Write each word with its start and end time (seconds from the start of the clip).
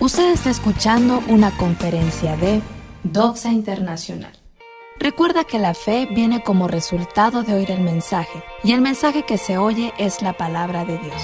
Usted 0.00 0.32
está 0.32 0.48
escuchando 0.48 1.22
una 1.28 1.54
conferencia 1.58 2.34
de 2.34 2.62
Doxa 3.04 3.52
Internacional. 3.52 4.32
Recuerda 4.98 5.44
que 5.44 5.58
la 5.58 5.74
fe 5.74 6.08
viene 6.10 6.42
como 6.42 6.68
resultado 6.68 7.42
de 7.42 7.52
oír 7.52 7.70
el 7.70 7.82
mensaje, 7.82 8.42
y 8.64 8.72
el 8.72 8.80
mensaje 8.80 9.24
que 9.24 9.36
se 9.36 9.58
oye 9.58 9.92
es 9.98 10.22
la 10.22 10.32
palabra 10.32 10.86
de 10.86 10.96
Dios. 10.96 11.22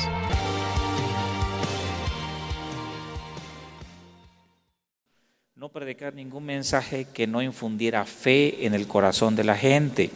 No 5.54 5.70
predicar 5.70 6.12
ningún 6.12 6.44
mensaje 6.44 7.06
que 7.14 7.26
no 7.26 7.40
infundiera 7.40 8.04
fe 8.04 8.66
en 8.66 8.74
el 8.74 8.86
corazón 8.86 9.36
de 9.36 9.44
la 9.44 9.56
gente 9.56 10.10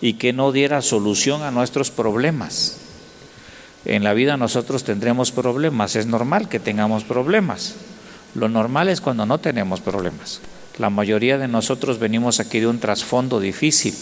y 0.00 0.14
que 0.14 0.32
no 0.32 0.52
diera 0.52 0.80
solución 0.80 1.42
a 1.42 1.50
nuestros 1.50 1.90
problemas. 1.90 2.83
En 3.84 4.02
la 4.02 4.14
vida 4.14 4.36
nosotros 4.36 4.84
tendremos 4.84 5.30
problemas, 5.30 5.96
es 5.96 6.06
normal 6.06 6.48
que 6.48 6.58
tengamos 6.58 7.04
problemas. 7.04 7.74
Lo 8.34 8.48
normal 8.48 8.88
es 8.88 9.00
cuando 9.00 9.26
no 9.26 9.38
tenemos 9.38 9.80
problemas. 9.80 10.40
La 10.78 10.90
mayoría 10.90 11.38
de 11.38 11.48
nosotros 11.48 11.98
venimos 11.98 12.40
aquí 12.40 12.60
de 12.60 12.66
un 12.66 12.80
trasfondo 12.80 13.38
difícil. 13.40 13.94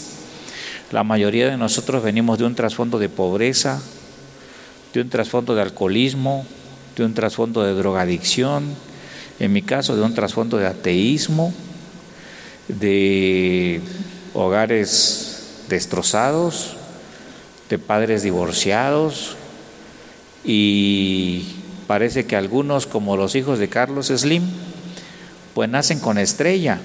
La 0.91 1.03
mayoría 1.03 1.49
de 1.49 1.57
nosotros 1.57 2.01
venimos 2.01 2.39
de 2.39 2.45
un 2.45 2.55
trasfondo 2.55 2.97
de 2.97 3.09
pobreza, 3.09 3.81
de 4.93 5.01
un 5.01 5.09
trasfondo 5.09 5.53
de 5.53 5.61
alcoholismo, 5.61 6.45
de 6.95 7.05
un 7.05 7.13
trasfondo 7.13 7.61
de 7.63 7.73
drogadicción, 7.73 8.75
en 9.39 9.51
mi 9.51 9.61
caso 9.61 9.95
de 9.95 10.01
un 10.01 10.13
trasfondo 10.13 10.57
de 10.57 10.67
ateísmo, 10.67 11.53
de 12.67 13.81
hogares 14.33 15.65
destrozados, 15.69 16.75
de 17.69 17.77
padres 17.77 18.23
divorciados, 18.23 19.35
y 20.43 21.45
parece 21.87 22.25
que 22.25 22.35
algunos, 22.35 22.85
como 22.85 23.15
los 23.17 23.35
hijos 23.35 23.59
de 23.59 23.69
Carlos 23.69 24.07
Slim, 24.07 24.43
pues 25.53 25.69
nacen 25.69 25.99
con 25.99 26.17
estrella. 26.17 26.79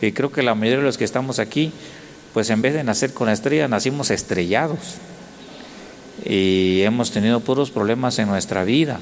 Y 0.00 0.12
creo 0.12 0.30
que 0.30 0.42
la 0.42 0.54
mayoría 0.54 0.78
de 0.78 0.84
los 0.84 0.98
que 0.98 1.04
estamos 1.04 1.38
aquí, 1.38 1.72
pues 2.32 2.50
en 2.50 2.62
vez 2.62 2.74
de 2.74 2.84
nacer 2.84 3.12
con 3.12 3.28
estrella, 3.28 3.68
nacimos 3.68 4.10
estrellados. 4.10 4.96
Y 6.24 6.82
hemos 6.82 7.10
tenido 7.10 7.40
puros 7.40 7.70
problemas 7.70 8.18
en 8.18 8.28
nuestra 8.28 8.64
vida. 8.64 9.00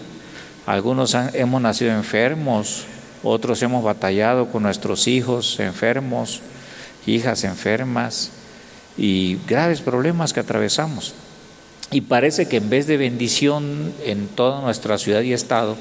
Algunos 0.67 1.15
hemos 1.35 1.63
nacido 1.63 1.93
enfermos, 1.93 2.85
otros 3.23 3.63
hemos 3.63 3.85
batallado 3.85 4.51
con 4.51 4.63
nuestros 4.63 5.07
hijos 5.07 5.61
enfermos, 5.61 6.41
hijas 7.07 7.45
enfermas 7.45 8.31
y 8.99 9.39
graves 9.47 9.81
problemas 9.81 10.33
que 10.33 10.41
atravesamos. 10.41 11.15
Y 11.91 12.01
parece 12.01 12.49
que 12.49 12.57
en 12.57 12.69
vez 12.69 12.87
de 12.87 12.97
bendición 12.97 13.93
en 14.05 14.27
toda 14.29 14.61
nuestra 14.61 14.99
ciudad 14.99 15.23
y 15.23 15.33
estado, 15.33 15.77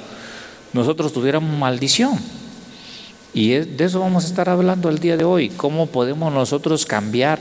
nosotros 0.73 1.14
tuviéramos 1.14 1.58
maldición. 1.58 2.20
Y 3.34 3.50
de 3.50 3.84
eso 3.84 4.00
vamos 4.00 4.23
a 4.23 4.28
estar 4.28 4.50
hablando 4.50 4.89
el 4.89 5.00
día 5.00 5.17
de 5.17 5.25
hoy, 5.25 5.50
cómo 5.50 5.88
podemos 5.88 6.31
nosotros 6.31 6.86
cambiar 6.86 7.39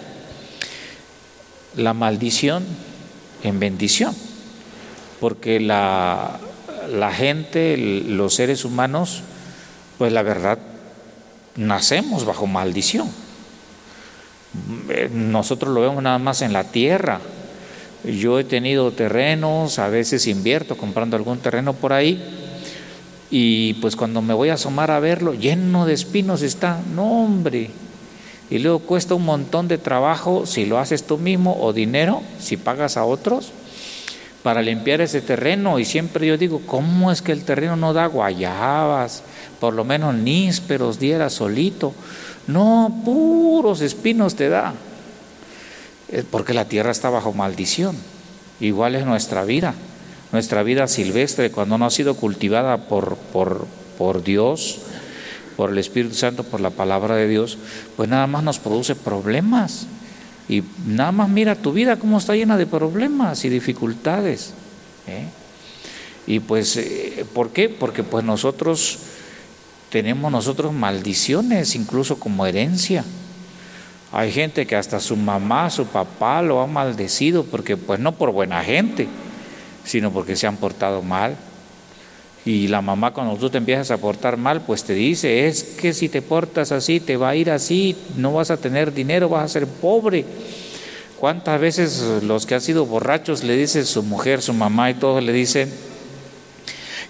la 1.76 1.94
maldición 1.94 2.64
en 3.42 3.60
bendición. 3.60 4.14
Porque 5.20 5.60
la, 5.60 6.40
la 6.90 7.12
gente, 7.12 7.76
los 7.76 8.34
seres 8.34 8.64
humanos, 8.64 9.22
pues 9.98 10.12
la 10.12 10.22
verdad, 10.22 10.58
nacemos 11.56 12.24
bajo 12.24 12.46
maldición. 12.46 13.08
Nosotros 15.12 15.74
lo 15.74 15.80
vemos 15.80 16.02
nada 16.02 16.18
más 16.18 16.42
en 16.42 16.52
la 16.52 16.64
tierra, 16.64 17.20
yo 18.04 18.38
he 18.38 18.44
tenido 18.44 18.90
terrenos, 18.92 19.78
a 19.78 19.88
veces 19.88 20.26
invierto 20.26 20.76
comprando 20.76 21.16
algún 21.16 21.38
terreno 21.38 21.72
por 21.72 21.92
ahí 21.92 22.22
y 23.30 23.74
pues 23.74 23.96
cuando 23.96 24.22
me 24.22 24.34
voy 24.34 24.50
a 24.50 24.54
asomar 24.54 24.90
a 24.90 25.00
verlo, 25.00 25.34
lleno 25.34 25.86
de 25.86 25.94
espinos 25.94 26.42
está, 26.42 26.80
no 26.94 27.24
hombre. 27.24 27.70
Y 28.50 28.58
luego 28.58 28.78
cuesta 28.80 29.14
un 29.14 29.24
montón 29.24 29.66
de 29.68 29.78
trabajo 29.78 30.46
si 30.46 30.66
lo 30.66 30.78
haces 30.78 31.04
tú 31.04 31.18
mismo 31.18 31.56
o 31.60 31.72
dinero, 31.72 32.22
si 32.38 32.56
pagas 32.56 32.96
a 32.96 33.04
otros 33.04 33.50
para 34.44 34.62
limpiar 34.62 35.00
ese 35.00 35.22
terreno. 35.22 35.78
Y 35.78 35.84
siempre 35.84 36.26
yo 36.26 36.36
digo, 36.36 36.60
¿cómo 36.66 37.10
es 37.10 37.22
que 37.22 37.32
el 37.32 37.44
terreno 37.44 37.74
no 37.74 37.92
da 37.92 38.06
guayabas? 38.06 39.24
Por 39.58 39.74
lo 39.74 39.84
menos 39.84 40.14
nísperos 40.14 41.00
diera 41.00 41.30
solito. 41.30 41.94
No, 42.46 43.02
puros 43.04 43.80
espinos 43.80 44.36
te 44.36 44.50
da 44.50 44.74
porque 46.30 46.54
la 46.54 46.66
tierra 46.66 46.90
está 46.90 47.10
bajo 47.10 47.32
maldición. 47.32 47.96
Igual 48.60 48.94
es 48.94 49.04
nuestra 49.04 49.44
vida, 49.44 49.74
nuestra 50.32 50.62
vida 50.62 50.86
silvestre 50.86 51.50
cuando 51.50 51.78
no 51.78 51.86
ha 51.86 51.90
sido 51.90 52.16
cultivada 52.16 52.88
por, 52.88 53.16
por, 53.16 53.66
por 53.98 54.22
Dios, 54.22 54.80
por 55.56 55.70
el 55.70 55.78
Espíritu 55.78 56.14
Santo, 56.14 56.44
por 56.44 56.60
la 56.60 56.70
palabra 56.70 57.16
de 57.16 57.28
Dios, 57.28 57.58
pues 57.96 58.08
nada 58.08 58.26
más 58.26 58.42
nos 58.42 58.58
produce 58.58 58.94
problemas. 58.94 59.86
Y 60.48 60.62
nada 60.86 61.12
más 61.12 61.28
mira 61.28 61.54
tu 61.54 61.72
vida 61.72 61.96
cómo 61.96 62.18
está 62.18 62.34
llena 62.34 62.56
de 62.56 62.66
problemas 62.66 63.44
y 63.44 63.48
dificultades. 63.48 64.52
¿eh? 65.06 65.26
Y 66.26 66.40
pues, 66.40 66.76
eh, 66.76 67.24
¿por 67.32 67.50
qué? 67.50 67.68
Porque 67.68 68.02
pues 68.02 68.24
nosotros 68.24 68.98
tenemos 69.90 70.30
nosotros 70.30 70.72
maldiciones, 70.72 71.74
incluso 71.76 72.18
como 72.18 72.46
herencia. 72.46 73.04
Hay 74.16 74.30
gente 74.30 74.64
que 74.64 74.76
hasta 74.76 75.00
su 75.00 75.16
mamá, 75.16 75.68
su 75.70 75.86
papá 75.86 76.40
lo 76.40 76.60
ha 76.60 76.68
maldecido 76.68 77.42
porque 77.42 77.76
pues 77.76 77.98
no 77.98 78.12
por 78.12 78.30
buena 78.30 78.62
gente, 78.62 79.08
sino 79.84 80.12
porque 80.12 80.36
se 80.36 80.46
han 80.46 80.56
portado 80.56 81.02
mal. 81.02 81.34
Y 82.44 82.68
la 82.68 82.80
mamá 82.80 83.12
cuando 83.12 83.36
tú 83.36 83.50
te 83.50 83.58
empiezas 83.58 83.90
a 83.90 83.96
portar 83.96 84.36
mal, 84.36 84.60
pues 84.60 84.84
te 84.84 84.94
dice, 84.94 85.48
es 85.48 85.64
que 85.64 85.92
si 85.92 86.08
te 86.08 86.22
portas 86.22 86.70
así, 86.70 87.00
te 87.00 87.16
va 87.16 87.30
a 87.30 87.34
ir 87.34 87.50
así, 87.50 87.96
no 88.16 88.32
vas 88.34 88.52
a 88.52 88.56
tener 88.56 88.94
dinero, 88.94 89.28
vas 89.28 89.46
a 89.46 89.48
ser 89.48 89.66
pobre. 89.66 90.24
¿Cuántas 91.18 91.60
veces 91.60 92.00
los 92.22 92.46
que 92.46 92.54
han 92.54 92.60
sido 92.60 92.86
borrachos 92.86 93.42
le 93.42 93.56
dicen 93.56 93.84
su 93.84 94.04
mujer, 94.04 94.42
su 94.42 94.52
mamá 94.52 94.92
y 94.92 94.94
todos 94.94 95.24
le 95.24 95.32
dicen 95.32 95.68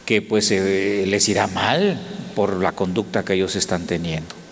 que 0.06 0.22
pues 0.22 0.50
eh, 0.50 1.04
les 1.06 1.28
irá 1.28 1.48
mal 1.48 2.00
por 2.34 2.62
la 2.62 2.72
conducta 2.72 3.26
que 3.26 3.34
ellos 3.34 3.56
están 3.56 3.84
teniendo? 3.84 4.43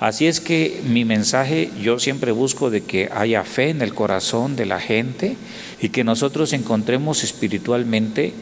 Así 0.00 0.28
es 0.28 0.40
que 0.40 0.80
mi 0.86 1.04
mensaje 1.04 1.70
yo 1.82 1.98
siempre 1.98 2.30
busco 2.30 2.70
de 2.70 2.82
que 2.82 3.10
haya 3.12 3.42
fe 3.42 3.70
en 3.70 3.82
el 3.82 3.94
corazón 3.94 4.54
de 4.54 4.64
la 4.64 4.78
gente 4.78 5.36
y 5.80 5.88
que 5.88 6.04
nosotros 6.04 6.52
encontremos 6.52 7.24
espiritualmente 7.24 8.32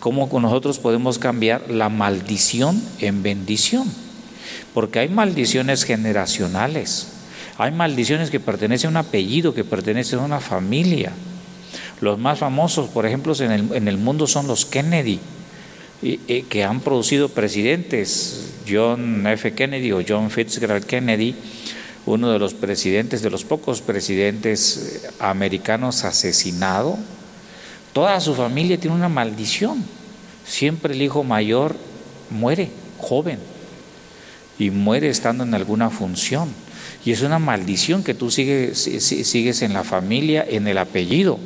cómo 0.00 0.28
nosotros 0.40 0.80
podemos 0.80 1.20
cambiar 1.20 1.70
la 1.70 1.88
maldición 1.88 2.82
en 2.98 3.22
bendición. 3.22 3.88
Porque 4.74 4.98
hay 4.98 5.08
maldiciones 5.08 5.84
generacionales, 5.84 7.12
hay 7.58 7.70
maldiciones 7.70 8.30
que 8.30 8.40
pertenecen 8.40 8.88
a 8.88 8.90
un 8.90 8.96
apellido, 9.06 9.54
que 9.54 9.62
pertenecen 9.62 10.18
a 10.18 10.22
una 10.22 10.40
familia. 10.40 11.12
Los 12.00 12.18
más 12.18 12.40
famosos, 12.40 12.88
por 12.88 13.06
ejemplo, 13.06 13.34
en 13.38 13.52
el, 13.52 13.72
en 13.72 13.86
el 13.86 13.98
mundo 13.98 14.26
son 14.26 14.48
los 14.48 14.66
Kennedy 14.66 15.20
que 16.48 16.64
han 16.64 16.80
producido 16.80 17.28
presidentes, 17.28 18.53
John 18.68 19.26
F. 19.26 19.52
Kennedy 19.54 19.92
o 19.92 20.02
John 20.06 20.30
Fitzgerald 20.30 20.84
Kennedy, 20.84 21.34
uno 22.06 22.30
de 22.30 22.38
los 22.38 22.54
presidentes, 22.54 23.22
de 23.22 23.30
los 23.30 23.44
pocos 23.44 23.80
presidentes 23.80 25.02
eh, 25.04 25.10
americanos 25.20 26.04
asesinado, 26.04 26.98
toda 27.92 28.20
su 28.20 28.34
familia 28.34 28.78
tiene 28.78 28.96
una 28.96 29.08
maldición. 29.08 29.84
Siempre 30.46 30.94
el 30.94 31.02
hijo 31.02 31.24
mayor 31.24 31.76
muere 32.30 32.70
joven 32.98 33.38
y 34.58 34.70
muere 34.70 35.08
estando 35.08 35.44
en 35.44 35.54
alguna 35.54 35.90
función. 35.90 36.48
Y 37.04 37.12
es 37.12 37.22
una 37.22 37.38
maldición 37.38 38.02
que 38.02 38.14
tú 38.14 38.30
sigues, 38.30 38.78
sigues 38.78 39.62
en 39.62 39.72
la 39.72 39.84
familia, 39.84 40.44
en 40.48 40.66
el 40.66 40.78
apellido. 40.78 41.38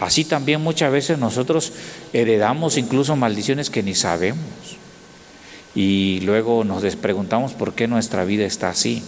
Así 0.00 0.24
también 0.24 0.62
muchas 0.62 0.90
veces 0.90 1.18
nosotros 1.18 1.72
heredamos 2.12 2.76
incluso 2.78 3.16
maldiciones 3.16 3.68
que 3.68 3.82
ni 3.82 3.94
sabemos. 3.94 4.65
Y 5.76 6.20
luego 6.22 6.64
nos 6.64 6.96
preguntamos 6.96 7.52
por 7.52 7.74
qué 7.74 7.86
nuestra 7.86 8.24
vida 8.24 8.44
está 8.44 8.70
así. 8.70 9.02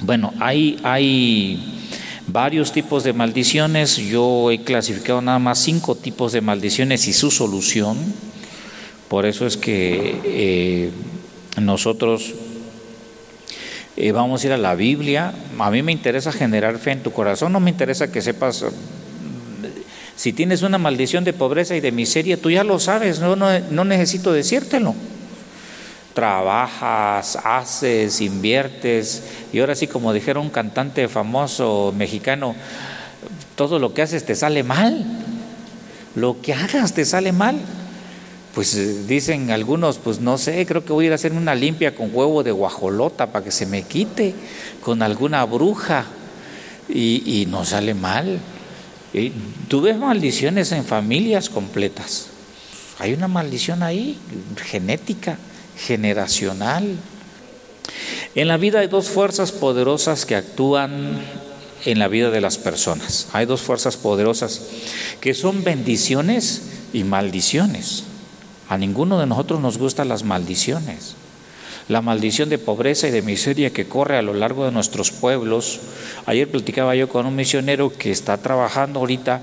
Bueno, 0.00 0.32
hay, 0.38 0.78
hay 0.84 1.80
varios 2.26 2.72
tipos 2.72 3.02
de 3.02 3.12
maldiciones. 3.12 3.96
Yo 3.96 4.52
he 4.52 4.62
clasificado 4.62 5.20
nada 5.20 5.38
más 5.38 5.58
cinco 5.58 5.96
tipos 5.96 6.32
de 6.32 6.42
maldiciones 6.42 7.08
y 7.08 7.12
su 7.12 7.30
solución. 7.30 7.96
Por 9.08 9.26
eso 9.26 9.46
es 9.46 9.56
que 9.56 10.20
eh, 10.24 10.90
nosotros 11.60 12.34
eh, 13.96 14.12
vamos 14.12 14.44
a 14.44 14.46
ir 14.46 14.52
a 14.52 14.58
la 14.58 14.74
Biblia. 14.74 15.34
A 15.58 15.70
mí 15.70 15.82
me 15.82 15.92
interesa 15.92 16.30
generar 16.30 16.78
fe 16.78 16.92
en 16.92 17.02
tu 17.02 17.10
corazón. 17.10 17.52
No 17.52 17.58
me 17.58 17.70
interesa 17.70 18.12
que 18.12 18.22
sepas 18.22 18.64
si 20.20 20.34
tienes 20.34 20.60
una 20.60 20.76
maldición 20.76 21.24
de 21.24 21.32
pobreza 21.32 21.74
y 21.76 21.80
de 21.80 21.92
miseria, 21.92 22.36
tú 22.36 22.50
ya 22.50 22.62
lo 22.62 22.78
sabes, 22.78 23.20
no, 23.20 23.36
no, 23.36 23.84
necesito 23.86 24.34
decírtelo. 24.34 24.94
Trabajas, 26.14 27.36
haces, 27.36 28.20
inviertes, 28.20 29.22
y 29.52 29.60
ahora 29.60 29.74
sí, 29.74 29.86
como 29.86 30.12
dijera 30.12 30.40
un 30.40 30.50
cantante 30.50 31.06
famoso 31.08 31.94
mexicano, 31.96 32.54
todo 33.56 33.78
lo 33.78 33.94
que 33.94 34.02
haces 34.02 34.24
te 34.24 34.34
sale 34.34 34.62
mal. 34.62 35.04
Lo 36.16 36.40
que 36.40 36.54
hagas 36.54 36.92
te 36.94 37.04
sale 37.04 37.32
mal. 37.32 37.58
pues 38.54 38.74
eh, 38.74 39.04
dicen 39.06 39.52
algunos, 39.52 39.98
pues 39.98 40.18
no 40.20 40.36
sé, 40.36 40.66
creo 40.66 40.84
que 40.84 40.92
voy 40.92 41.04
a 41.04 41.06
ir 41.06 41.12
a 41.12 41.14
hacerme 41.14 41.38
una 41.38 41.54
limpia 41.54 41.94
con 41.94 42.10
huevo 42.12 42.42
de 42.42 42.50
guajolota 42.50 43.26
para 43.26 43.44
que 43.44 43.52
se 43.52 43.66
me 43.66 43.82
quite, 43.82 44.34
con 44.82 45.02
alguna 45.02 45.44
bruja, 45.44 46.06
y, 46.88 47.46
no 47.48 47.64
sale 47.64 47.94
mal. 47.94 48.38
Y 49.12 49.32
tú 49.68 49.82
ves 49.82 49.96
maldiciones 49.96 50.72
en 50.72 50.84
familias 50.84 51.48
completas. 51.48 52.28
Hay 52.98 53.12
una 53.12 53.28
maldición 53.28 53.82
ahí, 53.82 54.18
genética, 54.56 55.38
generacional. 55.86 56.96
En 58.34 58.48
la 58.48 58.56
vida 58.56 58.80
hay 58.80 58.86
dos 58.86 59.08
fuerzas 59.08 59.52
poderosas 59.52 60.26
que 60.26 60.36
actúan 60.36 61.20
en 61.84 61.98
la 61.98 62.08
vida 62.08 62.30
de 62.30 62.40
las 62.40 62.58
personas. 62.58 63.28
Hay 63.32 63.46
dos 63.46 63.62
fuerzas 63.62 63.96
poderosas 63.96 64.62
que 65.20 65.34
son 65.34 65.64
bendiciones 65.64 66.62
y 66.92 67.04
maldiciones. 67.04 68.04
A 68.68 68.78
ninguno 68.78 69.18
de 69.18 69.26
nosotros 69.26 69.60
nos 69.60 69.78
gustan 69.78 70.08
las 70.08 70.22
maldiciones. 70.22 71.16
La 71.88 72.02
maldición 72.02 72.48
de 72.48 72.58
pobreza 72.58 73.08
y 73.08 73.10
de 73.10 73.22
miseria 73.22 73.72
que 73.72 73.88
corre 73.88 74.16
a 74.16 74.22
lo 74.22 74.34
largo 74.34 74.64
de 74.64 74.70
nuestros 74.70 75.10
pueblos. 75.10 75.80
Ayer 76.26 76.48
platicaba 76.48 76.94
yo 76.94 77.08
con 77.08 77.26
un 77.26 77.34
misionero 77.34 77.92
que 77.92 78.12
está 78.12 78.36
trabajando 78.36 79.00
ahorita 79.00 79.42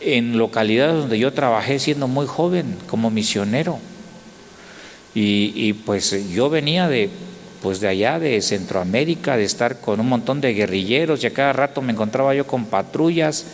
en 0.00 0.36
localidades 0.36 0.96
donde 0.96 1.18
yo 1.18 1.32
trabajé 1.32 1.78
siendo 1.78 2.08
muy 2.08 2.26
joven 2.26 2.76
como 2.88 3.10
misionero. 3.10 3.78
Y, 5.18 5.72
pues 5.72 6.28
yo 6.30 6.50
venía 6.50 6.88
de 6.88 7.08
pues 7.62 7.80
de 7.80 7.88
allá 7.88 8.18
de 8.18 8.42
Centroamérica, 8.42 9.38
de 9.38 9.44
estar 9.44 9.80
con 9.80 9.98
un 9.98 10.10
montón 10.10 10.42
de 10.42 10.52
guerrilleros 10.52 11.24
y 11.24 11.26
a 11.26 11.32
cada 11.32 11.54
rato 11.54 11.80
me 11.80 11.92
encontraba 11.92 12.34
yo 12.34 12.46
con 12.46 12.66
patrullas 12.66 13.46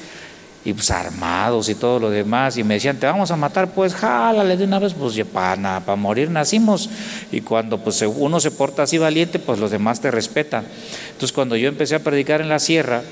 y 0.64 0.73
pues 0.73 0.91
armados 0.91 1.69
y 1.69 1.76
todo 1.76 2.00
lo 2.00 2.11
demás 2.11 2.56
y 2.56 2.64
me 2.64 2.75
decían, 2.75 2.99
te 2.99 3.06
vamos 3.06 3.31
a 3.31 3.37
matar, 3.37 3.70
pues 3.70 3.94
jálale 3.94 4.56
de 4.56 4.64
una 4.64 4.81
vez, 4.81 4.93
pues 4.93 5.17
para, 5.32 5.81
para 5.81 5.97
morir 5.97 6.31
nacimos 6.31 6.91
y 7.31 7.43
cuando 7.43 7.79
pues 7.79 8.03
uno 8.03 8.41
se 8.41 8.50
porta 8.50 8.82
así 8.82 8.99
valiente, 8.99 9.38
pues 9.38 9.61
los 9.61 9.70
demás 9.70 10.00
te 10.00 10.11
respetan. 10.11 10.65
Entonces 11.12 11.32
cuando 11.32 11.55
yo 11.55 11.69
empecé 11.69 11.94
a 11.94 12.00
predicar 12.00 12.41
en 12.41 12.49
la 12.49 12.58
sierra, 12.58 13.03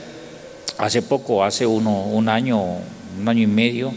hace 0.76 1.02
poco, 1.02 1.44
hace 1.44 1.66
uno, 1.66 2.02
un 2.02 2.28
año, 2.28 2.60
un 2.60 3.28
año 3.28 3.42
y 3.42 3.46
medio, 3.46 3.92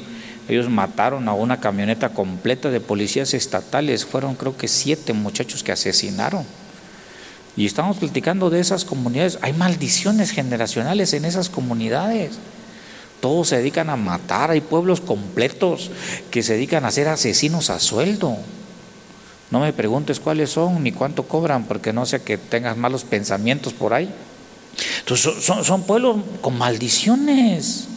ellos 0.49 0.69
mataron 0.69 1.27
a 1.27 1.33
una 1.33 1.59
camioneta 1.59 2.09
completa 2.09 2.69
de 2.69 2.81
policías 2.81 3.33
estatales, 3.33 4.05
fueron 4.05 4.35
creo 4.35 4.57
que 4.57 4.67
siete 4.67 5.13
muchachos 5.13 5.63
que 5.63 5.71
asesinaron. 5.71 6.45
Y 7.55 7.65
estamos 7.65 7.97
platicando 7.97 8.49
de 8.49 8.59
esas 8.59 8.83
comunidades. 8.83 9.37
Hay 9.41 9.53
maldiciones 9.53 10.31
generacionales 10.31 11.13
en 11.13 11.23
esas 11.25 11.49
comunidades. 11.49 12.31
Todos 13.21 13.49
se 13.49 13.57
dedican 13.57 13.89
a 13.89 13.95
matar. 13.95 14.49
Hay 14.49 14.61
pueblos 14.61 15.01
completos 15.01 15.91
que 16.31 16.41
se 16.41 16.53
dedican 16.53 16.83
a 16.83 16.91
ser 16.91 17.07
asesinos 17.07 17.69
a 17.69 17.79
sueldo. 17.79 18.37
No 19.51 19.59
me 19.59 19.71
preguntes 19.71 20.19
cuáles 20.19 20.49
son 20.49 20.83
ni 20.83 20.91
cuánto 20.91 21.23
cobran, 21.27 21.65
porque 21.65 21.93
no 21.93 22.07
sea 22.07 22.19
que 22.19 22.39
tengas 22.39 22.75
malos 22.75 23.03
pensamientos 23.03 23.71
por 23.71 23.93
ahí. 23.93 24.09
Entonces, 24.99 25.43
son, 25.43 25.63
son 25.63 25.83
pueblos 25.83 26.17
con 26.41 26.57
maldiciones. 26.57 27.87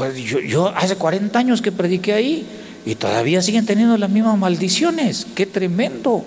Pues 0.00 0.14
yo, 0.16 0.68
hace 0.68 0.96
40 0.96 1.38
años 1.38 1.60
que 1.60 1.72
prediqué 1.72 2.14
ahí 2.14 2.46
y 2.86 2.94
todavía 2.94 3.42
siguen 3.42 3.66
teniendo 3.66 3.98
las 3.98 4.08
mismas 4.08 4.38
maldiciones. 4.38 5.26
Qué 5.34 5.44
tremendo. 5.44 6.24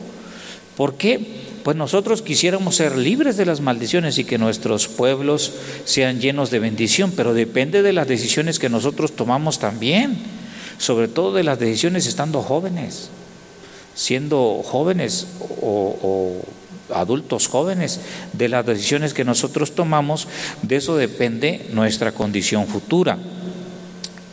¿Por 0.77 0.93
qué? 0.93 1.41
Pues 1.63 1.75
nosotros 1.75 2.21
quisiéramos 2.21 2.75
ser 2.75 2.95
libres 2.95 3.35
de 3.35 3.47
las 3.47 3.61
maldiciones 3.61 4.19
y 4.19 4.25
que 4.25 4.37
nuestros 4.37 4.87
pueblos 4.87 5.53
sean 5.85 6.21
llenos 6.21 6.51
de 6.51 6.59
bendición, 6.59 7.13
pero 7.17 7.33
depende 7.33 7.81
de 7.81 7.93
las 7.93 8.07
decisiones 8.07 8.59
que 8.59 8.69
nosotros 8.69 9.13
tomamos 9.13 9.57
también, 9.57 10.17
sobre 10.77 11.07
todo 11.07 11.33
de 11.33 11.43
las 11.43 11.57
decisiones 11.57 12.05
estando 12.05 12.43
jóvenes, 12.43 13.09
siendo 13.95 14.61
jóvenes 14.63 15.25
o, 15.63 16.43
adultos 16.93 17.47
jóvenes, 17.47 18.01
de 18.33 18.49
las 18.49 18.67
decisiones 18.67 19.15
que 19.15 19.25
nosotros 19.25 19.73
tomamos, 19.73 20.27
de 20.61 20.75
eso 20.75 20.95
depende 20.95 21.65
nuestra 21.71 22.11
condición 22.11 22.67
futura. 22.67 23.17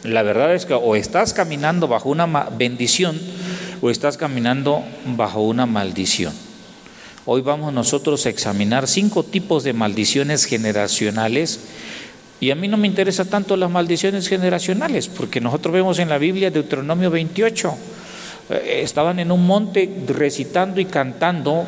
La 0.04 0.22
verdad 0.22 0.54
es 0.54 0.64
que 0.64 0.74
o 0.74 0.96
estás 0.96 1.34
caminando 1.34 1.86
bajo 1.86 2.08
una 2.08 2.26
bendición 2.26 3.20
o 3.82 3.90
estás 3.90 4.16
caminando 4.16 4.82
bajo 5.04 5.42
una 5.42 5.66
maldición. 5.66 6.32
Hoy 7.26 7.42
vamos 7.42 7.72
nosotros 7.74 8.24
a 8.24 8.30
examinar 8.30 8.88
cinco 8.88 9.22
tipos 9.22 9.62
de 9.62 9.74
maldiciones 9.74 10.46
generacionales. 10.46 11.60
Y 12.40 12.50
a 12.50 12.54
mí 12.54 12.66
no 12.66 12.78
me 12.78 12.86
interesa 12.86 13.26
tanto 13.26 13.54
las 13.58 13.70
maldiciones 13.70 14.26
generacionales, 14.26 15.08
porque 15.08 15.42
nosotros 15.42 15.74
vemos 15.74 15.98
en 15.98 16.08
la 16.08 16.16
Biblia 16.16 16.50
Deuteronomio 16.50 17.10
28, 17.10 17.74
eh, 18.48 18.80
estaban 18.82 19.18
en 19.18 19.30
un 19.30 19.46
monte 19.46 20.04
recitando 20.08 20.80
y 20.80 20.86
cantando 20.86 21.66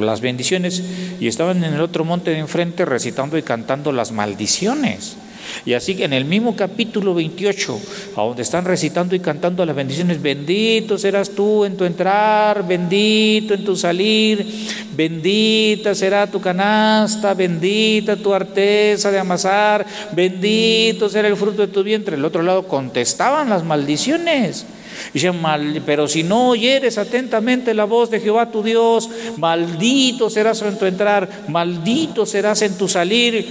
las 0.00 0.20
bendiciones 0.20 0.82
y 1.20 1.28
estaban 1.28 1.62
en 1.62 1.74
el 1.74 1.80
otro 1.80 2.04
monte 2.04 2.32
de 2.32 2.38
enfrente 2.38 2.84
recitando 2.84 3.38
y 3.38 3.42
cantando 3.42 3.92
las 3.92 4.10
maldiciones. 4.10 5.16
Y 5.64 5.74
así 5.74 5.94
que 5.94 6.04
en 6.04 6.12
el 6.12 6.24
mismo 6.24 6.56
capítulo 6.56 7.14
28, 7.14 7.80
a 8.16 8.22
donde 8.22 8.42
están 8.42 8.64
recitando 8.64 9.14
y 9.14 9.20
cantando 9.20 9.64
las 9.64 9.76
bendiciones, 9.76 10.20
bendito 10.20 10.98
serás 10.98 11.30
tú 11.30 11.64
en 11.64 11.76
tu 11.76 11.84
entrar, 11.84 12.66
bendito 12.66 13.54
en 13.54 13.64
tu 13.64 13.76
salir, 13.76 14.46
bendita 14.94 15.94
será 15.94 16.26
tu 16.26 16.40
canasta, 16.40 17.34
bendita 17.34 18.16
tu 18.16 18.32
arteza 18.32 19.10
de 19.10 19.18
amasar, 19.18 19.86
bendito 20.12 21.08
será 21.08 21.28
el 21.28 21.36
fruto 21.36 21.62
de 21.62 21.72
tu 21.72 21.82
vientre. 21.82 22.16
El 22.16 22.24
otro 22.24 22.42
lado 22.42 22.66
contestaban 22.66 23.48
las 23.48 23.64
maldiciones. 23.64 24.66
Dice, 25.12 25.32
pero 25.84 26.08
si 26.08 26.22
no 26.22 26.50
oyeres 26.50 26.98
atentamente 26.98 27.74
la 27.74 27.84
voz 27.84 28.10
de 28.10 28.20
Jehová 28.20 28.50
tu 28.50 28.62
Dios, 28.62 29.08
maldito 29.36 30.30
serás 30.30 30.62
en 30.62 30.78
tu 30.78 30.86
entrar, 30.86 31.28
maldito 31.48 32.26
serás 32.26 32.62
en 32.62 32.76
tu 32.76 32.88
salir, 32.88 33.46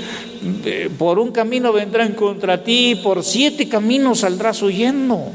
eh, 0.65 0.89
por 0.97 1.19
un 1.19 1.31
camino 1.31 1.71
vendrán 1.71 2.13
contra 2.13 2.63
ti, 2.63 2.99
por 3.03 3.23
siete 3.23 3.67
caminos 3.69 4.19
saldrás 4.19 4.61
huyendo. 4.61 5.31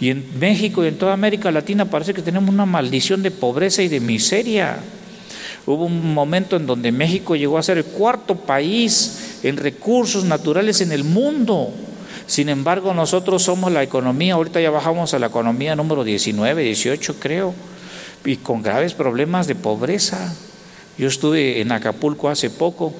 Y 0.00 0.10
en 0.10 0.38
México 0.38 0.84
y 0.84 0.88
en 0.88 0.98
toda 0.98 1.14
América 1.14 1.50
Latina 1.50 1.86
parece 1.86 2.12
que 2.12 2.22
tenemos 2.22 2.50
una 2.50 2.66
maldición 2.66 3.22
de 3.22 3.30
pobreza 3.30 3.82
y 3.82 3.88
de 3.88 4.00
miseria. 4.00 4.78
Hubo 5.64 5.86
un 5.86 6.14
momento 6.14 6.56
en 6.56 6.66
donde 6.66 6.92
México 6.92 7.34
llegó 7.34 7.58
a 7.58 7.62
ser 7.62 7.78
el 7.78 7.84
cuarto 7.84 8.36
país 8.36 9.40
en 9.42 9.56
recursos 9.56 10.24
naturales 10.24 10.80
en 10.80 10.92
el 10.92 11.02
mundo. 11.02 11.72
Sin 12.26 12.48
embargo, 12.48 12.92
nosotros 12.92 13.42
somos 13.42 13.70
la 13.70 13.82
economía, 13.82 14.34
ahorita 14.34 14.60
ya 14.60 14.70
bajamos 14.70 15.14
a 15.14 15.18
la 15.18 15.28
economía 15.28 15.76
número 15.76 16.02
19, 16.02 16.62
18 16.62 17.16
creo, 17.20 17.54
y 18.24 18.36
con 18.36 18.62
graves 18.62 18.94
problemas 18.94 19.46
de 19.46 19.54
pobreza. 19.54 20.34
Yo 20.98 21.08
estuve 21.08 21.60
en 21.60 21.70
Acapulco 21.72 22.28
hace 22.28 22.50
poco 22.50 22.92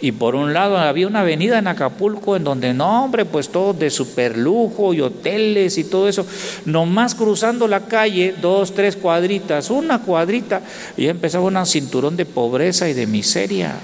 y 0.00 0.12
por 0.12 0.36
un 0.36 0.52
lado 0.52 0.78
había 0.78 1.08
una 1.08 1.20
avenida 1.20 1.58
en 1.58 1.66
Acapulco 1.66 2.36
en 2.36 2.44
donde, 2.44 2.72
no, 2.72 3.04
hombre, 3.04 3.24
pues 3.24 3.48
todo 3.48 3.72
de 3.72 3.90
superlujo 3.90 4.94
y 4.94 5.00
hoteles 5.00 5.76
y 5.78 5.84
todo 5.84 6.08
eso. 6.08 6.24
Nomás 6.64 7.14
cruzando 7.16 7.66
la 7.66 7.86
calle, 7.86 8.34
dos, 8.40 8.74
tres 8.74 8.94
cuadritas, 8.94 9.70
una 9.70 10.00
cuadrita, 10.00 10.60
y 10.96 11.04
ya 11.04 11.10
empezaba 11.10 11.46
un 11.46 11.66
cinturón 11.66 12.16
de 12.16 12.26
pobreza 12.26 12.88
y 12.88 12.94
de 12.94 13.06
miseria. 13.06 13.74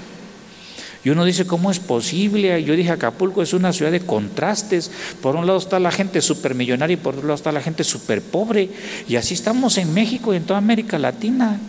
Y 1.05 1.11
uno 1.11 1.23
dice, 1.23 1.45
¿cómo 1.45 1.69
es 1.69 1.79
posible? 1.79 2.63
Yo 2.63 2.75
dije, 2.75 2.89
Acapulco 2.89 3.43
es 3.43 3.53
una 3.53 3.71
ciudad 3.71 3.91
de 3.91 3.99
contrastes. 3.99 4.89
Por 5.21 5.35
un 5.35 5.45
lado 5.45 5.59
está 5.59 5.79
la 5.79 5.91
gente 5.91 6.19
supermillonaria 6.19 6.95
y 6.95 6.97
por 6.97 7.13
otro 7.13 7.27
lado 7.27 7.35
está 7.35 7.51
la 7.51 7.61
gente 7.61 7.83
súper 7.83 8.23
pobre. 8.23 8.71
Y 9.07 9.15
así 9.15 9.35
estamos 9.35 9.77
en 9.77 9.93
México 9.93 10.33
y 10.33 10.37
en 10.37 10.45
toda 10.45 10.57
América 10.57 10.97
Latina. 10.97 11.59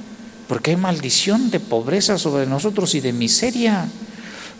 Porque 0.48 0.70
hay 0.70 0.78
maldición 0.78 1.50
de 1.50 1.60
pobreza 1.60 2.16
sobre 2.16 2.46
nosotros 2.46 2.94
y 2.94 3.00
de 3.00 3.12
miseria. 3.12 3.86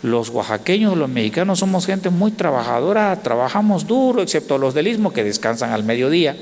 Los 0.03 0.29
oaxaqueños, 0.29 0.95
los 0.95 1.09
mexicanos 1.09 1.57
somos 1.57 1.87
gente 1.87 2.11
muy 2.11 2.29
trabajadora, 2.29 3.19
trabajamos 3.23 3.87
duro, 3.87 4.21
excepto 4.21 4.59
los 4.59 4.75
del 4.75 4.89
istmo 4.89 5.11
que 5.11 5.23
descansan 5.23 5.71
al 5.71 5.83
mediodía 5.83 6.37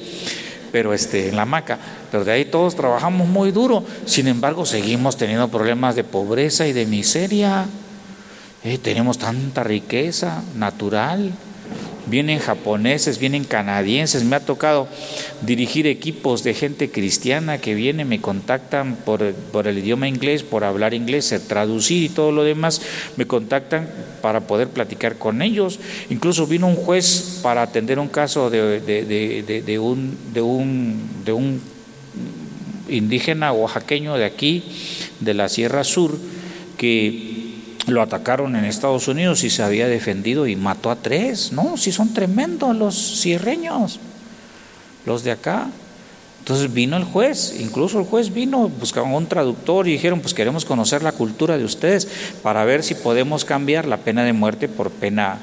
pero 0.74 0.94
este, 0.94 1.30
en 1.30 1.38
la 1.38 1.44
hamaca, 1.44 1.80
pero 2.12 2.26
de 2.26 2.34
ahí 2.34 2.44
todos 2.44 2.76
trabajamos 2.76 3.30
muy 3.30 3.52
duro, 3.52 3.86
sin 4.06 4.28
embargo 4.28 4.66
seguimos 4.66 5.16
teniendo 5.16 5.48
problemas 5.48 5.96
de 5.96 6.04
pobreza 6.04 6.68
y 6.68 6.74
de 6.74 6.86
miseria. 6.86 7.66
Eh, 8.66 8.80
tenemos 8.80 9.20
tanta 9.20 9.64
riqueza 9.64 10.44
natural. 10.56 11.32
Vienen 12.08 12.40
japoneses, 12.40 13.20
vienen 13.20 13.44
canadienses. 13.44 14.24
Me 14.24 14.36
ha 14.36 14.40
tocado 14.40 14.88
dirigir 15.42 15.86
equipos 15.86 16.44
de 16.44 16.56
gente 16.56 16.90
cristiana 16.90 17.60
que 17.60 17.76
viene, 17.76 18.06
me 18.06 18.22
contactan 18.22 18.96
por, 18.96 19.22
el 19.22 19.78
idioma 19.78 20.08
inglés, 20.08 20.42
por 20.42 20.64
hablar 20.64 20.96
inglés, 20.96 21.40
traducir 21.48 22.04
y 22.04 22.10
todo 22.10 22.32
lo 22.32 22.44
demás. 22.44 22.82
Me 23.18 23.28
contactan 23.28 23.88
para 24.24 24.42
poder 24.42 24.70
platicar 24.70 25.20
con 25.20 25.44
ellos. 25.44 25.80
Incluso 26.10 26.48
vino 26.48 26.66
un 26.66 26.76
juez 26.76 27.40
para 27.44 27.62
atender 27.62 28.00
un 28.00 28.08
caso 28.08 28.50
de, 28.50 28.80
de, 28.82 29.80
un, 29.80 30.18
de, 30.34 30.42
un, 30.42 31.10
de 31.24 31.34
un 31.34 31.62
indígena 32.90 33.54
oaxaqueño 33.54 34.16
de 34.16 34.26
aquí, 34.26 34.64
de 35.20 35.36
la 35.36 35.50
Sierra 35.50 35.84
Sur, 35.84 36.18
que 36.78 37.35
lo 37.88 38.02
atacaron 38.02 38.56
en 38.56 38.66
Estados 38.66 39.08
Unidos 39.08 39.44
y 39.44 39.50
se 39.50 39.64
había 39.64 39.88
defendido 39.88 40.48
y 40.48 40.56
mató 40.56 40.90
a 40.90 40.96
tres. 40.96 41.52
No, 41.52 41.78
si 41.78 41.92
son 41.92 42.14
tremendos 42.14 42.76
los 42.76 42.96
sierreños, 42.96 44.00
los 45.06 45.24
de 45.24 45.32
acá. 45.32 45.68
Entonces 46.40 46.72
vino 46.72 46.96
el 46.96 47.04
juez, 47.04 47.56
incluso 47.60 48.00
el 48.00 48.06
juez 48.06 48.32
vino, 48.32 48.70
buscaban 48.70 49.14
un 49.14 49.26
traductor 49.26 49.88
y 49.88 49.94
dijeron, 49.94 50.22
pues 50.22 50.36
queremos 50.36 50.64
conocer 50.64 51.02
la 51.02 51.12
cultura 51.12 51.58
de 51.58 51.64
ustedes 51.64 52.08
para 52.44 52.64
ver 52.66 52.84
si 52.84 52.94
podemos 52.94 53.46
cambiar 53.46 53.88
la 53.88 53.98
pena 53.98 54.24
de 54.24 54.34
muerte 54.34 54.68
por 54.68 54.92
pena, 54.92 55.40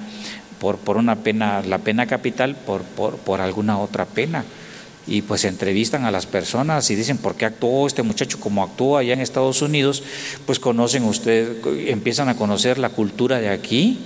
por, 0.61 0.77
por 0.77 0.97
una 0.97 1.17
pena, 1.17 1.61
la 1.63 1.79
pena 1.79 2.07
capital 2.07 2.55
por, 2.55 2.83
por, 2.83 3.17
por 3.17 3.41
alguna 3.41 3.81
otra 3.81 4.05
pena 4.05 4.45
y 5.07 5.23
pues 5.23 5.45
entrevistan 5.45 6.05
a 6.05 6.11
las 6.11 6.27
personas 6.27 6.91
y 6.91 6.95
dicen 6.95 7.19
por 7.19 7.35
qué 7.35 7.45
actuó 7.45 7.87
este 7.87 8.03
muchacho 8.03 8.39
como 8.39 8.63
actúa 8.63 9.01
allá 9.01 9.15
en 9.15 9.21
Estados 9.21 9.63
Unidos, 9.63 10.03
pues 10.47 10.59
conocen 10.59 11.05
ustedes, 11.05 11.57
empiezan 11.87 12.29
a 12.29 12.37
conocer 12.37 12.79
la 12.79 12.91
cultura 12.91 13.41
de 13.41 13.49
aquí 13.49 13.99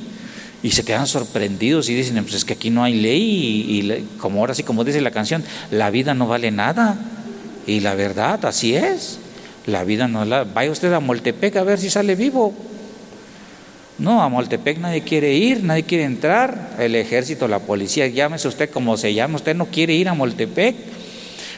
y 0.63 0.71
se 0.71 0.85
quedan 0.85 1.07
sorprendidos 1.07 1.89
y 1.89 1.95
dicen, 1.95 2.23
pues 2.23 2.35
es 2.35 2.45
que 2.45 2.55
aquí 2.55 2.71
no 2.71 2.83
hay 2.83 2.95
ley 2.95 3.21
y, 3.21 4.07
como 4.19 4.41
ahora 4.41 4.55
sí, 4.55 4.63
como 4.63 4.85
dice 4.85 5.01
la 5.01 5.11
canción, 5.11 5.45
la 5.71 5.91
vida 5.91 6.15
no 6.15 6.27
vale 6.27 6.51
nada. 6.51 6.99
Y 7.67 7.81
la 7.81 7.95
verdad, 7.95 8.45
así 8.47 8.75
es. 8.75 9.19
La 9.67 9.85
vida 9.85 10.09
no 10.09 10.25
la... 10.25 10.45
Vaya 10.45 10.71
usted 10.71 10.93
a 10.93 11.01
Moltepec 11.01 11.57
a 11.57 11.63
ver 11.63 11.79
si 11.79 11.91
sale 11.91 12.15
vivo. 12.15 12.55
No, 13.99 14.23
a 14.23 14.29
Moltepec 14.29 14.79
nadie 14.79 15.01
quiere 15.01 15.33
ir, 15.35 15.65
nadie 15.65 15.85
quiere 15.85 16.05
entrar. 16.05 16.77
El 16.79 16.95
ejército, 16.95 17.49
la 17.49 17.61
policía, 17.61 18.07
llámese 18.07 18.49
usted 18.49 18.71
como 18.71 18.97
se 18.97 19.15
llame, 19.15 19.37
usted 19.37 19.57
no 19.57 19.67
quiere 19.67 19.95
ir 19.95 20.09
a 20.09 20.15
Moltepec. 20.15 20.77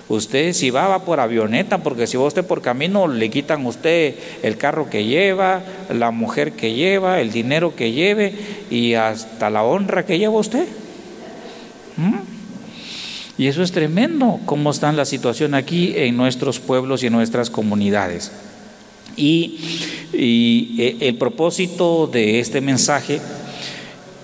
Usted 0.08 0.54
si 0.54 0.70
va, 0.70 0.88
va 0.88 1.04
por 1.04 1.20
avioneta, 1.20 1.78
porque 1.78 2.06
si 2.06 2.16
va 2.16 2.24
usted 2.24 2.44
por 2.44 2.62
camino, 2.62 3.08
le 3.08 3.28
quitan 3.28 3.66
usted 3.66 4.14
el 4.42 4.56
carro 4.56 4.88
que 4.88 5.04
lleva, 5.04 5.62
la 5.92 6.10
mujer 6.10 6.52
que 6.52 6.72
lleva, 6.72 7.20
el 7.20 7.30
dinero 7.30 7.76
que 7.76 7.92
lleve 7.92 8.32
y 8.70 8.94
hasta 8.94 9.50
la 9.50 9.64
honra 9.64 10.06
que 10.06 10.18
lleva 10.18 10.38
usted. 10.38 10.66
¿Mm? 11.96 12.20
Y 13.36 13.48
eso 13.48 13.62
es 13.62 13.70
tremendo, 13.70 14.40
cómo 14.46 14.70
está 14.70 14.90
la 14.92 15.04
situación 15.04 15.54
aquí 15.54 15.92
en 15.96 16.16
nuestros 16.16 16.58
pueblos 16.58 17.02
y 17.02 17.08
en 17.08 17.12
nuestras 17.12 17.50
comunidades. 17.50 18.32
Y, 19.18 19.58
eh, 20.12 20.96
el 21.00 21.16
propósito 21.16 22.08
de 22.10 22.40
este 22.40 22.60
mensaje 22.60 23.20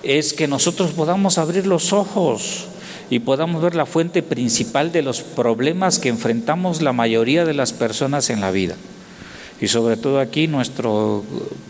es 0.03 0.33
que 0.33 0.47
nosotros 0.47 0.91
podamos 0.91 1.37
abrir 1.37 1.67
los 1.67 1.93
ojos 1.93 2.65
y 3.09 3.19
podamos 3.19 3.61
ver 3.61 3.75
la 3.75 3.85
fuente 3.85 4.23
principal 4.23 4.91
de 4.91 5.01
los 5.01 5.21
problemas 5.21 5.99
que 5.99 6.09
enfrentamos 6.09 6.81
la 6.81 6.93
mayoría 6.93 7.45
de 7.45 7.53
las 7.53 7.73
personas 7.73 8.29
en 8.29 8.41
la 8.41 8.51
vida. 8.51 8.75
Y 9.61 9.67
sobre 9.67 9.97
todo 9.97 10.19
aquí 10.19 10.47
nuestro 10.47 11.23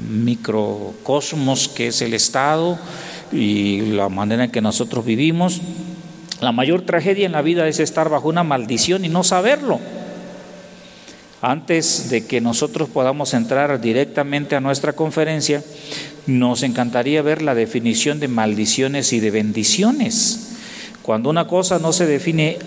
microcosmos 0.10 1.67
que 1.67 1.88
es 1.88 2.01
el 2.01 2.13
Estado 2.13 2.79
y 3.32 3.82
la 3.82 4.10
manera 4.10 4.46
en 4.46 4.51
que 4.51 4.62
nosotros 4.62 5.05
vivimos. 5.05 5.62
La 6.41 6.51
mayor 6.51 6.82
tragedia 6.82 7.25
en 7.25 7.32
la 7.32 7.41
vida 7.41 7.67
es 7.67 7.79
estar 7.79 8.10
bajo 8.10 8.29
una 8.29 8.44
maldición 8.44 9.05
y 9.05 9.10
no 9.10 9.24
saberlo. 9.24 9.79
Antes 11.48 12.10
de 12.10 12.25
que 12.25 12.42
nosotros 12.42 12.90
podamos 12.90 13.36
entrar 13.36 13.80
directamente 13.80 14.56
a 14.56 14.62
nuestra 14.62 14.94
conferencia, 14.94 15.64
nos 16.25 16.64
encantaría 16.64 17.22
ver 17.22 17.44
la 17.44 17.54
definición 17.54 18.20
de 18.20 18.28
maldiciones 18.28 19.14
y 19.14 19.20
de 19.20 19.30
bendiciones. 19.30 20.56
Cuando 21.04 21.30
una 21.30 21.46
cosa 21.46 21.78
no 21.78 21.94
se 21.94 22.08
define 22.08 22.58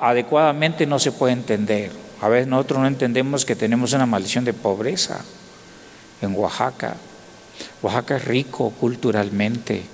adecuadamente 0.00 0.84
no 0.84 0.98
se 0.98 1.12
puede 1.12 1.32
entender. 1.32 1.92
A 2.20 2.28
veces 2.28 2.48
nosotros 2.48 2.80
no 2.80 2.88
entendemos 2.88 3.44
que 3.44 3.54
tenemos 3.54 3.92
una 3.92 4.04
maldición 4.04 4.44
de 4.44 4.52
pobreza 4.52 5.24
en 6.20 6.34
Oaxaca. 6.34 6.96
Oaxaca 7.82 8.16
es 8.16 8.24
rico 8.24 8.70
culturalmente, 8.70 9.84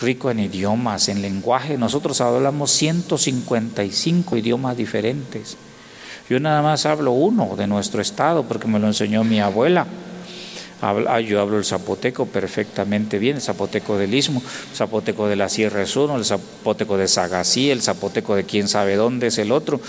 rico 0.00 0.30
en 0.30 0.40
idiomas, 0.40 1.10
en 1.10 1.20
lenguaje. 1.20 1.76
Nosotros 1.76 2.22
hablamos 2.22 2.70
155 2.70 4.38
idiomas 4.38 4.74
diferentes. 4.74 5.58
Yo 6.28 6.40
nada 6.40 6.62
más 6.62 6.86
hablo 6.86 7.12
uno 7.12 7.54
de 7.56 7.66
nuestro 7.66 8.00
estado 8.00 8.44
porque 8.44 8.66
me 8.66 8.78
lo 8.78 8.86
enseñó 8.86 9.24
mi 9.24 9.40
abuela. 9.40 9.86
Ah, 10.80 11.20
yo 11.20 11.40
hablo 11.40 11.56
el 11.56 11.64
zapoteco 11.64 12.26
perfectamente 12.26 13.18
bien, 13.18 13.36
el 13.36 13.42
zapoteco 13.42 13.96
del 13.96 14.12
Istmo, 14.12 14.42
el 14.70 14.76
zapoteco 14.76 15.26
de 15.26 15.36
la 15.36 15.48
Sierra 15.48 15.82
es 15.82 15.96
uno, 15.96 16.16
el 16.16 16.26
zapoteco 16.26 16.98
de 16.98 17.08
Sagasí, 17.08 17.70
el 17.70 17.80
zapoteco 17.80 18.34
de 18.34 18.44
quién 18.44 18.68
sabe 18.68 18.96
dónde 18.96 19.28
es 19.28 19.38
el 19.38 19.50
otro. 19.50 19.80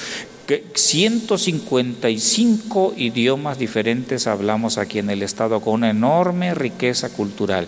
155 0.73 2.93
idiomas 2.95 3.57
diferentes 3.57 4.27
hablamos 4.27 4.77
aquí 4.77 4.99
en 4.99 5.09
el 5.09 5.23
estado 5.23 5.59
con 5.59 5.73
una 5.73 5.89
enorme 5.89 6.53
riqueza 6.53 7.09
cultural. 7.09 7.67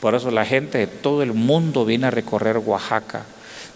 Por 0.00 0.16
eso 0.16 0.32
la 0.32 0.44
gente 0.44 0.78
de 0.78 0.86
todo 0.86 1.22
el 1.22 1.34
mundo 1.34 1.84
viene 1.84 2.06
a 2.06 2.10
recorrer 2.10 2.58
Oaxaca, 2.58 3.24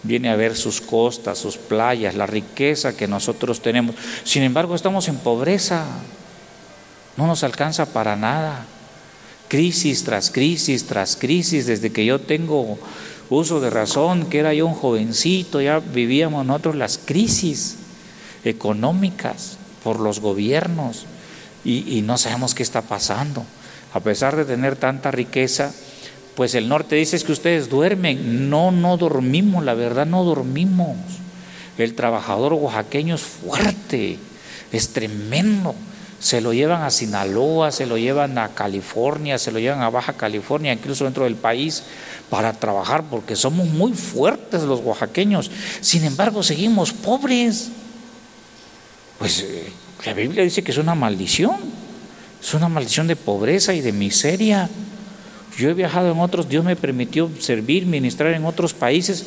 viene 0.02 0.30
a 0.30 0.37
ver 0.37 0.56
sus 0.56 0.80
costas, 0.80 1.38
sus 1.38 1.56
playas, 1.56 2.14
la 2.14 2.26
riqueza 2.26 2.97
que 2.97 3.09
nosotros 3.09 3.62
tenemos. 3.62 3.94
Sin 4.25 4.42
embargo, 4.42 4.75
estamos 4.75 5.09
en 5.09 5.16
pobreza. 5.16 5.85
No 7.16 7.26
nos 7.26 7.44
alcanza 7.44 7.87
para 7.87 8.16
nada. 8.16 8.66
Crisis 9.49 10.04
tras 10.04 10.30
crisis 10.30 10.87
tras 10.87 11.16
crisis, 11.16 11.66
desde 11.66 11.92
que 11.92 12.04
yo 12.04 12.21
tengo 12.21 12.78
uso 13.28 13.61
de 13.61 13.71
razón, 13.71 14.26
que 14.26 14.38
era 14.38 14.54
yo 14.54 14.66
un 14.66 14.75
jovencito, 14.75 15.61
ya 15.61 15.78
vivíamos 15.78 16.44
nosotros 16.47 16.76
las 16.76 16.99
crisis 16.99 17.76
económicas 18.44 19.56
por 19.82 20.00
los 20.00 20.21
gobiernos 20.21 21.06
y, 21.64 22.02
no 22.02 22.18
sabemos 22.18 22.54
qué 22.54 22.62
está 22.62 22.82
pasando. 22.82 23.44
A 23.94 24.00
pesar 24.00 24.37
de 24.37 24.44
tener 24.44 24.76
tanta 24.76 25.11
riqueza, 25.11 25.73
pues 26.35 26.55
el 26.55 26.69
norte 26.69 26.97
dice 26.97 27.17
es 27.17 27.25
que 27.25 27.33
ustedes 27.33 27.69
duermen. 27.69 28.51
No, 28.51 28.71
no 28.71 28.97
dormimos, 28.97 29.65
la 29.65 29.75
verdad 29.75 30.07
no 30.07 30.25
dormimos. 30.25 30.97
El 31.79 31.95
trabajador 31.95 32.53
oaxaqueño 32.55 33.15
es 33.15 33.23
fuerte, 33.23 34.19
es 34.73 34.89
tremendo 34.91 35.75
se 36.23 36.41
lo 36.41 36.53
llevan 36.53 36.83
a 36.83 36.91
Sinaloa, 36.91 37.73
se 37.73 37.85
lo 37.85 37.99
llevan 37.99 38.39
a 38.39 38.51
California, 38.51 39.39
se 39.39 39.51
lo 39.51 39.59
llevan 39.59 39.83
a 39.83 39.91
Baja 39.91 40.12
California, 40.12 40.73
incluso 40.73 41.03
dentro 41.03 41.25
del 41.25 41.35
país, 41.35 41.83
para 42.31 42.53
trabajar, 42.53 43.03
porque 43.11 43.35
somos 43.35 43.67
muy 43.67 43.93
fuertes 43.93 44.62
los 44.62 44.79
oaxaqueños. 44.81 45.51
Sin 45.81 46.05
embargo, 46.05 46.45
seguimos 46.45 46.93
pobres. 46.93 47.71
Pues 49.19 49.41
eh, 49.41 49.73
la 50.07 50.12
Biblia 50.12 50.45
dice 50.45 50.62
que 50.62 50.71
es 50.71 50.79
una 50.79 50.95
maldición, 50.95 51.57
es 52.41 52.55
una 52.55 52.69
maldición 52.69 53.09
de 53.09 53.17
pobreza 53.17 53.75
y 53.75 53.81
de 53.81 53.91
miseria. 53.91 54.71
Yo 55.59 55.68
he 55.68 55.75
viajado 55.75 56.11
en 56.11 56.18
otros, 56.18 56.49
Dios 56.49 56.64
me 56.64 56.76
permitió 56.76 57.30
servir, 57.38 57.87
ministrar 57.87 58.32
en 58.32 58.44
otros 58.44 58.73
países. 58.73 59.25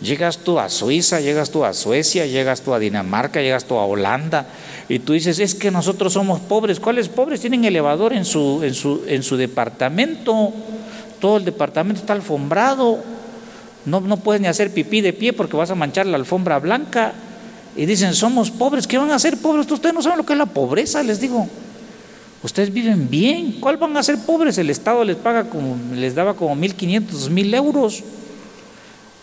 Llegas 0.00 0.38
tú 0.38 0.58
a 0.58 0.68
Suiza, 0.68 1.20
llegas 1.20 1.50
tú 1.50 1.64
a 1.64 1.74
Suecia, 1.74 2.24
llegas 2.24 2.62
tú 2.62 2.72
a 2.72 2.78
Dinamarca, 2.78 3.42
llegas 3.42 3.64
tú 3.64 3.76
a 3.76 3.84
Holanda, 3.84 4.46
y 4.88 5.00
tú 5.00 5.12
dices, 5.12 5.38
es 5.40 5.54
que 5.54 5.70
nosotros 5.70 6.12
somos 6.12 6.40
pobres. 6.40 6.80
¿Cuáles 6.80 7.08
pobres? 7.08 7.40
Tienen 7.40 7.64
elevador 7.64 8.12
en 8.12 8.24
su, 8.24 8.62
en 8.62 8.74
su, 8.74 9.02
en 9.06 9.22
su 9.22 9.36
departamento. 9.36 10.52
Todo 11.20 11.36
el 11.36 11.44
departamento 11.44 12.00
está 12.00 12.14
alfombrado. 12.14 12.98
No, 13.84 14.00
no 14.00 14.18
puedes 14.18 14.40
ni 14.40 14.48
hacer 14.48 14.72
pipí 14.72 15.00
de 15.00 15.12
pie 15.12 15.32
porque 15.32 15.56
vas 15.56 15.70
a 15.70 15.74
manchar 15.74 16.06
la 16.06 16.16
alfombra 16.16 16.58
blanca. 16.58 17.12
Y 17.76 17.84
dicen, 17.84 18.14
somos 18.14 18.50
pobres. 18.50 18.86
¿Qué 18.86 18.96
van 18.96 19.10
a 19.10 19.16
hacer 19.16 19.36
pobres? 19.36 19.70
Ustedes 19.70 19.94
no 19.94 20.00
saben 20.00 20.18
lo 20.18 20.24
que 20.24 20.32
es 20.32 20.38
la 20.38 20.46
pobreza, 20.46 21.02
les 21.02 21.20
digo. 21.20 21.48
Ustedes 22.42 22.72
viven 22.72 23.10
bien. 23.10 23.56
¿Cuál 23.60 23.76
van 23.76 23.96
a 23.96 24.02
ser 24.02 24.18
pobres? 24.18 24.58
El 24.58 24.70
Estado 24.70 25.02
les 25.04 25.16
paga 25.16 25.44
como, 25.44 25.76
les 25.94 26.14
daba 26.14 26.34
como 26.34 26.56
1.500, 26.56 27.30
1.000 27.30 27.54
euros. 27.56 28.04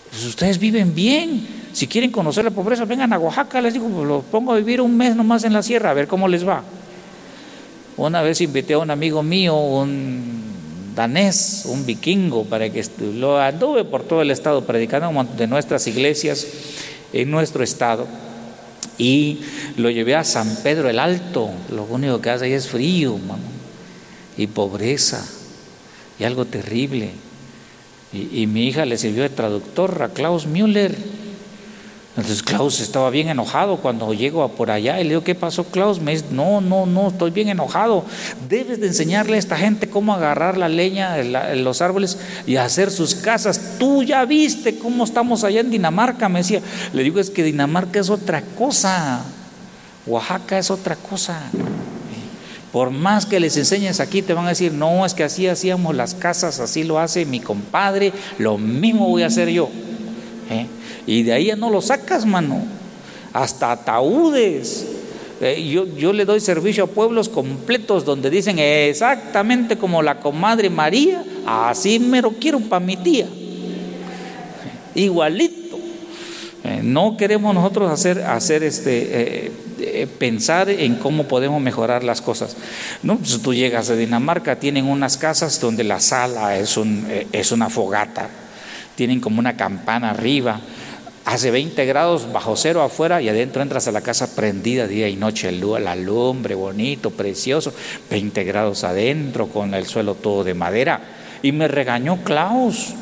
Pues 0.09 0.25
ustedes 0.25 0.59
viven 0.59 0.93
bien. 0.93 1.47
Si 1.71 1.87
quieren 1.87 2.11
conocer 2.11 2.43
la 2.45 2.51
pobreza, 2.51 2.85
vengan 2.85 3.11
a 3.11 3.19
Oaxaca, 3.19 3.61
les 3.61 3.73
digo, 3.73 3.87
pues 3.89 4.07
los 4.07 4.23
pongo 4.25 4.53
a 4.53 4.57
vivir 4.57 4.79
un 4.79 4.95
mes 4.95 5.15
nomás 5.15 5.43
en 5.43 5.51
la 5.51 5.61
sierra, 5.61 5.91
a 5.91 5.93
ver 5.93 6.07
cómo 6.07 6.27
les 6.27 6.47
va. 6.47 6.63
Una 7.97 8.21
vez 8.21 8.39
invité 8.39 8.73
a 8.73 8.77
un 8.77 8.91
amigo 8.91 9.23
mío, 9.23 9.57
un 9.57 10.43
danés, 10.95 11.63
un 11.65 11.85
vikingo, 11.85 12.45
para 12.45 12.69
que 12.69 12.85
lo 13.13 13.39
anduve 13.39 13.83
por 13.83 14.03
todo 14.03 14.21
el 14.21 14.31
estado 14.31 14.65
predicando 14.65 15.25
de 15.35 15.47
nuestras 15.47 15.85
iglesias 15.87 16.47
en 17.11 17.29
nuestro 17.29 17.63
estado 17.63 18.07
y 18.97 19.39
lo 19.77 19.89
llevé 19.89 20.15
a 20.15 20.23
San 20.23 20.57
Pedro 20.63 20.89
el 20.89 20.99
Alto. 20.99 21.49
Lo 21.71 21.83
único 21.83 22.21
que 22.21 22.29
hace 22.29 22.45
ahí 22.45 22.53
es 22.53 22.67
frío, 22.67 23.19
y 24.37 24.47
pobreza 24.47 25.25
y 26.19 26.23
algo 26.23 26.45
terrible. 26.45 27.11
Y, 28.13 28.41
y, 28.41 28.47
mi 28.47 28.67
hija 28.67 28.85
le 28.85 28.97
sirvió 28.97 29.23
de 29.23 29.29
traductor 29.29 30.01
a 30.03 30.09
Klaus 30.09 30.45
Müller 30.45 30.95
entonces 32.17 32.43
Klaus 32.43 32.79
estaba 32.79 33.09
bien 33.09 33.27
enojado 33.27 33.75
cuando 33.77 34.13
llego 34.13 34.47
por 34.47 34.71
allá 34.71 35.01
y 35.01 35.03
le 35.03 35.09
digo, 35.09 35.23
¿qué 35.25 35.35
pasó 35.35 35.65
Klaus? 35.65 35.99
Me 35.99 36.13
dice, 36.13 36.27
no, 36.31 36.61
no, 36.61 36.85
no, 36.85 37.09
estoy 37.09 37.31
bien 37.31 37.49
enojado. 37.49 38.05
Debes 38.47 38.79
de 38.79 38.87
enseñarle 38.87 39.35
a 39.35 39.39
esta 39.39 39.57
gente 39.57 39.89
cómo 39.89 40.13
agarrar 40.13 40.57
la 40.57 40.69
leña 40.69 41.17
los 41.55 41.81
árboles 41.81 42.17
y 42.47 42.55
hacer 42.55 42.89
sus 42.89 43.15
casas. 43.15 43.75
Tú 43.77 44.01
ya 44.01 44.23
viste 44.23 44.77
cómo 44.77 45.03
estamos 45.03 45.43
allá 45.43 45.59
en 45.59 45.69
Dinamarca, 45.69 46.29
me 46.29 46.39
decía. 46.39 46.61
Le 46.93 47.03
digo, 47.03 47.19
es 47.19 47.29
que 47.29 47.43
Dinamarca 47.43 47.99
es 47.99 48.09
otra 48.09 48.41
cosa. 48.41 49.21
Oaxaca 50.05 50.57
es 50.57 50.71
otra 50.71 50.95
cosa. 50.95 51.37
Por 52.71 52.91
más 52.91 53.25
que 53.25 53.41
les 53.41 53.57
enseñes 53.57 53.99
aquí, 53.99 54.21
te 54.21 54.33
van 54.33 54.45
a 54.45 54.49
decir, 54.49 54.71
no, 54.71 55.05
es 55.05 55.13
que 55.13 55.25
así 55.25 55.47
hacíamos 55.47 55.93
las 55.93 56.13
casas, 56.13 56.61
así 56.61 56.85
lo 56.85 56.97
hace 56.97 57.25
mi 57.25 57.41
compadre, 57.41 58.13
lo 58.37 58.57
mismo 58.57 59.07
voy 59.09 59.23
a 59.23 59.27
hacer 59.27 59.49
yo. 59.49 59.69
¿Eh? 60.49 60.67
Y 61.07 61.23
de 61.23 61.33
ahí 61.33 61.45
ya 61.45 61.55
no 61.55 61.69
lo 61.69 61.81
sacas, 61.81 62.25
mano. 62.25 62.63
hasta 63.33 63.71
ataúdes. 63.71 64.85
Eh, 65.41 65.67
yo, 65.69 65.85
yo 65.97 66.13
le 66.13 66.23
doy 66.23 66.39
servicio 66.39 66.85
a 66.85 66.87
pueblos 66.87 67.27
completos 67.27 68.05
donde 68.05 68.29
dicen 68.29 68.57
exactamente 68.57 69.77
como 69.77 70.01
la 70.01 70.19
comadre 70.19 70.69
María, 70.69 71.23
así 71.45 71.99
me 71.99 72.21
lo 72.21 72.31
quiero 72.31 72.59
para 72.61 72.83
mi 72.83 72.95
tía. 72.95 73.27
Igualito. 74.93 75.77
Eh, 76.63 76.79
no 76.81 77.17
queremos 77.17 77.53
nosotros 77.53 77.91
hacer, 77.91 78.21
hacer 78.21 78.63
este, 78.63 79.51
eh, 79.79 80.07
pensar 80.17 80.69
en 80.69 80.95
cómo 80.95 81.25
podemos 81.25 81.61
mejorar 81.61 82.03
las 82.05 82.21
cosas. 82.21 82.55
¿no? 83.03 83.17
Pues 83.17 83.41
tú 83.41 83.53
llegas 83.53 83.89
a 83.89 83.95
Dinamarca, 83.95 84.55
tienen 84.55 84.85
unas 84.85 85.17
casas 85.17 85.59
donde 85.59 85.83
la 85.83 85.99
sala 85.99 86.57
es, 86.57 86.77
un, 86.77 87.05
es 87.33 87.51
una 87.51 87.69
fogata, 87.69 88.29
tienen 88.95 89.19
como 89.19 89.39
una 89.39 89.57
campana 89.57 90.11
arriba, 90.11 90.61
Hace 91.25 91.49
20 91.49 91.83
grados 91.87 92.31
bajo 92.31 92.55
cero 92.55 92.83
afuera 92.83 93.19
y 93.19 93.29
adentro 93.29 93.63
entras 93.63 93.87
a 93.87 93.91
la 93.91 94.01
casa 94.01 94.35
prendida 94.35 94.87
día 94.87 95.09
y 95.09 95.15
noche, 95.15 95.51
la 95.51 95.95
lumbre 95.95 96.53
bonito, 96.53 97.09
precioso, 97.09 97.73
20 98.11 98.43
grados 98.43 98.83
adentro 98.83 99.47
con 99.47 99.73
el 99.73 99.87
suelo 99.87 100.13
todo 100.13 100.43
de 100.43 100.53
madera. 100.53 101.01
Y 101.41 101.51
me 101.51 101.67
regañó 101.67 102.23
Klaus 102.23 102.93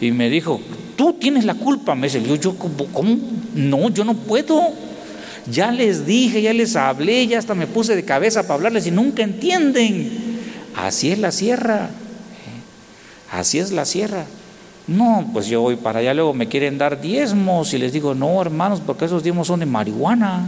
y 0.00 0.12
me 0.12 0.30
dijo, 0.30 0.60
tú 0.96 1.14
tienes 1.14 1.44
la 1.44 1.54
culpa. 1.54 1.96
Me 1.96 2.06
dice, 2.06 2.22
yo, 2.22 2.36
yo 2.36 2.56
¿cómo? 2.56 3.16
No, 3.54 3.90
yo 3.90 4.04
no 4.04 4.14
puedo. 4.14 4.72
Ya 5.50 5.72
les 5.72 6.06
dije, 6.06 6.42
ya 6.42 6.52
les 6.52 6.76
hablé, 6.76 7.26
ya 7.26 7.40
hasta 7.40 7.56
me 7.56 7.66
puse 7.66 7.96
de 7.96 8.04
cabeza 8.04 8.42
para 8.42 8.54
hablarles 8.54 8.86
y 8.86 8.92
nunca 8.92 9.24
entienden. 9.24 10.38
Así 10.76 11.10
es 11.10 11.18
la 11.18 11.32
sierra. 11.32 11.90
Así 13.32 13.58
es 13.58 13.72
la 13.72 13.84
sierra. 13.84 14.26
No, 14.86 15.30
pues 15.32 15.46
yo 15.46 15.62
voy 15.62 15.76
para 15.76 16.00
allá, 16.00 16.12
luego 16.12 16.34
me 16.34 16.46
quieren 16.46 16.76
dar 16.76 17.00
diezmos 17.00 17.72
y 17.72 17.78
les 17.78 17.92
digo, 17.92 18.14
no, 18.14 18.40
hermanos, 18.40 18.82
porque 18.84 19.06
esos 19.06 19.22
diezmos 19.22 19.46
son 19.46 19.60
de 19.60 19.66
marihuana. 19.66 20.46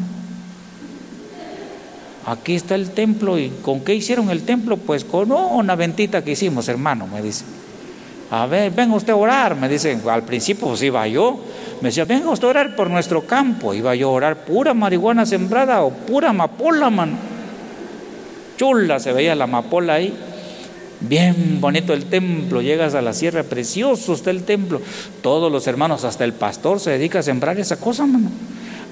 Aquí 2.27 2.55
está 2.55 2.75
el 2.75 2.91
templo 2.91 3.39
y 3.39 3.49
¿con 3.63 3.81
qué 3.81 3.95
hicieron 3.95 4.31
el 4.31 4.43
templo? 4.43 4.77
Pues 4.77 5.05
con 5.05 5.33
una 5.33 5.75
ventita 5.75 6.23
que 6.23 6.33
hicimos, 6.33 6.69
hermano, 6.69 7.07
me 7.07 7.23
dice. 7.23 7.45
A 8.31 8.47
ver, 8.47 8.73
venga 8.73 8.97
usted 8.97 9.13
a 9.13 9.17
orar, 9.17 9.55
me 9.55 9.69
dice, 9.69 9.97
al 10.11 10.25
principio 10.25 10.67
pues 10.67 10.83
iba 10.83 11.07
yo, 11.07 11.39
me 11.81 11.91
decía, 11.91 12.05
venga 12.05 12.29
usted 12.29 12.49
a 12.49 12.51
orar 12.51 12.77
por 12.77 12.91
nuestro 12.91 13.25
campo, 13.25 13.73
iba 13.73 13.95
yo 13.95 14.09
a 14.09 14.13
orar 14.13 14.45
pura 14.45 14.75
marihuana 14.75 15.25
sembrada 15.25 15.83
o 15.83 15.91
pura 15.91 16.31
amapola, 16.31 16.91
man. 16.91 17.17
Chula 18.57 18.99
se 18.99 19.13
veía 19.13 19.35
la 19.35 19.45
amapola 19.45 19.95
ahí. 19.95 20.13
Bien 21.01 21.61
bonito 21.61 21.93
el 21.93 22.07
templo, 22.07 22.63
llegas 22.63 22.95
a 22.95 23.03
la 23.03 23.13
sierra, 23.13 23.43
precioso 23.43 24.15
está 24.15 24.31
el 24.31 24.45
templo. 24.45 24.81
Todos 25.23 25.53
los 25.53 25.67
hermanos, 25.67 26.05
hasta 26.05 26.25
el 26.25 26.33
pastor 26.33 26.81
se 26.81 26.91
dedica 26.91 27.19
a 27.19 27.23
sembrar 27.23 27.59
esa 27.59 27.77
cosa, 27.77 28.07
mano. 28.07 28.31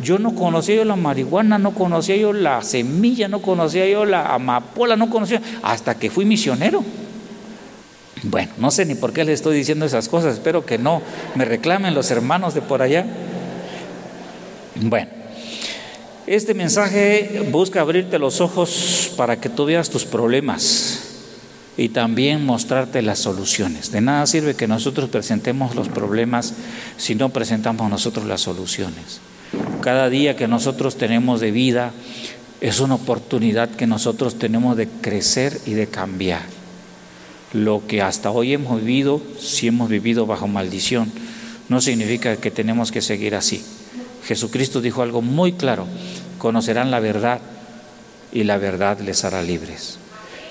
Yo 0.02 0.18
no 0.18 0.34
conocía 0.34 0.74
yo 0.74 0.84
la 0.84 0.96
marihuana, 0.96 1.58
no 1.58 1.72
conocía 1.72 2.16
yo 2.16 2.32
la 2.32 2.62
semilla, 2.62 3.28
no 3.28 3.40
conocía 3.40 3.88
yo 3.88 4.04
la 4.04 4.34
amapola, 4.34 4.96
no 4.96 5.08
conocía, 5.08 5.40
hasta 5.62 5.94
que 5.94 6.10
fui 6.10 6.26
misionero. 6.26 6.84
Bueno, 8.22 8.52
no 8.58 8.70
sé 8.70 8.84
ni 8.84 8.94
por 8.94 9.12
qué 9.12 9.24
les 9.24 9.34
estoy 9.34 9.56
diciendo 9.56 9.86
esas 9.86 10.08
cosas, 10.08 10.34
espero 10.34 10.66
que 10.66 10.76
no 10.76 11.00
me 11.34 11.44
reclamen 11.44 11.94
los 11.94 12.10
hermanos 12.10 12.54
de 12.54 12.60
por 12.60 12.82
allá. 12.82 13.06
Bueno, 14.74 15.08
este 16.26 16.52
mensaje 16.52 17.48
busca 17.50 17.80
abrirte 17.80 18.18
los 18.18 18.40
ojos 18.40 19.12
para 19.16 19.40
que 19.40 19.48
tú 19.48 19.64
veas 19.64 19.88
tus 19.88 20.04
problemas 20.04 20.93
y 21.76 21.88
también 21.88 22.46
mostrarte 22.46 23.02
las 23.02 23.18
soluciones. 23.18 23.90
De 23.90 24.00
nada 24.00 24.26
sirve 24.26 24.54
que 24.54 24.68
nosotros 24.68 25.10
presentemos 25.10 25.74
los 25.74 25.88
problemas 25.88 26.54
si 26.96 27.14
no 27.14 27.30
presentamos 27.30 27.90
nosotros 27.90 28.26
las 28.26 28.42
soluciones. 28.42 29.20
Cada 29.80 30.08
día 30.08 30.36
que 30.36 30.48
nosotros 30.48 30.96
tenemos 30.96 31.40
de 31.40 31.50
vida 31.50 31.92
es 32.60 32.80
una 32.80 32.94
oportunidad 32.94 33.70
que 33.70 33.86
nosotros 33.86 34.38
tenemos 34.38 34.76
de 34.76 34.88
crecer 34.88 35.60
y 35.66 35.72
de 35.74 35.88
cambiar. 35.88 36.42
Lo 37.52 37.86
que 37.86 38.02
hasta 38.02 38.30
hoy 38.30 38.52
hemos 38.52 38.80
vivido, 38.80 39.20
si 39.38 39.68
hemos 39.68 39.88
vivido 39.88 40.26
bajo 40.26 40.48
maldición, 40.48 41.12
no 41.68 41.80
significa 41.80 42.36
que 42.36 42.50
tenemos 42.50 42.90
que 42.90 43.02
seguir 43.02 43.34
así. 43.34 43.64
Jesucristo 44.24 44.80
dijo 44.80 45.02
algo 45.02 45.22
muy 45.22 45.52
claro, 45.52 45.86
conocerán 46.38 46.90
la 46.90 47.00
verdad 47.00 47.40
y 48.32 48.44
la 48.44 48.58
verdad 48.58 48.98
les 49.00 49.24
hará 49.24 49.42
libres. 49.42 49.98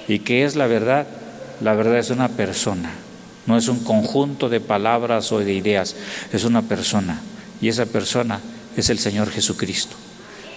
¿Y 0.07 0.19
qué 0.19 0.45
es 0.45 0.55
la 0.55 0.67
verdad? 0.67 1.07
La 1.61 1.73
verdad 1.73 1.97
es 1.97 2.09
una 2.09 2.29
persona, 2.29 2.91
no 3.45 3.57
es 3.57 3.67
un 3.67 3.83
conjunto 3.83 4.49
de 4.49 4.59
palabras 4.59 5.31
o 5.31 5.39
de 5.39 5.53
ideas, 5.53 5.95
es 6.31 6.43
una 6.43 6.61
persona. 6.61 7.21
Y 7.61 7.69
esa 7.69 7.85
persona 7.85 8.39
es 8.75 8.89
el 8.89 8.99
Señor 8.99 9.29
Jesucristo. 9.29 9.95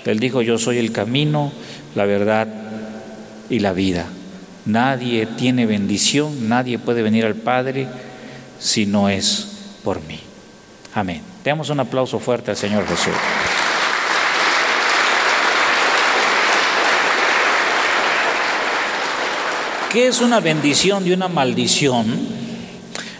Él 0.04 0.20
dijo, 0.20 0.42
yo 0.42 0.58
soy 0.58 0.78
el 0.78 0.92
camino, 0.92 1.52
la 1.94 2.04
verdad 2.04 2.48
y 3.50 3.58
la 3.58 3.72
vida. 3.72 4.06
Nadie 4.64 5.26
tiene 5.26 5.66
bendición, 5.66 6.48
nadie 6.48 6.78
puede 6.78 7.02
venir 7.02 7.24
al 7.24 7.34
Padre 7.34 7.88
si 8.58 8.86
no 8.86 9.08
es 9.08 9.48
por 9.84 10.02
mí. 10.02 10.20
Amén. 10.94 11.22
Demos 11.44 11.70
un 11.70 11.80
aplauso 11.80 12.18
fuerte 12.18 12.50
al 12.50 12.56
Señor 12.56 12.86
Jesús. 12.86 13.14
¿Qué 19.92 20.08
es 20.08 20.20
una 20.20 20.40
bendición 20.40 21.06
y 21.06 21.12
una 21.12 21.28
maldición? 21.28 22.06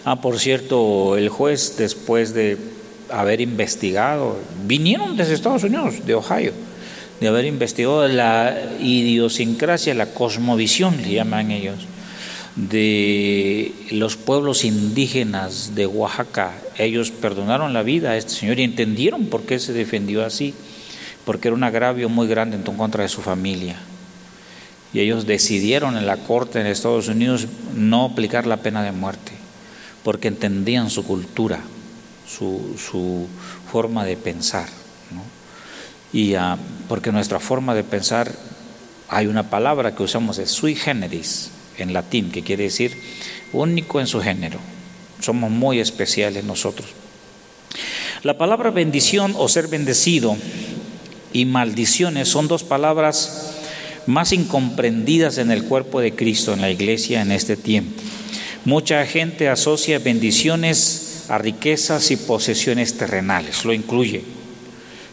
Ah, 0.03 0.21
por 0.21 0.37
cierto, 0.37 1.17
el 1.17 1.29
juez, 1.29 1.75
después 1.77 2.33
de 2.33 2.57
haber 3.09 3.39
investigado, 3.39 4.37
vinieron 4.65 5.15
desde 5.15 5.33
Estados 5.33 5.63
Unidos, 5.63 6.05
de 6.05 6.13
Ohio, 6.13 6.51
de 7.21 7.27
haber 7.29 7.45
investigado 7.45 8.07
la 8.09 8.55
idiosincrasia, 8.81 9.93
la 9.93 10.07
cosmovisión, 10.07 11.01
le 11.01 11.13
llaman 11.13 11.51
ellos, 11.51 11.87
de 12.57 13.71
los 13.91 14.17
pueblos 14.17 14.65
indígenas 14.65 15.73
de 15.73 15.87
Oaxaca. 15.87 16.51
Ellos 16.77 17.11
perdonaron 17.11 17.73
la 17.73 17.81
vida 17.81 18.11
a 18.11 18.17
este 18.17 18.31
señor 18.31 18.59
y 18.59 18.63
entendieron 18.63 19.27
por 19.27 19.43
qué 19.43 19.57
se 19.59 19.71
defendió 19.71 20.23
así, 20.25 20.53
porque 21.23 21.47
era 21.47 21.55
un 21.55 21.63
agravio 21.63 22.09
muy 22.09 22.27
grande 22.27 22.57
en 22.57 22.63
contra 22.63 23.03
de 23.03 23.09
su 23.09 23.21
familia 23.21 23.77
y 24.93 24.99
ellos 24.99 25.25
decidieron 25.25 25.97
en 25.97 26.05
la 26.05 26.17
corte 26.17 26.59
en 26.59 26.67
Estados 26.67 27.07
Unidos 27.07 27.47
no 27.75 28.05
aplicar 28.05 28.47
la 28.47 28.57
pena 28.57 28.83
de 28.83 28.91
muerte, 28.91 29.31
porque 30.03 30.27
entendían 30.27 30.89
su 30.89 31.03
cultura, 31.03 31.59
su, 32.27 33.27
forma 33.71 34.05
de 34.05 34.15
pensar. 34.17 34.67
Y 36.13 36.35
ah, 36.35 36.57
porque 36.87 37.11
nuestra 37.11 37.39
forma 37.39 37.75
de 37.75 37.83
pensar, 37.83 38.33
hay 39.09 39.27
una 39.27 39.49
palabra 39.49 39.93
que 39.93 40.03
usamos, 40.03 40.37
es 40.37 40.49
sui 40.51 40.73
generis, 40.73 41.51
en 41.77 41.93
latín, 41.93 42.31
que 42.31 42.43
quiere 42.43 42.63
decir 42.63 42.97
único 43.53 43.99
en 43.99 44.07
su 44.07 44.21
género. 44.21 44.59
Somos 45.19 45.51
muy 45.51 45.79
especiales 45.79 46.43
nosotros. 46.43 46.87
La 48.23 48.37
palabra 48.37 48.71
bendición 48.71 49.33
o 49.37 49.47
ser 49.47 49.67
bendecido 49.67 50.37
y 51.33 51.45
maldiciones 51.45 52.29
son 52.29 52.47
dos 52.47 52.63
palabras 52.63 53.46
más 54.07 54.31
incomprendidas 54.31 55.37
en 55.37 55.51
el 55.51 55.63
cuerpo 55.65 55.99
de 55.99 56.15
Cristo, 56.15 56.53
en 56.53 56.61
la 56.61 56.71
iglesia 56.71 57.21
en 57.21 57.31
este 57.31 57.57
tiempo. 57.57 58.01
Mucha 58.65 59.05
gente 59.05 59.49
asocia 59.49 59.99
bendiciones 59.99 61.25
a 61.29 61.37
riquezas 61.37 62.09
y 62.11 62.15
posesiones 62.15 62.97
terrenales, 62.97 63.65
lo 63.65 63.73
incluye, 63.73 64.23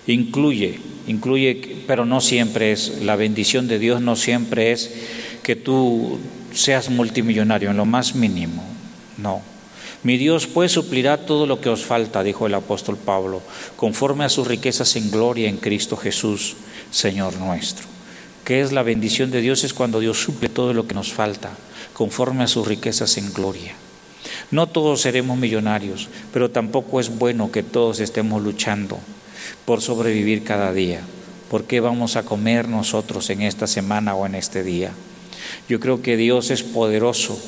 incluye, 0.07 0.79
incluye, 1.09 1.77
pero 1.87 2.05
no 2.07 2.21
siempre 2.21 2.73
es, 2.73 3.03
la 3.03 3.17
bendición 3.17 3.69
de 3.69 3.79
Dios 3.79 4.01
no 4.01 4.17
siempre 4.17 4.73
es 4.73 4.93
que 5.43 5.57
tú 5.57 6.19
seas 6.53 6.89
multimillonario, 6.89 7.71
en 7.71 7.77
lo 7.77 7.85
más 7.85 8.15
mínimo, 8.15 8.65
no. 9.19 9.43
Mi 10.05 10.19
Dios 10.19 10.47
pues 10.47 10.71
suplirá 10.73 11.17
todo 11.17 11.47
lo 11.47 11.61
que 11.61 11.71
os 11.71 11.85
falta, 11.85 12.23
dijo 12.23 12.47
el 12.47 12.55
apóstol 12.55 12.97
Pablo, 12.97 13.43
conforme 13.77 14.25
a 14.25 14.29
sus 14.29 14.47
riquezas 14.47 14.95
en 14.97 15.11
gloria 15.11 15.49
en 15.49 15.57
Cristo 15.57 15.97
Jesús, 15.97 16.57
Señor 16.91 17.37
nuestro 17.39 17.94
que 18.45 18.61
es 18.61 18.73
la 18.73 18.83
bendición 18.83 19.31
de 19.31 19.41
Dios, 19.41 19.65
es 19.65 19.73
cuando 19.73 20.01
Dios 20.01 20.23
suple 20.23 20.49
todo 20.49 20.75
lo 20.75 20.87
que 20.87 20.95
nos 20.95 21.13
falta, 21.13 21.51
conforme 21.95 22.45
a 22.45 22.49
sus 22.49 22.67
riquezas 22.67 23.17
en 23.17 23.33
gloria. 23.33 23.75
No 24.51 24.67
todos 24.67 25.01
seremos 25.01 25.39
millonarios, 25.39 26.09
pero 26.33 26.51
tampoco 26.51 27.01
es 27.01 27.17
bueno 27.17 27.51
que 27.51 27.63
todos 27.63 28.01
estemos 28.01 28.43
luchando 28.43 28.99
por 29.65 29.81
sobrevivir 29.81 30.45
cada 30.45 30.73
día. 30.73 31.01
¿Por 31.51 31.65
qué 31.65 31.81
vamos 31.81 32.17
a 32.17 32.25
comer 32.25 32.69
nosotros 32.69 33.31
en 33.31 33.43
esta 33.43 33.67
semana 33.67 34.15
o 34.15 34.27
en 34.27 34.35
este 34.35 34.63
día? 34.63 34.93
Yo 35.69 35.81
creo 35.81 36.03
que 36.03 36.17
Dios 36.17 36.51
es 36.51 36.63
poderoso 36.63 37.39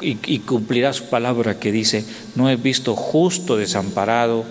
y, 0.00 0.18
y 0.24 0.40
cumplirá 0.40 0.92
su 0.92 1.06
palabra 1.06 1.58
que 1.58 1.72
dice, 1.72 2.04
no 2.36 2.48
he 2.48 2.56
visto 2.56 2.94
justo 2.94 3.56
desamparado 3.56 4.44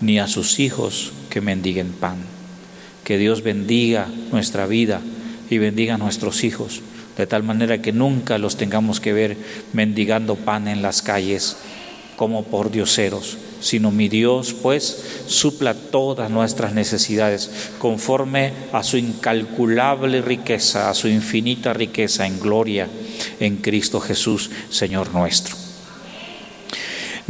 ni 0.00 0.18
a 0.18 0.26
sus 0.26 0.58
hijos 0.58 1.12
que 1.30 1.40
mendiguen 1.40 1.92
pan. 1.92 2.16
Que 3.04 3.18
Dios 3.18 3.42
bendiga 3.42 4.08
nuestra 4.30 4.66
vida 4.66 5.00
y 5.52 5.58
bendiga 5.58 5.94
a 5.94 5.98
nuestros 5.98 6.44
hijos, 6.44 6.80
de 7.16 7.26
tal 7.26 7.42
manera 7.42 7.82
que 7.82 7.92
nunca 7.92 8.38
los 8.38 8.56
tengamos 8.56 9.00
que 9.00 9.12
ver 9.12 9.36
mendigando 9.72 10.36
pan 10.36 10.66
en 10.66 10.82
las 10.82 11.02
calles 11.02 11.56
como 12.16 12.44
por 12.44 12.70
dioseros, 12.70 13.36
sino 13.60 13.90
mi 13.90 14.08
Dios 14.08 14.54
pues 14.54 15.22
supla 15.26 15.74
todas 15.74 16.30
nuestras 16.30 16.72
necesidades 16.72 17.50
conforme 17.78 18.52
a 18.72 18.82
su 18.82 18.96
incalculable 18.96 20.22
riqueza, 20.22 20.88
a 20.88 20.94
su 20.94 21.08
infinita 21.08 21.72
riqueza 21.72 22.26
en 22.26 22.40
gloria 22.40 22.88
en 23.40 23.56
Cristo 23.56 24.00
Jesús, 24.00 24.50
Señor 24.70 25.12
nuestro. 25.12 25.71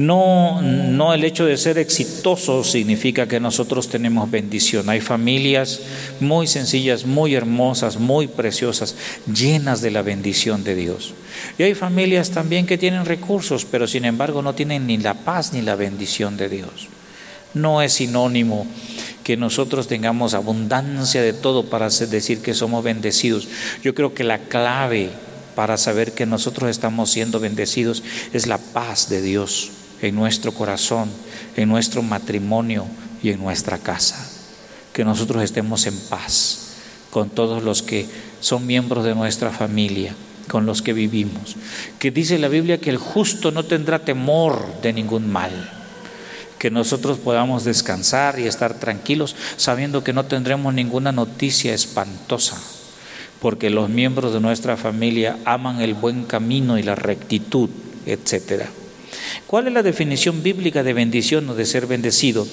No, 0.02 0.60
no 0.60 1.14
el 1.14 1.22
hecho 1.22 1.46
de 1.46 1.56
ser 1.56 1.78
exitoso 1.78 2.64
significa 2.64 3.28
que 3.28 3.38
nosotros 3.38 3.88
tenemos 3.88 4.28
bendición. 4.28 4.90
Hay 4.90 5.00
familias 5.00 5.80
muy 6.18 6.48
sencillas, 6.48 7.06
muy 7.06 7.36
hermosas, 7.36 7.98
muy 7.98 8.26
preciosas, 8.26 8.96
llenas 9.32 9.80
de 9.80 9.92
la 9.92 10.02
bendición 10.02 10.64
de 10.64 10.74
Dios. 10.74 11.14
Y 11.56 11.62
hay 11.62 11.74
familias 11.74 12.30
también 12.30 12.66
que 12.66 12.78
tienen 12.78 13.04
recursos, 13.04 13.64
pero 13.64 13.86
sin 13.86 14.04
embargo 14.04 14.42
no 14.42 14.56
tienen 14.56 14.88
ni 14.88 14.98
la 14.98 15.14
paz 15.14 15.52
ni 15.52 15.62
la 15.62 15.76
bendición 15.76 16.36
de 16.36 16.48
Dios. 16.48 16.88
No 17.54 17.80
es 17.80 17.92
sinónimo 17.92 18.66
que 19.22 19.36
nosotros 19.36 19.86
tengamos 19.86 20.34
abundancia 20.34 21.22
de 21.22 21.32
todo 21.32 21.66
para 21.66 21.90
decir 21.90 22.42
que 22.42 22.54
somos 22.54 22.82
bendecidos. 22.82 23.46
Yo 23.84 23.94
creo 23.94 24.14
que 24.14 24.24
la 24.24 24.38
clave 24.38 25.10
para 25.54 25.76
saber 25.76 26.10
que 26.10 26.26
nosotros 26.26 26.70
estamos 26.70 27.12
siendo 27.12 27.38
bendecidos 27.38 28.02
es 28.32 28.48
la 28.48 28.58
paz 28.58 29.08
de 29.08 29.22
Dios 29.22 29.70
en 30.02 30.14
nuestro 30.16 30.52
corazón, 30.52 31.08
en 31.56 31.68
nuestro 31.68 32.02
matrimonio 32.02 32.86
y 33.22 33.30
en 33.30 33.40
nuestra 33.40 33.78
casa. 33.78 34.28
Que 34.92 35.04
nosotros 35.04 35.42
estemos 35.42 35.86
en 35.86 35.96
paz 35.96 36.62
con 37.10 37.30
todos 37.30 37.62
los 37.62 37.82
que 37.82 38.06
son 38.40 38.66
miembros 38.66 39.04
de 39.04 39.14
nuestra 39.14 39.50
familia, 39.50 40.14
con 40.48 40.66
los 40.66 40.82
que 40.82 40.92
vivimos. 40.92 41.56
Que 41.98 42.10
dice 42.10 42.38
la 42.38 42.48
Biblia 42.48 42.78
que 42.78 42.90
el 42.90 42.98
justo 42.98 43.52
no 43.52 43.64
tendrá 43.64 44.00
temor 44.00 44.80
de 44.82 44.92
ningún 44.92 45.30
mal. 45.30 45.70
Que 46.58 46.70
nosotros 46.70 47.18
podamos 47.18 47.64
descansar 47.64 48.38
y 48.38 48.46
estar 48.46 48.74
tranquilos 48.74 49.36
sabiendo 49.56 50.02
que 50.02 50.12
no 50.12 50.24
tendremos 50.24 50.72
ninguna 50.74 51.12
noticia 51.12 51.74
espantosa, 51.74 52.56
porque 53.40 53.68
los 53.68 53.88
miembros 53.88 54.32
de 54.32 54.40
nuestra 54.40 54.76
familia 54.76 55.38
aman 55.44 55.80
el 55.80 55.94
buen 55.94 56.24
camino 56.24 56.78
y 56.78 56.82
la 56.82 56.94
rectitud, 56.94 57.68
etcétera. 58.06 58.70
¿Cuál 59.46 59.68
es 59.68 59.72
la 59.72 59.82
definición 59.82 60.42
bíblica 60.42 60.82
de 60.82 60.92
bendición 60.92 61.48
o 61.48 61.54
de 61.54 61.66
ser 61.66 61.86
bendecido? 61.86 62.46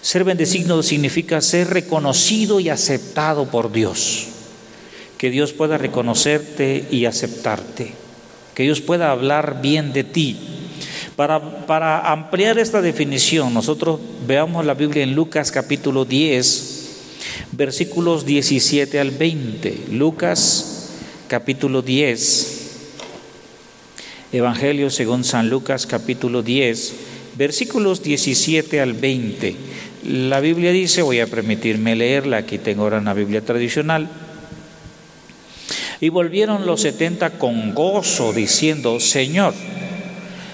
Ser 0.00 0.24
bendecido 0.24 0.82
significa 0.82 1.40
ser 1.40 1.68
reconocido 1.68 2.60
y 2.60 2.68
aceptado 2.68 3.50
por 3.50 3.72
Dios. 3.72 4.28
Que 5.18 5.30
Dios 5.30 5.52
pueda 5.52 5.78
reconocerte 5.78 6.86
y 6.90 7.04
aceptarte. 7.04 7.92
Que 8.54 8.62
Dios 8.62 8.80
pueda 8.80 9.10
hablar 9.10 9.60
bien 9.60 9.92
de 9.92 10.04
ti. 10.04 10.36
Para, 11.16 11.66
para 11.66 12.12
ampliar 12.12 12.58
esta 12.58 12.80
definición, 12.80 13.52
nosotros 13.52 13.98
veamos 14.26 14.64
la 14.64 14.74
Biblia 14.74 15.02
en 15.02 15.14
Lucas 15.14 15.50
capítulo 15.50 16.04
10, 16.04 16.88
versículos 17.52 18.24
17 18.24 19.00
al 19.00 19.10
20. 19.10 19.86
Lucas 19.90 20.90
capítulo 21.26 21.82
10 21.82 22.57
Evangelio 24.30 24.90
según 24.90 25.24
San 25.24 25.48
Lucas 25.48 25.86
capítulo 25.86 26.42
10, 26.42 26.92
versículos 27.38 28.02
17 28.02 28.78
al 28.78 28.92
20. 28.92 29.56
La 30.04 30.40
Biblia 30.40 30.70
dice, 30.70 31.00
voy 31.00 31.20
a 31.20 31.26
permitirme 31.26 31.96
leerla, 31.96 32.36
aquí 32.36 32.58
tengo 32.58 32.82
ahora 32.82 32.98
una 32.98 33.14
Biblia 33.14 33.40
tradicional. 33.40 34.06
Y 36.02 36.10
volvieron 36.10 36.66
los 36.66 36.82
setenta 36.82 37.38
con 37.38 37.74
gozo, 37.74 38.34
diciendo, 38.34 39.00
Señor, 39.00 39.54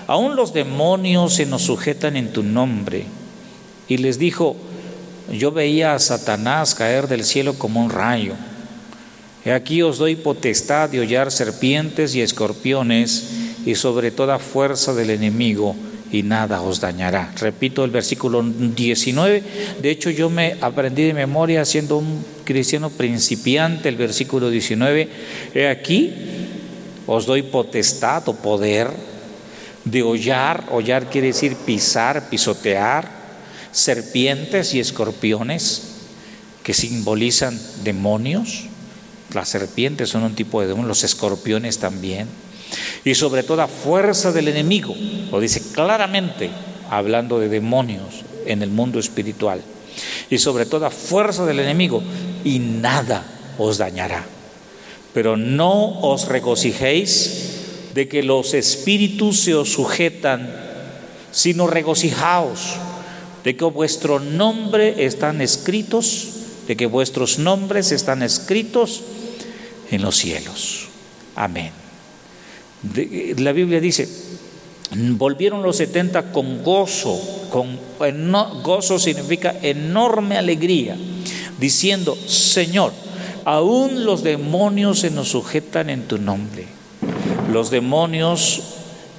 aún 0.06 0.36
los 0.36 0.54
demonios 0.54 1.34
se 1.34 1.44
nos 1.44 1.62
sujetan 1.62 2.16
en 2.16 2.32
tu 2.32 2.44
nombre. 2.44 3.06
Y 3.88 3.96
les 3.96 4.20
dijo, 4.20 4.56
yo 5.32 5.50
veía 5.50 5.94
a 5.94 5.98
Satanás 5.98 6.76
caer 6.76 7.08
del 7.08 7.24
cielo 7.24 7.54
como 7.54 7.84
un 7.84 7.90
rayo. 7.90 8.34
He 9.44 9.52
aquí 9.52 9.82
os 9.82 9.98
doy 9.98 10.14
potestad 10.14 10.90
de 10.90 11.00
hollar 11.00 11.32
serpientes 11.32 12.14
y 12.14 12.22
escorpiones 12.22 13.43
y 13.66 13.74
sobre 13.74 14.10
toda 14.10 14.38
fuerza 14.38 14.94
del 14.94 15.10
enemigo 15.10 15.74
y 16.12 16.22
nada 16.22 16.62
os 16.62 16.80
dañará. 16.80 17.32
Repito 17.36 17.84
el 17.84 17.90
versículo 17.90 18.42
19. 18.42 19.42
De 19.82 19.90
hecho, 19.90 20.10
yo 20.10 20.30
me 20.30 20.56
aprendí 20.60 21.02
de 21.02 21.14
memoria 21.14 21.64
siendo 21.64 21.98
un 21.98 22.24
cristiano 22.44 22.90
principiante 22.90 23.88
el 23.88 23.96
versículo 23.96 24.50
19. 24.50 25.08
He 25.54 25.68
aquí, 25.68 26.12
os 27.06 27.26
doy 27.26 27.42
potestad 27.42 28.28
o 28.28 28.34
poder 28.34 28.90
de 29.84 30.02
hollar. 30.02 30.64
Hollar 30.70 31.10
quiere 31.10 31.28
decir 31.28 31.56
pisar, 31.56 32.28
pisotear, 32.28 33.10
serpientes 33.72 34.74
y 34.74 34.80
escorpiones 34.80 35.82
que 36.62 36.74
simbolizan 36.74 37.58
demonios. 37.82 38.66
Las 39.32 39.48
serpientes 39.48 40.10
son 40.10 40.22
un 40.22 40.36
tipo 40.36 40.60
de 40.60 40.68
demonios, 40.68 40.88
los 40.88 41.04
escorpiones 41.04 41.78
también 41.78 42.28
y 43.04 43.14
sobre 43.14 43.42
toda 43.42 43.66
fuerza 43.66 44.32
del 44.32 44.48
enemigo, 44.48 44.94
lo 45.30 45.40
dice 45.40 45.62
claramente, 45.72 46.50
hablando 46.90 47.38
de 47.38 47.48
demonios 47.48 48.22
en 48.46 48.62
el 48.62 48.70
mundo 48.70 48.98
espiritual, 48.98 49.60
y 50.30 50.38
sobre 50.38 50.66
toda 50.66 50.90
fuerza 50.90 51.44
del 51.44 51.60
enemigo, 51.60 52.02
y 52.44 52.58
nada 52.58 53.24
os 53.58 53.78
dañará. 53.78 54.24
Pero 55.12 55.36
no 55.36 56.00
os 56.00 56.28
regocijéis 56.28 57.50
de 57.94 58.08
que 58.08 58.22
los 58.22 58.54
espíritus 58.54 59.40
se 59.40 59.54
os 59.54 59.72
sujetan, 59.72 60.52
sino 61.30 61.66
regocijaos 61.66 62.76
de 63.44 63.56
que 63.56 63.64
vuestro 63.64 64.18
nombre 64.18 65.04
están 65.04 65.40
escritos, 65.40 66.28
de 66.66 66.76
que 66.76 66.86
vuestros 66.86 67.38
nombres 67.38 67.92
están 67.92 68.22
escritos 68.22 69.02
en 69.90 70.02
los 70.02 70.16
cielos. 70.16 70.88
Amén 71.36 71.83
la 73.38 73.52
Biblia 73.52 73.80
dice, 73.80 74.08
volvieron 74.92 75.62
los 75.62 75.76
70 75.76 76.32
con 76.32 76.62
gozo, 76.62 77.20
con 77.50 77.78
gozo 78.62 78.98
significa 78.98 79.54
enorme 79.62 80.36
alegría, 80.36 80.96
diciendo, 81.58 82.16
Señor, 82.26 82.92
aún 83.44 84.04
los 84.04 84.22
demonios 84.22 85.00
se 85.00 85.10
nos 85.10 85.28
sujetan 85.28 85.90
en 85.90 86.02
tu 86.02 86.18
nombre. 86.18 86.66
Los 87.52 87.70
demonios 87.70 88.62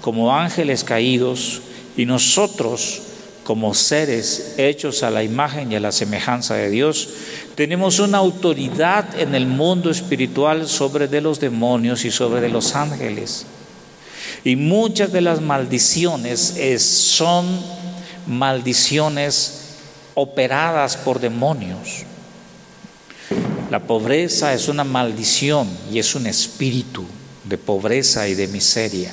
como 0.02 0.36
ángeles 0.36 0.84
caídos 0.84 1.62
y 1.98 2.06
nosotros 2.06 3.02
como 3.44 3.76
seres 3.76 4.56
hechos 4.58 5.04
a 5.04 5.12
la 5.12 5.24
imagen 5.24 5.72
y 5.72 5.76
a 5.76 5.80
la 5.80 5.92
semejanza 5.92 6.56
de 6.56 6.72
Dios, 6.72 7.10
tenemos 7.54 8.00
una 8.00 8.18
autoridad 8.18 9.20
en 9.20 9.36
el 9.36 9.46
mundo 9.46 9.92
espiritual 9.92 10.68
sobre 10.68 11.08
de 11.08 11.22
los 11.22 11.40
demonios 11.40 12.06
y 12.06 12.12
sobre 12.12 12.42
de 12.42 12.50
los 12.50 12.76
ángeles. 12.76 13.46
Y 14.46 14.56
muchas 14.56 15.12
de 15.12 15.22
las 15.22 15.42
maldiciones 15.42 16.56
son 16.78 17.48
maldiciones 18.28 19.62
operadas 20.14 20.98
por 20.98 21.20
demonios. 21.20 22.04
La 23.72 23.80
pobreza 23.80 24.54
es 24.54 24.68
una 24.68 24.84
maldición 24.84 25.68
y 25.92 25.98
es 25.98 26.14
un 26.14 26.28
espíritu 26.28 27.04
de 27.44 27.58
pobreza 27.58 28.28
y 28.28 28.36
de 28.36 28.48
miseria. 28.48 29.12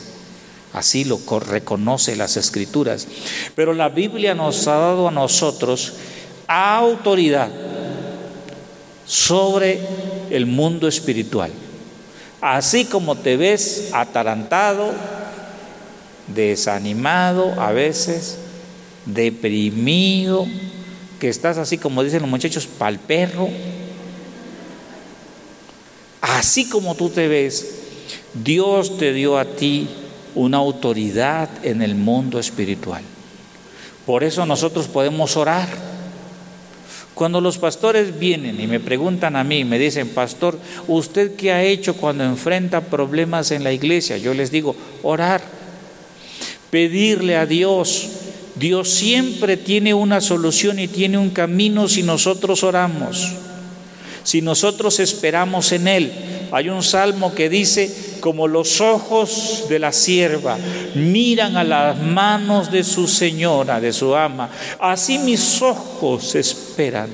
Así 0.74 1.04
lo 1.04 1.18
reconoce 1.40 2.14
las 2.14 2.36
escrituras. 2.36 3.08
Pero 3.54 3.72
la 3.72 3.88
Biblia 3.88 4.34
nos 4.34 4.68
ha 4.68 4.76
dado 4.76 5.08
a 5.08 5.12
nosotros 5.12 5.94
autoridad 6.46 7.48
sobre 9.06 9.80
el 10.28 10.44
mundo 10.44 10.86
espiritual. 10.88 11.50
Así 12.42 12.84
como 12.84 13.16
te 13.16 13.38
ves 13.38 13.88
atarantado, 13.92 14.92
desanimado 16.34 17.60
a 17.60 17.72
veces, 17.72 18.38
deprimido, 19.06 20.46
que 21.18 21.28
estás 21.28 21.58
así 21.58 21.78
como 21.78 22.02
dicen 22.02 22.22
los 22.22 22.30
muchachos, 22.30 22.66
pal 22.66 22.98
perro. 22.98 23.48
Así 26.20 26.68
como 26.68 26.94
tú 26.94 27.08
te 27.10 27.28
ves, 27.28 27.80
Dios 28.34 28.98
te 28.98 29.12
dio 29.12 29.38
a 29.38 29.44
ti 29.44 29.88
una 30.34 30.58
autoridad 30.58 31.48
en 31.62 31.82
el 31.82 31.94
mundo 31.94 32.38
espiritual. 32.38 33.02
Por 34.06 34.24
eso 34.24 34.46
nosotros 34.46 34.88
podemos 34.88 35.36
orar. 35.36 35.68
Cuando 37.14 37.40
los 37.40 37.58
pastores 37.58 38.18
vienen 38.18 38.60
y 38.60 38.66
me 38.66 38.80
preguntan 38.80 39.36
a 39.36 39.44
mí, 39.44 39.64
me 39.64 39.78
dicen, 39.78 40.08
pastor, 40.08 40.58
¿usted 40.88 41.36
qué 41.36 41.52
ha 41.52 41.62
hecho 41.62 41.94
cuando 41.94 42.24
enfrenta 42.24 42.80
problemas 42.80 43.50
en 43.50 43.62
la 43.62 43.72
iglesia? 43.72 44.16
Yo 44.16 44.32
les 44.32 44.50
digo, 44.50 44.74
orar, 45.02 45.42
pedirle 46.72 47.36
a 47.36 47.44
Dios. 47.44 48.08
Dios 48.54 48.88
siempre 48.88 49.58
tiene 49.58 49.92
una 49.92 50.22
solución 50.22 50.78
y 50.78 50.88
tiene 50.88 51.18
un 51.18 51.28
camino 51.28 51.86
si 51.86 52.02
nosotros 52.02 52.64
oramos, 52.64 53.34
si 54.24 54.40
nosotros 54.40 54.98
esperamos 54.98 55.70
en 55.72 55.86
Él. 55.86 56.12
Hay 56.50 56.70
un 56.70 56.82
salmo 56.82 57.34
que 57.34 57.50
dice, 57.50 58.16
como 58.20 58.48
los 58.48 58.80
ojos 58.80 59.66
de 59.68 59.80
la 59.80 59.92
sierva 59.92 60.56
miran 60.94 61.58
a 61.58 61.64
las 61.64 62.00
manos 62.00 62.72
de 62.72 62.84
su 62.84 63.06
señora, 63.06 63.78
de 63.78 63.92
su 63.92 64.16
ama, 64.16 64.48
así 64.80 65.18
mis 65.18 65.60
ojos 65.60 66.34
esperan 66.34 67.10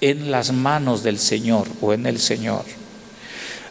en 0.00 0.30
las 0.30 0.52
manos 0.52 1.02
del 1.02 1.18
Señor 1.18 1.68
o 1.82 1.92
en 1.92 2.06
el 2.06 2.18
Señor. 2.18 2.64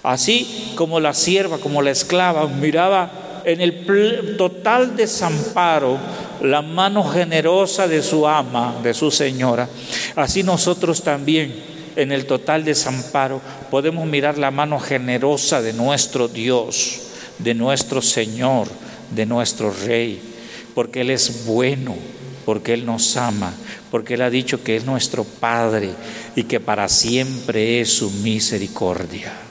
Así 0.03 0.73
como 0.75 0.99
la 0.99 1.15
sierva, 1.15 1.57
como 1.57 1.81
la 1.81 1.89
esclava 1.89 2.47
miraba 2.47 3.26
en 3.47 3.61
el 3.61 4.35
total 4.35 4.97
desamparo 4.97 5.97
la 6.41 6.61
mano 6.61 7.01
generosa 7.01 7.87
de 7.87 8.03
su 8.03 8.27
ama, 8.27 8.75
de 8.83 8.93
su 8.93 9.09
señora, 9.09 9.69
así 10.17 10.43
nosotros 10.43 11.01
también 11.01 11.55
en 11.95 12.11
el 12.11 12.25
total 12.25 12.65
desamparo 12.65 13.39
podemos 13.71 14.05
mirar 14.05 14.37
la 14.37 14.51
mano 14.51 14.81
generosa 14.81 15.61
de 15.61 15.71
nuestro 15.71 16.27
Dios, 16.27 17.03
de 17.39 17.53
nuestro 17.53 18.01
Señor, 18.01 18.67
de 19.11 19.25
nuestro 19.25 19.71
Rey, 19.71 20.19
porque 20.75 20.99
Él 20.99 21.09
es 21.09 21.45
bueno, 21.45 21.95
porque 22.43 22.73
Él 22.73 22.85
nos 22.85 23.15
ama, 23.15 23.53
porque 23.89 24.15
Él 24.15 24.23
ha 24.23 24.29
dicho 24.29 24.61
que 24.61 24.75
es 24.75 24.83
nuestro 24.83 25.23
Padre 25.23 25.91
y 26.35 26.43
que 26.43 26.59
para 26.59 26.89
siempre 26.89 27.79
es 27.79 27.93
su 27.93 28.11
misericordia. 28.11 29.46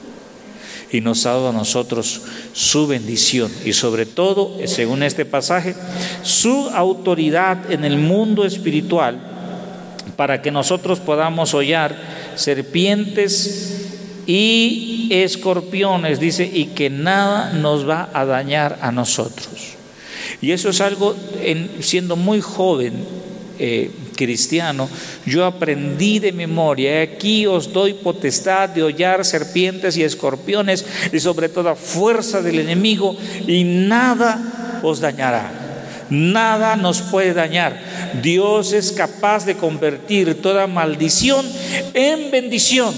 Y 0.91 1.01
nos 1.01 1.25
ha 1.25 1.31
dado 1.31 1.49
a 1.49 1.53
nosotros 1.53 2.21
su 2.53 2.87
bendición 2.87 3.51
y 3.65 3.73
sobre 3.73 4.05
todo, 4.05 4.57
según 4.65 5.03
este 5.03 5.25
pasaje, 5.25 5.75
su 6.23 6.69
autoridad 6.69 7.71
en 7.71 7.83
el 7.83 7.97
mundo 7.97 8.45
espiritual 8.45 9.19
para 10.15 10.41
que 10.41 10.51
nosotros 10.51 10.99
podamos 10.99 11.53
hollar 11.53 11.95
serpientes 12.35 13.87
y 14.25 15.07
escorpiones, 15.11 16.19
dice, 16.19 16.49
y 16.51 16.65
que 16.67 16.89
nada 16.89 17.53
nos 17.53 17.87
va 17.87 18.09
a 18.13 18.25
dañar 18.25 18.79
a 18.81 18.91
nosotros. 18.91 19.77
Y 20.41 20.51
eso 20.51 20.69
es 20.69 20.81
algo, 20.81 21.15
en, 21.41 21.71
siendo 21.79 22.15
muy 22.15 22.41
joven, 22.41 22.93
eh, 23.59 23.91
cristiano, 24.15 24.89
yo 25.25 25.45
aprendí 25.45 26.19
de 26.19 26.31
memoria, 26.31 27.01
aquí 27.01 27.45
os 27.45 27.71
doy 27.71 27.93
potestad 27.93 28.69
de 28.69 28.83
hollar 28.83 29.25
serpientes 29.25 29.97
y 29.97 30.03
escorpiones 30.03 30.85
y 31.11 31.19
sobre 31.19 31.49
toda 31.49 31.75
fuerza 31.75 32.41
del 32.41 32.59
enemigo 32.59 33.15
y 33.47 33.63
nada 33.63 34.79
os 34.83 34.99
dañará. 34.99 35.63
Nada 36.09 36.77
nos 36.77 37.01
puede 37.01 37.33
dañar. 37.33 37.81
Dios 38.23 38.71
es 38.71 38.93
capaz 38.93 39.45
de 39.45 39.57
convertir 39.57 40.41
toda 40.41 40.65
maldición 40.65 41.45
en 41.93 42.31
bendición 42.31 42.93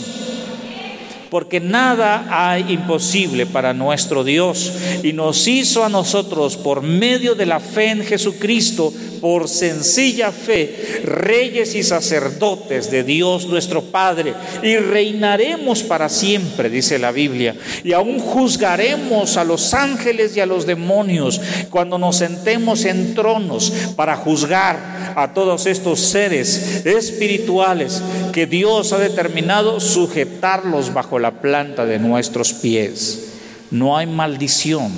porque 1.29 1.59
nada 1.59 2.25
hay 2.29 2.73
imposible 2.73 3.45
para 3.45 3.73
nuestro 3.73 4.23
Dios. 4.23 4.73
Y 5.03 5.13
nos 5.13 5.47
hizo 5.47 5.83
a 5.83 5.89
nosotros 5.89 6.57
por 6.57 6.81
medio 6.81 7.35
de 7.35 7.45
la 7.45 7.59
fe 7.59 7.91
en 7.91 8.03
Jesucristo, 8.03 8.93
por 9.21 9.47
sencilla 9.47 10.31
fe, 10.31 11.01
reyes 11.03 11.75
y 11.75 11.83
sacerdotes 11.83 12.89
de 12.89 13.03
Dios 13.03 13.47
nuestro 13.47 13.83
Padre. 13.83 14.33
Y 14.63 14.77
reinaremos 14.77 15.83
para 15.83 16.09
siempre, 16.09 16.69
dice 16.69 16.99
la 16.99 17.11
Biblia, 17.11 17.55
y 17.83 17.93
aún 17.93 18.19
juzgaremos 18.19 19.37
a 19.37 19.43
los 19.43 19.73
ángeles 19.73 20.35
y 20.35 20.39
a 20.39 20.45
los 20.45 20.65
demonios 20.65 21.41
cuando 21.69 21.97
nos 21.97 22.17
sentemos 22.17 22.85
en 22.85 23.13
tronos 23.13 23.71
para 23.95 24.15
juzgar 24.15 24.98
a 25.15 25.33
todos 25.33 25.65
estos 25.65 25.99
seres 25.99 26.85
espirituales 26.85 28.01
que 28.33 28.45
Dios 28.45 28.93
ha 28.93 28.97
determinado 28.97 29.79
sujetarlos 29.79 30.93
bajo 30.93 31.19
la 31.19 31.41
planta 31.41 31.85
de 31.85 31.99
nuestros 31.99 32.53
pies. 32.53 33.33
No 33.71 33.97
hay 33.97 34.07
maldición 34.07 34.91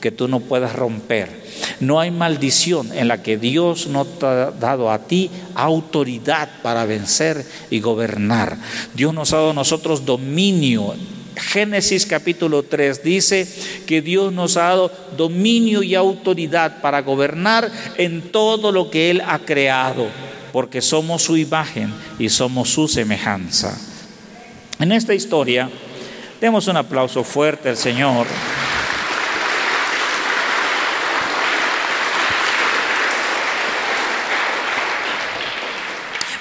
que 0.00 0.10
tú 0.10 0.28
no 0.28 0.40
puedas 0.40 0.74
romper. 0.74 1.48
No 1.80 2.00
hay 2.00 2.10
maldición 2.10 2.92
en 2.92 3.08
la 3.08 3.22
que 3.22 3.36
Dios 3.36 3.88
no 3.88 4.04
te 4.04 4.26
ha 4.26 4.50
dado 4.50 4.90
a 4.90 5.00
ti 5.00 5.30
autoridad 5.54 6.48
para 6.62 6.84
vencer 6.84 7.44
y 7.70 7.80
gobernar. 7.80 8.56
Dios 8.94 9.12
nos 9.12 9.32
ha 9.32 9.36
dado 9.36 9.50
a 9.50 9.54
nosotros 9.54 10.04
dominio. 10.04 10.94
Génesis 11.38 12.06
capítulo 12.06 12.62
3 12.62 13.02
dice 13.02 13.48
que 13.86 14.02
Dios 14.02 14.32
nos 14.32 14.56
ha 14.56 14.68
dado 14.68 14.92
dominio 15.16 15.82
y 15.82 15.94
autoridad 15.94 16.80
para 16.80 17.02
gobernar 17.02 17.70
en 17.96 18.22
todo 18.32 18.72
lo 18.72 18.90
que 18.90 19.10
Él 19.10 19.22
ha 19.26 19.38
creado, 19.38 20.06
porque 20.52 20.80
somos 20.82 21.22
su 21.22 21.36
imagen 21.36 21.92
y 22.18 22.28
somos 22.28 22.70
su 22.70 22.88
semejanza. 22.88 23.78
En 24.78 24.92
esta 24.92 25.14
historia, 25.14 25.68
demos 26.40 26.68
un 26.68 26.76
aplauso 26.76 27.24
fuerte 27.24 27.68
al 27.68 27.76
Señor. 27.76 28.26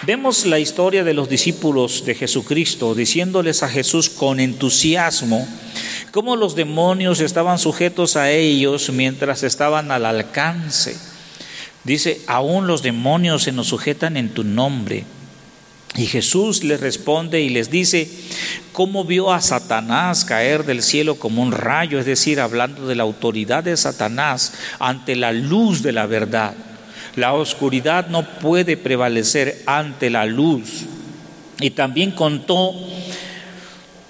Vemos 0.08 0.46
la 0.46 0.58
historia 0.58 1.04
de 1.04 1.14
los 1.14 1.28
discípulos 1.28 2.06
de 2.06 2.16
Jesucristo 2.16 2.96
diciéndoles 2.96 3.62
a 3.62 3.68
Jesús 3.68 4.10
con 4.10 4.40
entusiasmo 4.40 5.46
cómo 6.12 6.38
los 6.38 6.56
demonios 6.56 7.20
estaban 7.20 7.60
sujetos 7.60 8.16
a 8.16 8.32
ellos 8.32 8.90
mientras 8.90 9.44
estaban 9.44 9.92
al 9.92 10.06
alcance. 10.06 10.96
Dice, 11.84 12.22
aún 12.26 12.68
los 12.68 12.84
demonios 12.84 13.44
se 13.44 13.52
nos 13.52 13.68
sujetan 13.68 14.16
en 14.16 14.30
tu 14.30 14.46
nombre. 14.46 15.04
Y 15.98 16.06
Jesús 16.06 16.64
les 16.64 16.80
responde 16.80 17.42
y 17.42 17.50
les 17.50 17.70
dice, 17.70 18.10
¿cómo 18.72 19.04
vio 19.04 19.34
a 19.34 19.42
Satanás 19.42 20.24
caer 20.24 20.64
del 20.64 20.84
cielo 20.84 21.16
como 21.16 21.42
un 21.42 21.52
rayo? 21.52 22.00
Es 22.00 22.06
decir, 22.06 22.40
hablando 22.40 22.88
de 22.88 22.96
la 22.96 23.04
autoridad 23.04 23.66
de 23.66 23.76
Satanás 23.76 24.54
ante 24.80 25.18
la 25.18 25.34
luz 25.34 25.84
de 25.84 25.92
la 25.92 26.06
verdad. 26.06 26.56
La 27.18 27.34
oscuridad 27.34 28.10
no 28.10 28.22
puede 28.22 28.78
prevalecer 28.78 29.64
ante 29.66 30.12
la 30.12 30.28
luz. 30.28 30.86
Y 31.60 31.72
también 31.72 32.12
contó 32.12 32.76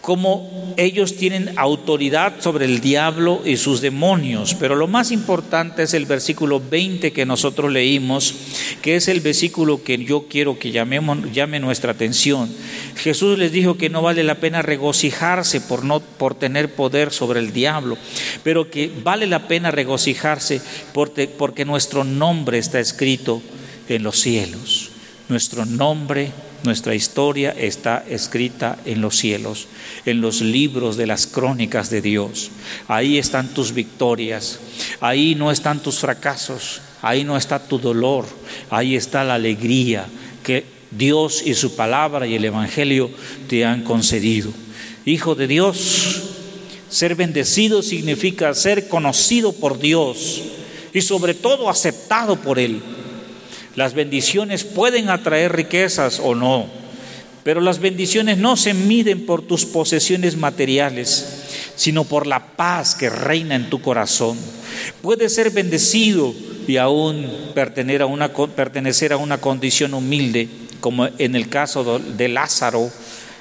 cómo 0.08 0.74
ellos 0.78 1.18
tienen 1.18 1.52
autoridad 1.58 2.36
sobre 2.40 2.64
el 2.64 2.80
diablo 2.80 3.42
y 3.44 3.58
sus 3.58 3.82
demonios. 3.82 4.56
Pero 4.56 4.74
lo 4.78 4.88
más 4.88 5.12
importante 5.12 5.84
es 5.84 5.94
el 5.94 6.06
versículo 6.06 6.62
20 6.62 7.12
que 7.12 7.26
nosotros 7.26 7.70
leímos, 7.70 8.34
que 8.82 8.96
es 8.96 9.10
el 9.10 9.20
versículo 9.20 9.84
que 9.84 9.98
yo 9.98 10.28
quiero 10.30 10.60
que 10.60 10.72
llamemos, 10.72 11.30
llame 11.34 11.60
nuestra 11.60 11.92
atención. 11.92 12.50
Jesús 12.96 13.38
les 13.38 13.52
dijo 13.52 13.78
que 13.78 13.90
no 13.90 14.02
vale 14.02 14.24
la 14.24 14.36
pena 14.36 14.62
regocijarse 14.62 15.60
por, 15.60 15.84
no, 15.84 16.00
por 16.00 16.36
tener 16.36 16.74
poder 16.74 17.12
sobre 17.12 17.42
el 17.42 17.52
diablo, 17.52 17.98
pero 18.44 18.72
que 18.72 18.90
vale 19.04 19.28
la 19.28 19.50
pena 19.50 19.72
regocijarse 19.72 20.62
porque, 20.94 21.28
porque 21.28 21.66
nuestro 21.66 22.06
nombre 22.06 22.60
está 22.60 22.80
escrito 22.80 23.42
en 23.90 24.04
los 24.04 24.22
cielos. 24.22 24.90
Nuestro 25.28 25.66
nombre 25.66 26.32
nuestra 26.64 26.96
historia 26.96 27.52
está 27.52 28.04
escrita 28.10 28.78
en 28.86 29.02
los 29.02 29.18
cielos, 29.18 29.68
en 30.06 30.22
los 30.22 30.42
libros 30.42 30.98
de 30.98 31.08
las 31.08 31.28
crónicas 31.28 31.90
de 31.90 32.02
Dios. 32.02 32.52
Ahí 32.88 33.18
están 33.18 33.54
tus 33.54 33.74
victorias, 33.74 34.60
ahí 35.00 35.36
no 35.36 35.52
están 35.52 35.82
tus 35.82 36.00
fracasos, 36.00 36.82
ahí 37.02 37.24
no 37.24 37.38
está 37.38 37.60
tu 37.60 37.80
dolor, 37.80 38.26
ahí 38.70 38.96
está 38.96 39.24
la 39.24 39.36
alegría 39.36 40.06
que 40.44 40.66
Dios 40.92 41.44
y 41.46 41.54
su 41.54 41.76
palabra 41.76 42.28
y 42.28 42.36
el 42.36 42.46
Evangelio 42.46 43.12
te 43.48 43.66
han 43.66 43.84
concedido. 43.84 44.52
Hijo 45.06 45.36
de 45.36 45.48
Dios, 45.48 46.24
ser 46.90 47.16
bendecido 47.16 47.82
significa 47.82 48.54
ser 48.54 48.88
conocido 48.88 49.54
por 49.54 49.80
Dios 49.80 50.42
y 50.94 51.02
sobre 51.02 51.34
todo 51.34 51.70
aceptado 51.70 52.38
por 52.38 52.60
Él. 52.60 52.82
Las 53.78 53.94
bendiciones 53.94 54.64
pueden 54.64 55.08
atraer 55.12 55.56
riquezas 55.56 56.20
o 56.20 56.34
no, 56.34 56.66
pero 57.44 57.62
las 57.62 57.78
bendiciones 57.78 58.40
no 58.40 58.58
se 58.58 58.74
miden 58.74 59.28
por 59.28 59.44
tus 59.44 59.66
posesiones 59.66 60.36
materiales, 60.36 61.44
sino 61.76 62.04
por 62.04 62.26
la 62.26 62.44
paz 62.56 62.96
que 62.96 63.08
reina 63.12 63.54
en 63.54 63.70
tu 63.70 63.80
corazón. 63.80 64.36
Puedes 65.04 65.36
ser 65.36 65.52
bendecido 65.52 66.34
y 66.68 66.78
aún 66.78 67.30
pertenecer 67.54 68.02
a 68.02 68.08
una, 68.08 68.34
pertenecer 68.34 69.14
a 69.14 69.18
una 69.18 69.38
condición 69.38 69.94
humilde, 69.94 70.50
como 70.80 71.08
en 71.20 71.36
el 71.36 71.48
caso 71.48 72.00
de 72.00 72.30
Lázaro, 72.30 72.90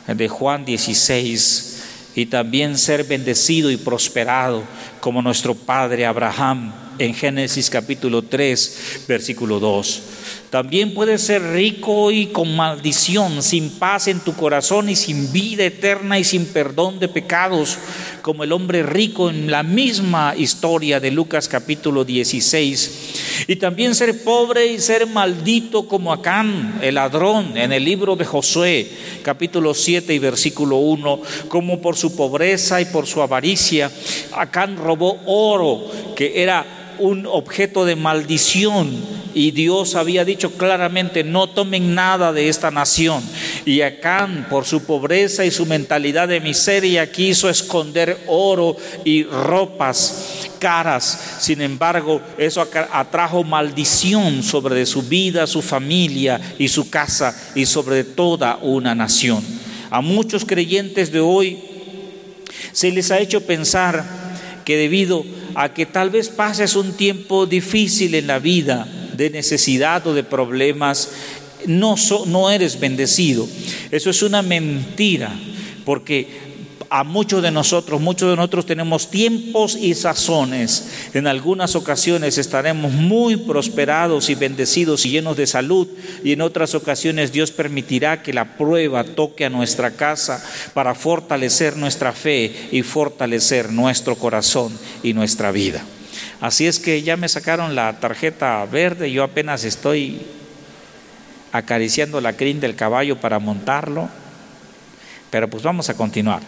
de 0.07 0.29
Juan 0.29 0.67
16, 0.67 1.83
y 2.15 2.27
también 2.27 2.77
ser 2.77 3.05
bendecido 3.05 3.71
y 3.71 3.79
prosperado 3.79 4.65
como 5.01 5.23
nuestro 5.23 5.55
padre 5.55 6.05
Abraham 6.05 6.86
en 6.99 7.15
Génesis 7.15 7.71
capítulo 7.71 8.23
3, 8.23 9.05
versículo 9.09 9.61
2. 9.61 10.03
También 10.51 10.95
puedes 10.95 11.23
ser 11.23 11.43
rico 11.43 12.11
y 12.11 12.27
con 12.27 12.55
maldición, 12.55 13.43
sin 13.43 13.71
paz 13.71 14.09
en 14.09 14.21
tu 14.21 14.35
corazón 14.35 14.89
y 14.89 14.97
sin 14.97 15.33
vida 15.33 15.65
eterna 15.65 16.19
y 16.19 16.25
sin 16.25 16.47
perdón 16.47 16.99
de 16.99 17.09
pecados, 17.09 17.79
como 18.23 18.45
el 18.45 18.53
hombre 18.53 18.83
rico 18.83 19.29
en 19.29 19.51
la 19.51 19.63
misma 19.63 20.35
historia 20.37 21.01
de 21.01 21.11
Lucas 21.11 21.49
capítulo 21.49 22.05
16. 22.05 23.45
Y 23.49 23.57
también 23.57 23.95
ser 23.95 24.23
pobre 24.23 24.67
y 24.67 24.81
ser 24.81 25.07
maldito 25.07 25.89
como 25.89 26.13
Acán, 26.13 26.79
el 26.81 26.95
ladrón, 26.95 27.57
en 27.57 27.73
el 27.73 27.85
libro 27.85 28.17
de 28.17 28.25
Josué 28.25 28.91
capítulo 29.23 29.75
7 29.75 30.15
y 30.15 30.19
versículo 30.21 30.77
1, 30.77 31.21
como 31.49 31.81
por 31.81 31.97
su 31.97 32.15
pobreza 32.15 32.81
y 32.81 32.85
por 32.87 33.07
su 33.07 33.21
avaricia, 33.21 33.91
Acán 34.33 34.77
robó 34.77 35.21
oro 35.27 35.91
que 36.15 36.43
era 36.43 36.76
un 36.99 37.27
objeto 37.27 37.85
de 37.85 37.97
maldición 37.97 39.17
y 39.37 39.51
Dios 39.51 39.97
había 39.97 40.25
dicho 40.25 40.53
claramente, 40.53 41.23
no 41.23 41.47
tomen 41.47 41.95
nada 41.95 42.33
de 42.33 42.49
esta 42.49 42.71
nación. 42.71 43.23
Y 43.67 43.83
Acán, 43.83 44.47
por 44.49 44.65
su 44.65 44.85
pobreza 44.85 45.45
y 45.45 45.51
su 45.51 45.67
mentalidad 45.67 46.29
de 46.29 46.41
miseria, 46.41 47.13
quiso 47.13 47.51
esconder 47.51 48.19
oro 48.29 48.79
y 49.05 49.25
ropas 49.25 50.49
caras. 50.59 51.37
Sin 51.41 51.61
embargo, 51.61 52.23
eso 52.39 52.67
atrajo 52.91 53.45
maldición 53.45 54.43
sobre 54.43 54.87
su 54.87 55.03
vida, 55.03 55.47
su 55.47 55.61
familia 55.61 56.41
y 56.59 56.69
su 56.69 56.89
casa 56.89 57.39
y 57.55 57.67
sobre 57.67 58.05
toda 58.05 58.57
una 58.63 58.95
nación. 58.95 59.45
A 59.91 60.01
muchos 60.01 60.47
creyentes 60.47 61.13
de 61.13 61.21
hoy 61.21 61.59
se 62.73 62.91
les 62.91 63.11
ha 63.11 63.19
hecho 63.19 63.43
pensar 63.43 64.03
que 64.65 64.79
debido 64.79 65.27
a 65.59 65.73
que 65.73 65.87
tal 65.87 66.11
vez 66.11 66.29
pases 66.29 66.77
un 66.77 66.93
tiempo 66.93 67.47
difícil 67.47 68.15
en 68.15 68.27
la 68.27 68.39
vida, 68.39 68.87
de 69.17 69.31
necesidad 69.31 70.07
o 70.07 70.13
de 70.13 70.23
problemas, 70.23 71.09
no, 71.67 71.95
no 72.27 72.51
eres 72.51 72.79
bendecido. 72.79 73.49
Eso 73.91 74.11
es 74.11 74.23
una 74.23 74.43
mentira, 74.43 75.35
porque 75.87 76.29
a 76.91 77.05
muchos 77.05 77.43
de 77.43 77.51
nosotros, 77.51 78.01
muchos 78.01 78.31
de 78.31 78.37
nosotros 78.37 78.67
tenemos 78.67 79.11
tiempos 79.11 79.77
y 79.77 79.95
sazones. 79.95 81.11
En 81.15 81.27
algunas 81.27 81.77
ocasiones 81.77 82.39
estaremos 82.39 82.93
muy 82.93 83.37
prosperados 83.37 84.31
y 84.31 84.35
bendecidos 84.35 85.07
y 85.07 85.11
llenos 85.11 85.37
de 85.37 85.47
salud 85.47 85.89
y 86.23 86.33
en 86.33 86.41
otras 86.41 86.75
ocasiones 86.75 87.33
Dios 87.33 87.51
permitirá 87.51 88.23
que 88.23 88.33
la 88.33 88.57
prueba 88.57 89.05
toque 89.05 89.45
a 89.45 89.51
nuestra 89.51 89.93
casa 89.93 90.43
para 90.75 90.95
fortalecer 90.95 91.77
nuestra 91.77 92.13
fe 92.13 92.69
y 92.73 92.83
fortalecer 92.83 93.73
nuestro 93.73 94.17
corazón 94.17 94.77
y 95.03 95.13
nuestra 95.13 95.51
vida. 95.51 95.83
Así 96.41 96.67
es 96.67 96.79
que 96.79 97.03
ya 97.03 97.17
me 97.17 97.29
sacaron 97.29 97.75
la 97.75 97.99
tarjeta 97.99 98.65
verde, 98.67 99.11
yo 99.11 99.25
apenas 99.25 99.65
estoy 99.65 100.21
acariciando 101.53 102.21
la 102.21 102.35
crin 102.35 102.61
del 102.61 102.77
caballo 102.77 103.19
para 103.19 103.39
montarlo, 103.39 104.09
pero 105.31 105.49
pues 105.49 105.63
vamos 105.63 105.89
a 105.89 105.95
continuar. 105.95 106.43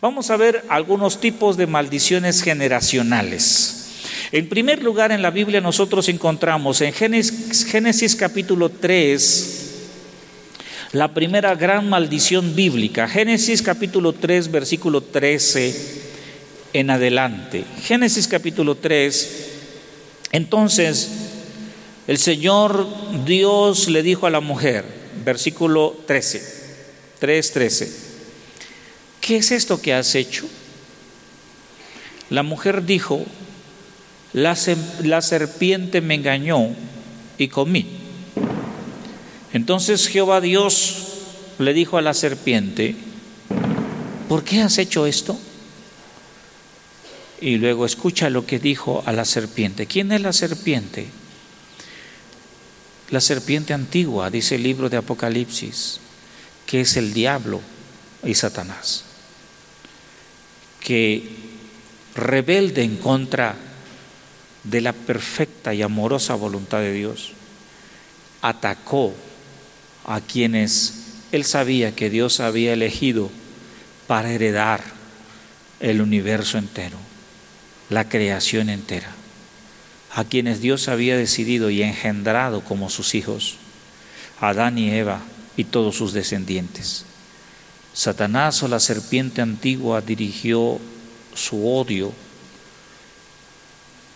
Vamos 0.00 0.30
a 0.30 0.36
ver 0.36 0.64
algunos 0.68 1.20
tipos 1.20 1.56
de 1.56 1.66
maldiciones 1.66 2.42
generacionales. 2.42 3.80
En 4.32 4.48
primer 4.48 4.82
lugar, 4.82 5.12
en 5.12 5.22
la 5.22 5.30
Biblia 5.30 5.60
nosotros 5.60 6.08
encontramos 6.08 6.80
en 6.80 6.92
Génesis, 6.92 8.16
capítulo 8.16 8.68
3 8.68 9.60
la 10.92 11.12
primera 11.12 11.56
gran 11.56 11.88
maldición 11.88 12.54
bíblica. 12.54 13.08
Génesis 13.08 13.62
capítulo 13.62 14.12
3, 14.12 14.50
versículo 14.52 15.00
13 15.00 16.02
en 16.72 16.90
adelante. 16.90 17.64
Génesis 17.82 18.28
capítulo 18.28 18.76
3. 18.76 19.46
Entonces, 20.30 21.10
el 22.06 22.18
Señor 22.18 22.86
Dios 23.24 23.88
le 23.88 24.04
dijo 24.04 24.28
a 24.28 24.30
la 24.30 24.40
mujer, 24.40 24.84
versículo 25.24 25.96
13, 26.06 26.42
3, 27.18 27.52
13. 27.52 28.03
¿Qué 29.24 29.38
es 29.38 29.52
esto 29.52 29.80
que 29.80 29.94
has 29.94 30.14
hecho? 30.14 30.44
La 32.28 32.42
mujer 32.42 32.84
dijo, 32.84 33.24
la, 34.34 34.54
serpiente 34.54 36.02
me 36.02 36.16
engañó 36.16 36.68
y 37.38 37.48
comí. 37.48 37.86
Entonces 39.54 40.08
Jehová 40.08 40.42
Dios 40.42 40.96
le 41.58 41.72
dijo 41.72 41.96
a 41.96 42.02
la 42.02 42.12
serpiente, 42.12 42.96
¿por 44.28 44.44
qué 44.44 44.60
has 44.60 44.76
hecho 44.76 45.06
esto? 45.06 45.38
Y 47.40 47.56
luego 47.56 47.86
escucha 47.86 48.28
lo 48.28 48.44
que 48.44 48.58
dijo 48.58 49.02
a 49.06 49.12
la 49.12 49.24
serpiente. 49.24 49.86
¿Quién 49.86 50.12
es 50.12 50.20
la 50.20 50.34
serpiente? 50.34 51.06
La 53.08 53.22
serpiente 53.22 53.72
antigua, 53.72 54.28
dice 54.28 54.56
el 54.56 54.64
libro 54.64 54.90
de 54.90 54.98
Apocalipsis, 54.98 56.00
que 56.66 56.82
es 56.82 56.98
el 56.98 57.14
diablo 57.14 57.62
y 58.22 58.34
Satanás 58.34 59.03
que 60.84 61.28
rebelde 62.14 62.84
en 62.84 62.96
contra 62.96 63.56
de 64.62 64.80
la 64.80 64.92
perfecta 64.92 65.74
y 65.74 65.82
amorosa 65.82 66.34
voluntad 66.36 66.78
de 66.78 66.92
Dios, 66.92 67.32
atacó 68.40 69.14
a 70.04 70.20
quienes 70.20 71.22
él 71.32 71.44
sabía 71.44 71.96
que 71.96 72.10
Dios 72.10 72.38
había 72.38 72.74
elegido 72.74 73.30
para 74.06 74.30
heredar 74.30 74.84
el 75.80 76.00
universo 76.00 76.58
entero, 76.58 76.98
la 77.88 78.08
creación 78.08 78.68
entera, 78.68 79.10
a 80.14 80.24
quienes 80.24 80.60
Dios 80.60 80.88
había 80.88 81.16
decidido 81.16 81.70
y 81.70 81.82
engendrado 81.82 82.62
como 82.62 82.90
sus 82.90 83.14
hijos, 83.14 83.56
Adán 84.40 84.78
y 84.78 84.90
Eva 84.90 85.20
y 85.56 85.64
todos 85.64 85.96
sus 85.96 86.12
descendientes. 86.12 87.06
Satanás 87.94 88.60
o 88.64 88.68
la 88.68 88.80
serpiente 88.80 89.40
antigua 89.40 90.00
dirigió 90.00 90.80
su 91.32 91.68
odio, 91.68 92.12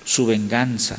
su 0.05 0.27
venganza, 0.27 0.99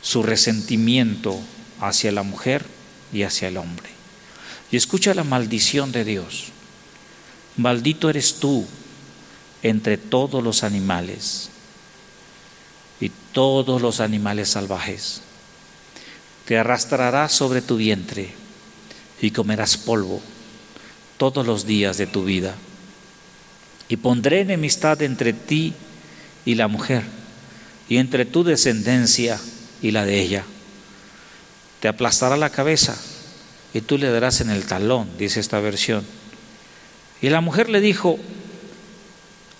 su 0.00 0.22
resentimiento 0.22 1.38
hacia 1.80 2.12
la 2.12 2.22
mujer 2.22 2.64
y 3.12 3.24
hacia 3.24 3.48
el 3.48 3.56
hombre. 3.56 3.90
Y 4.70 4.76
escucha 4.76 5.14
la 5.14 5.24
maldición 5.24 5.90
de 5.90 6.04
Dios. 6.04 6.52
Maldito 7.56 8.08
eres 8.08 8.34
tú 8.34 8.64
entre 9.64 9.98
todos 9.98 10.44
los 10.44 10.62
animales 10.62 11.50
y 13.00 13.10
todos 13.32 13.82
los 13.82 13.98
animales 13.98 14.50
salvajes. 14.50 15.22
Te 16.46 16.56
arrastrarás 16.56 17.32
sobre 17.32 17.62
tu 17.62 17.76
vientre 17.76 18.32
y 19.20 19.32
comerás 19.32 19.76
polvo 19.76 20.22
todos 21.18 21.46
los 21.46 21.66
días 21.66 21.98
de 21.98 22.06
tu 22.06 22.24
vida. 22.24 22.54
Y 23.88 23.96
pondré 23.96 24.40
enemistad 24.40 25.02
entre 25.02 25.32
ti 25.32 25.74
y 26.44 26.54
la 26.54 26.68
mujer, 26.68 27.02
y 27.88 27.98
entre 27.98 28.24
tu 28.24 28.44
descendencia 28.44 29.38
y 29.82 29.90
la 29.90 30.06
de 30.06 30.20
ella. 30.20 30.44
Te 31.80 31.88
aplastará 31.88 32.36
la 32.36 32.50
cabeza 32.50 32.96
y 33.74 33.80
tú 33.80 33.98
le 33.98 34.10
darás 34.10 34.40
en 34.40 34.50
el 34.50 34.64
talón, 34.64 35.08
dice 35.18 35.40
esta 35.40 35.60
versión. 35.60 36.04
Y 37.20 37.28
la 37.28 37.40
mujer 37.40 37.68
le 37.68 37.80
dijo, 37.80 38.18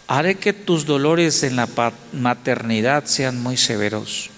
haré 0.07 0.37
que 0.37 0.53
tus 0.53 0.87
dolores 0.87 1.43
en 1.43 1.57
la 1.57 1.69
maternidad 2.13 3.05
sean 3.07 3.43
muy 3.43 3.57
severos. 3.57 4.31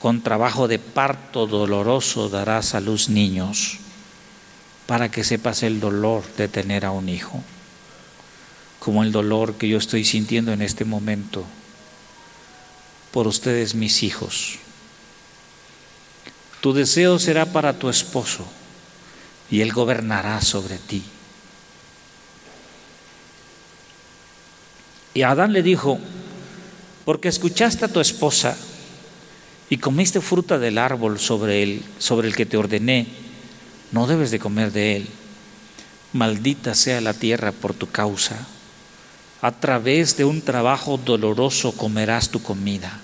Con 0.00 0.22
trabajo 0.22 0.66
de 0.66 0.78
parto 0.78 1.46
doloroso 1.46 2.28
darás 2.28 2.74
a 2.74 2.80
luz 2.80 3.08
niños 3.08 3.78
para 4.86 5.10
que 5.10 5.24
sepas 5.24 5.62
el 5.62 5.80
dolor 5.80 6.24
de 6.36 6.48
tener 6.48 6.84
a 6.84 6.90
un 6.90 7.08
hijo, 7.08 7.42
como 8.78 9.02
el 9.02 9.12
dolor 9.12 9.54
que 9.54 9.68
yo 9.68 9.78
estoy 9.78 10.04
sintiendo 10.04 10.52
en 10.52 10.62
este 10.62 10.84
momento 10.84 11.44
por 13.12 13.26
ustedes 13.26 13.74
mis 13.74 14.02
hijos. 14.02 14.58
Tu 16.60 16.72
deseo 16.72 17.18
será 17.18 17.46
para 17.46 17.78
tu 17.78 17.88
esposo 17.88 18.46
y 19.50 19.60
él 19.60 19.72
gobernará 19.72 20.40
sobre 20.40 20.78
ti. 20.78 21.02
Y 25.14 25.22
Adán 25.22 25.52
le 25.52 25.62
dijo, 25.62 25.98
porque 27.04 27.28
escuchaste 27.28 27.84
a 27.84 27.88
tu 27.88 28.00
esposa 28.00 28.56
y 29.68 29.78
comiste 29.78 30.20
fruta 30.20 30.58
del 30.58 30.78
árbol 30.78 31.18
sobre 31.18 31.62
él, 31.62 31.82
sobre 31.98 32.28
el 32.28 32.36
que 32.36 32.46
te 32.46 32.56
ordené, 32.56 33.06
no 33.92 34.06
debes 34.06 34.30
de 34.30 34.38
comer 34.38 34.72
de 34.72 34.96
él. 34.96 35.08
Maldita 36.12 36.74
sea 36.74 37.00
la 37.00 37.14
tierra 37.14 37.52
por 37.52 37.74
tu 37.74 37.90
causa. 37.90 38.46
A 39.42 39.52
través 39.52 40.16
de 40.16 40.24
un 40.24 40.40
trabajo 40.40 40.98
doloroso 40.98 41.72
comerás 41.72 42.30
tu 42.30 42.42
comida. 42.42 43.00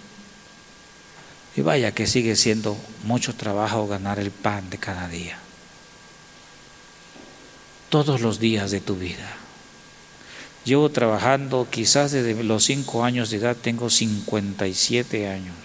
Y 1.56 1.60
vaya 1.60 1.92
que 1.92 2.06
sigue 2.06 2.36
siendo 2.36 2.76
mucho 3.04 3.34
trabajo 3.34 3.86
ganar 3.86 4.18
el 4.18 4.30
pan 4.30 4.70
de 4.70 4.78
cada 4.78 5.08
día. 5.08 5.38
Todos 7.90 8.20
los 8.20 8.38
días 8.38 8.70
de 8.70 8.80
tu 8.80 8.96
vida. 8.96 9.36
Llevo 10.64 10.90
trabajando 10.90 11.66
quizás 11.70 12.12
desde 12.12 12.42
los 12.44 12.64
5 12.64 13.04
años 13.04 13.30
de 13.30 13.38
edad, 13.38 13.56
tengo 13.56 13.88
57 13.90 15.28
años. 15.28 15.56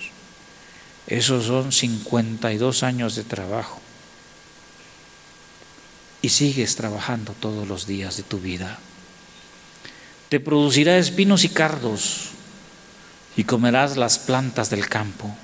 Esos 1.07 1.45
son 1.45 1.71
52 1.71 2.83
años 2.83 3.15
de 3.15 3.23
trabajo. 3.23 3.82
Y 6.23 6.29
sigues 6.29 6.75
trabajando 6.75 7.35
todos 7.39 7.67
los 7.67 7.85
días 7.85 8.17
de 8.17 8.23
tu 8.23 8.39
vida. 8.39 8.79
Te 10.29 10.39
producirá 10.39 10.97
espinos 10.97 11.43
y 11.43 11.49
cardos 11.49 12.29
y 13.37 13.43
comerás 13.43 13.97
las 13.97 14.17
plantas 14.17 14.71
del 14.71 14.87
campo. 14.87 15.35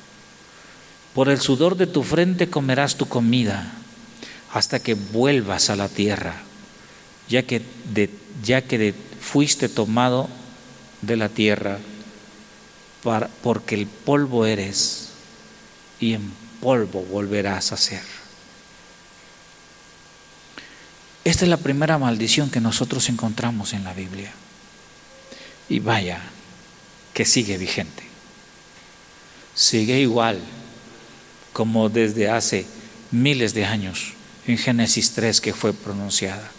Por 1.13 1.29
el 1.29 1.39
sudor 1.39 1.75
de 1.75 1.85
tu 1.85 2.01
frente 2.01 2.49
comerás 2.49 2.95
tu 2.95 3.07
comida 3.07 3.71
hasta 4.53 4.79
que 4.79 4.93
vuelvas 4.95 5.69
a 5.69 5.75
la 5.75 5.89
tierra, 5.89 6.41
ya 7.27 7.43
que, 7.43 7.61
ya 8.43 8.61
que 8.61 8.95
fuiste 9.19 9.69
tomado 9.69 10.29
de 11.01 11.17
la 11.17 11.29
tierra, 11.29 11.77
para, 13.03 13.27
porque 13.43 13.75
el 13.75 13.85
polvo 13.85 14.45
eres 14.45 15.09
y 15.99 16.13
en 16.13 16.31
polvo 16.61 17.03
volverás 17.03 17.71
a 17.71 17.77
ser. 17.77 18.18
Esta 21.29 21.45
es 21.45 21.49
la 21.49 21.57
primera 21.57 21.99
maldición 21.99 22.49
que 22.49 22.59
nosotros 22.59 23.07
encontramos 23.07 23.73
en 23.73 23.83
la 23.83 23.93
Biblia. 23.93 24.31
Y 25.69 25.77
vaya, 25.77 26.19
que 27.13 27.23
sigue 27.23 27.59
vigente. 27.59 28.01
Sigue 29.53 29.99
igual 29.99 30.39
como 31.53 31.87
desde 31.89 32.31
hace 32.31 32.65
miles 33.11 33.53
de 33.53 33.63
años 33.63 34.13
en 34.47 34.57
Génesis 34.57 35.11
3 35.11 35.39
que 35.39 35.53
fue 35.53 35.71
pronunciada. 35.71 36.49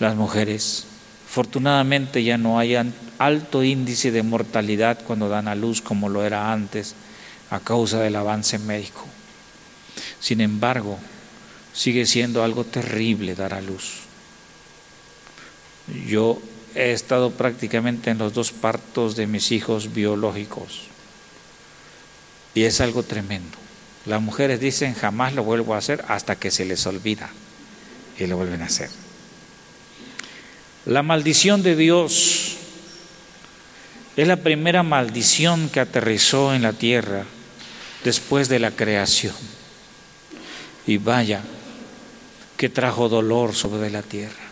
Las 0.00 0.16
mujeres, 0.16 0.84
afortunadamente 1.28 2.24
ya 2.24 2.38
no 2.38 2.58
hay 2.58 2.74
alto 3.18 3.62
índice 3.62 4.10
de 4.10 4.24
mortalidad 4.24 5.04
cuando 5.06 5.28
dan 5.28 5.46
a 5.46 5.54
luz 5.54 5.80
como 5.80 6.08
lo 6.08 6.24
era 6.24 6.52
antes 6.52 6.96
a 7.50 7.60
causa 7.60 8.00
del 8.00 8.16
avance 8.16 8.58
médico. 8.58 9.06
Sin 10.18 10.40
embargo, 10.40 10.98
sigue 11.76 12.06
siendo 12.06 12.42
algo 12.42 12.64
terrible 12.64 13.34
dar 13.34 13.52
a 13.52 13.60
luz. 13.60 13.98
Yo 16.08 16.40
he 16.74 16.92
estado 16.92 17.30
prácticamente 17.30 18.10
en 18.10 18.18
los 18.18 18.32
dos 18.32 18.50
partos 18.50 19.14
de 19.14 19.26
mis 19.26 19.52
hijos 19.52 19.92
biológicos 19.92 20.84
y 22.54 22.64
es 22.64 22.80
algo 22.80 23.02
tremendo. 23.02 23.58
Las 24.06 24.22
mujeres 24.22 24.58
dicen 24.58 24.94
jamás 24.94 25.34
lo 25.34 25.44
vuelvo 25.44 25.74
a 25.74 25.78
hacer 25.78 26.02
hasta 26.08 26.36
que 26.36 26.50
se 26.50 26.64
les 26.64 26.86
olvida 26.86 27.28
y 28.18 28.26
lo 28.26 28.38
vuelven 28.38 28.62
a 28.62 28.66
hacer. 28.66 28.88
La 30.86 31.02
maldición 31.02 31.62
de 31.62 31.76
Dios 31.76 32.56
es 34.16 34.26
la 34.26 34.36
primera 34.36 34.82
maldición 34.82 35.68
que 35.68 35.80
aterrizó 35.80 36.54
en 36.54 36.62
la 36.62 36.72
tierra 36.72 37.24
después 38.02 38.48
de 38.48 38.60
la 38.60 38.70
creación. 38.70 39.34
Y 40.86 40.98
vaya, 40.98 41.42
que 42.56 42.68
trajo 42.68 43.08
dolor 43.08 43.54
sobre 43.54 43.90
la 43.90 44.02
tierra, 44.02 44.44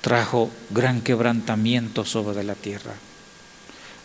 trajo 0.00 0.50
gran 0.70 1.00
quebrantamiento 1.00 2.04
sobre 2.04 2.42
la 2.44 2.54
tierra. 2.54 2.94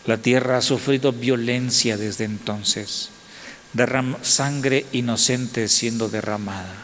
La 0.06 0.18
tierra 0.18 0.58
ha 0.58 0.62
sufrido 0.62 1.12
violencia 1.12 1.96
desde 1.96 2.24
entonces 2.24 3.10
sangre 4.22 4.86
inocente 4.92 5.68
siendo 5.68 6.08
derramada. 6.08 6.74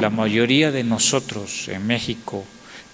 La 0.00 0.10
mayoría 0.10 0.70
de 0.70 0.84
nosotros 0.84 1.68
en 1.68 1.86
México, 1.86 2.44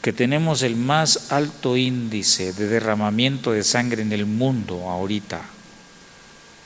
que 0.03 0.13
tenemos 0.13 0.63
el 0.63 0.77
más 0.77 1.33
alto 1.33 1.77
índice 1.77 2.53
de 2.53 2.67
derramamiento 2.67 3.53
de 3.53 3.65
sangre 3.65 4.03
en 4.03 4.13
el 4.13 4.27
mundo 4.27 4.89
ahorita, 4.89 5.41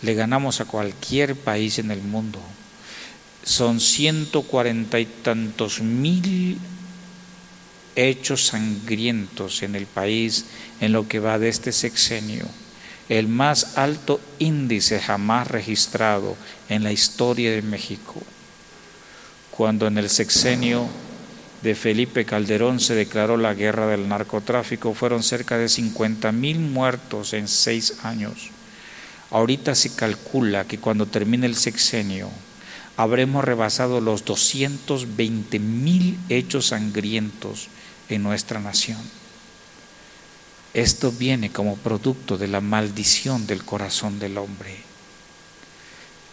le 0.02 0.14
ganamos 0.14 0.60
a 0.60 0.64
cualquier 0.64 1.36
país 1.36 1.78
en 1.78 1.90
el 1.90 2.00
mundo. 2.00 2.40
Son 3.42 3.80
ciento 3.80 4.42
cuarenta 4.42 5.00
y 5.00 5.06
tantos 5.06 5.80
mil 5.80 6.58
hechos 7.96 8.46
sangrientos 8.46 9.62
en 9.62 9.74
el 9.74 9.86
país 9.86 10.46
en 10.80 10.92
lo 10.92 11.08
que 11.08 11.18
va 11.18 11.38
de 11.38 11.48
este 11.48 11.72
sexenio 11.72 12.46
el 13.10 13.26
más 13.26 13.76
alto 13.76 14.20
índice 14.38 15.00
jamás 15.00 15.48
registrado 15.48 16.36
en 16.68 16.84
la 16.84 16.92
historia 16.92 17.50
de 17.50 17.60
México, 17.60 18.22
cuando 19.50 19.88
en 19.88 19.98
el 19.98 20.08
sexenio 20.08 20.86
de 21.60 21.74
Felipe 21.74 22.24
Calderón 22.24 22.78
se 22.78 22.94
declaró 22.94 23.36
la 23.36 23.52
guerra 23.52 23.88
del 23.88 24.08
narcotráfico, 24.08 24.94
fueron 24.94 25.24
cerca 25.24 25.58
de 25.58 25.68
50 25.68 26.30
mil 26.30 26.60
muertos 26.60 27.32
en 27.32 27.48
seis 27.48 27.96
años. 28.04 28.50
Ahorita 29.32 29.74
se 29.74 29.92
calcula 29.96 30.64
que 30.64 30.78
cuando 30.78 31.06
termine 31.06 31.46
el 31.46 31.56
sexenio 31.56 32.30
habremos 32.96 33.44
rebasado 33.44 34.00
los 34.00 34.24
220 34.24 35.58
mil 35.58 36.18
hechos 36.28 36.68
sangrientos 36.68 37.68
en 38.08 38.22
nuestra 38.22 38.60
nación. 38.60 38.98
Esto 40.74 41.10
viene 41.10 41.50
como 41.50 41.76
producto 41.76 42.38
de 42.38 42.48
la 42.48 42.60
maldición 42.60 43.46
del 43.46 43.64
corazón 43.64 44.18
del 44.18 44.38
hombre, 44.38 44.76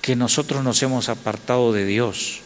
que 0.02 0.16
nosotros 0.16 0.64
nos 0.64 0.82
hemos 0.84 1.10
apartado 1.10 1.74
de 1.74 1.86
Dios, 1.86 2.42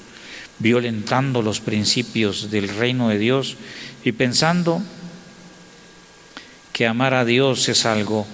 violentando 0.60 1.42
los 1.42 1.60
principios 1.60 2.50
del 2.50 2.70
reino 2.70 3.10
de 3.10 3.18
Dios 3.18 3.58
y 4.04 4.14
pensando 4.14 4.82
que 6.72 6.88
amar 6.88 7.14
a 7.14 7.26
Dios 7.26 7.68
es 7.68 7.86
algo 7.86 8.26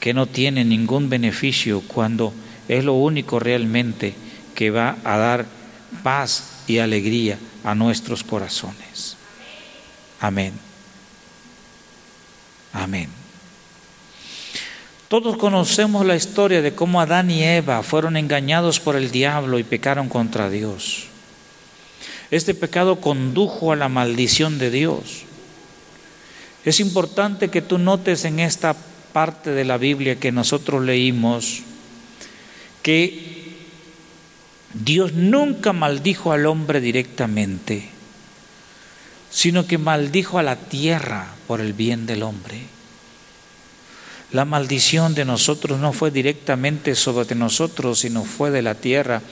que 0.00 0.14
no 0.14 0.26
tiene 0.26 0.64
ningún 0.64 1.08
beneficio 1.08 1.80
cuando 1.82 2.32
es 2.68 2.84
lo 2.84 2.94
único 2.94 3.40
realmente 3.40 4.14
que 4.54 4.70
va 4.70 4.96
a 5.04 5.16
dar 5.16 5.46
paz 6.02 6.62
y 6.66 6.78
alegría 6.78 7.38
a 7.64 7.74
nuestros 7.74 8.22
corazones. 8.22 9.16
Amén. 10.20 10.52
Amén. 12.72 13.08
Todos 15.08 15.38
conocemos 15.38 16.04
la 16.04 16.16
historia 16.16 16.60
de 16.60 16.74
cómo 16.74 17.00
Adán 17.00 17.30
y 17.30 17.42
Eva 17.42 17.82
fueron 17.82 18.16
engañados 18.16 18.78
por 18.78 18.94
el 18.94 19.10
diablo 19.10 19.58
y 19.58 19.64
pecaron 19.64 20.10
contra 20.10 20.50
Dios. 20.50 21.06
Este 22.30 22.54
pecado 22.54 23.00
condujo 23.00 23.72
a 23.72 23.76
la 23.76 23.88
maldición 23.88 24.58
de 24.58 24.70
Dios. 24.70 25.24
Es 26.64 26.78
importante 26.80 27.48
que 27.48 27.62
tú 27.62 27.78
notes 27.78 28.26
en 28.26 28.38
esta 28.38 28.76
parte 29.14 29.52
de 29.52 29.64
la 29.64 29.78
Biblia 29.78 30.20
que 30.20 30.30
nosotros 30.30 30.84
leímos 30.84 31.62
que 32.88 33.52
Dios 34.72 35.12
nunca 35.12 35.74
maldijo 35.74 36.32
al 36.32 36.46
hombre 36.46 36.80
directamente 36.80 37.90
sino 39.30 39.66
que 39.66 39.76
maldijo 39.78 40.38
a 40.38 40.42
la 40.42 40.56
tierra 40.56 41.34
por 41.46 41.60
el 41.60 41.74
bien 41.74 42.06
del 42.06 42.22
hombre. 42.22 42.62
La 44.32 44.44
maldición 44.44 45.14
de 45.14 45.24
nosotros 45.24 45.78
no 45.78 45.92
fue 45.92 46.10
directamente 46.10 46.94
sobre 46.94 47.34
nosotros, 47.34 48.00
sino 48.00 48.24
fue 48.24 48.50
de 48.50 48.62
la 48.62 48.74
tierra, 48.74 49.22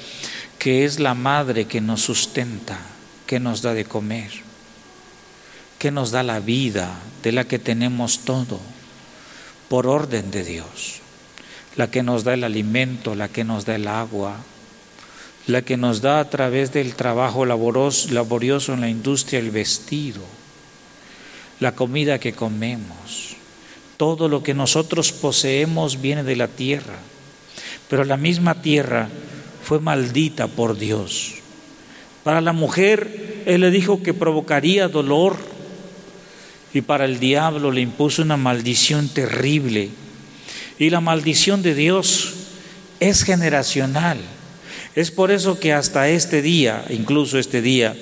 que 0.58 0.84
es 0.84 0.98
la 0.98 1.14
madre 1.14 1.66
que 1.66 1.80
nos 1.80 2.02
sustenta, 2.02 2.78
que 3.26 3.40
nos 3.40 3.62
da 3.62 3.74
de 3.74 3.84
comer, 3.84 4.30
que 5.78 5.90
nos 5.90 6.10
da 6.10 6.22
la 6.22 6.40
vida, 6.40 6.98
de 7.22 7.32
la 7.32 7.44
que 7.44 7.58
tenemos 7.58 8.20
todo, 8.20 8.60
por 9.68 9.86
orden 9.86 10.30
de 10.30 10.44
Dios, 10.44 11.00
la 11.76 11.90
que 11.90 12.02
nos 12.02 12.24
da 12.24 12.34
el 12.34 12.44
alimento, 12.44 13.14
la 13.14 13.28
que 13.28 13.44
nos 13.44 13.64
da 13.64 13.74
el 13.74 13.88
agua, 13.88 14.36
la 15.46 15.62
que 15.62 15.76
nos 15.76 16.00
da 16.00 16.20
a 16.20 16.30
través 16.30 16.72
del 16.72 16.94
trabajo 16.94 17.44
laborioso 17.44 18.72
en 18.72 18.80
la 18.80 18.88
industria 18.88 19.38
el 19.38 19.50
vestido, 19.50 20.22
la 21.60 21.72
comida 21.72 22.18
que 22.18 22.32
comemos. 22.32 23.36
Todo 23.96 24.28
lo 24.28 24.42
que 24.42 24.54
nosotros 24.54 25.12
poseemos 25.12 26.00
viene 26.00 26.22
de 26.22 26.36
la 26.36 26.48
tierra, 26.48 26.98
pero 27.88 28.04
la 28.04 28.16
misma 28.16 28.60
tierra 28.60 29.08
fue 29.62 29.78
maldita 29.80 30.48
por 30.48 30.76
Dios. 30.76 31.34
Para 32.24 32.40
la 32.40 32.52
mujer, 32.52 33.44
Él 33.46 33.60
le 33.60 33.70
dijo 33.70 34.02
que 34.02 34.12
provocaría 34.12 34.88
dolor 34.88 35.36
y 36.74 36.80
para 36.80 37.04
el 37.04 37.20
diablo 37.20 37.70
le 37.70 37.80
impuso 37.80 38.22
una 38.22 38.36
maldición 38.36 39.08
terrible. 39.08 39.90
Y 40.78 40.90
la 40.90 41.00
maldición 41.00 41.62
de 41.62 41.74
Dios 41.74 42.34
es 43.00 43.22
generacional. 43.22 44.18
Es 44.94 45.10
por 45.10 45.30
eso 45.30 45.58
que 45.58 45.72
hasta 45.72 46.08
este 46.08 46.42
día, 46.42 46.84
incluso 46.90 47.38
este 47.38 47.62
día, 47.62 47.96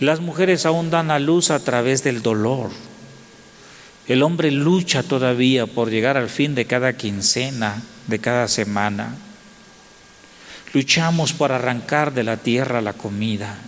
las 0.00 0.20
mujeres 0.20 0.64
aún 0.66 0.90
dan 0.90 1.10
a 1.10 1.18
luz 1.18 1.50
a 1.50 1.62
través 1.62 2.02
del 2.02 2.22
dolor. 2.22 2.70
El 4.08 4.22
hombre 4.22 4.50
lucha 4.50 5.02
todavía 5.02 5.66
por 5.66 5.90
llegar 5.90 6.16
al 6.16 6.28
fin 6.28 6.54
de 6.54 6.64
cada 6.64 6.94
quincena, 6.96 7.82
de 8.06 8.18
cada 8.18 8.48
semana. 8.48 9.14
Luchamos 10.72 11.32
por 11.32 11.52
arrancar 11.52 12.12
de 12.12 12.24
la 12.24 12.36
tierra 12.36 12.80
la 12.80 12.92
comida. 12.92 13.58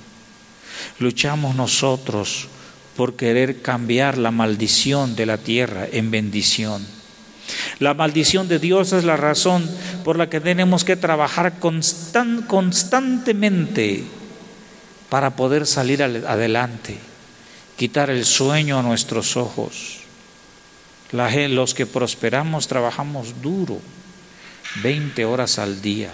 Luchamos 0.99 1.55
nosotros 1.55 2.49
por 2.97 3.14
querer 3.16 3.62
cambiar 3.62 4.18
la 4.18 4.30
maldición 4.30 5.16
de 5.16 5.26
la 5.26 5.38
tierra 5.38 5.86
en 5.90 6.11
bendición. 6.11 6.86
La 7.83 7.95
maldición 7.95 8.47
de 8.47 8.61
Dios 8.61 8.93
es 8.93 9.03
la 9.03 9.16
razón 9.16 9.68
por 10.05 10.16
la 10.16 10.30
que 10.30 10.41
tenemos 10.41 10.85
que 10.85 10.95
trabajar 10.95 11.55
constantemente 11.59 14.05
para 15.09 15.35
poder 15.35 15.66
salir 15.66 16.01
adelante, 16.01 16.97
quitar 17.76 18.09
el 18.09 18.24
sueño 18.24 18.78
a 18.78 18.83
nuestros 18.83 19.37
ojos. 19.37 19.99
los 21.11 21.74
que 21.74 21.87
prosperamos 21.87 22.68
trabajamos 22.68 23.43
duro, 23.43 23.80
20 24.85 25.24
horas 25.24 25.59
al 25.59 25.83
día, 25.83 26.12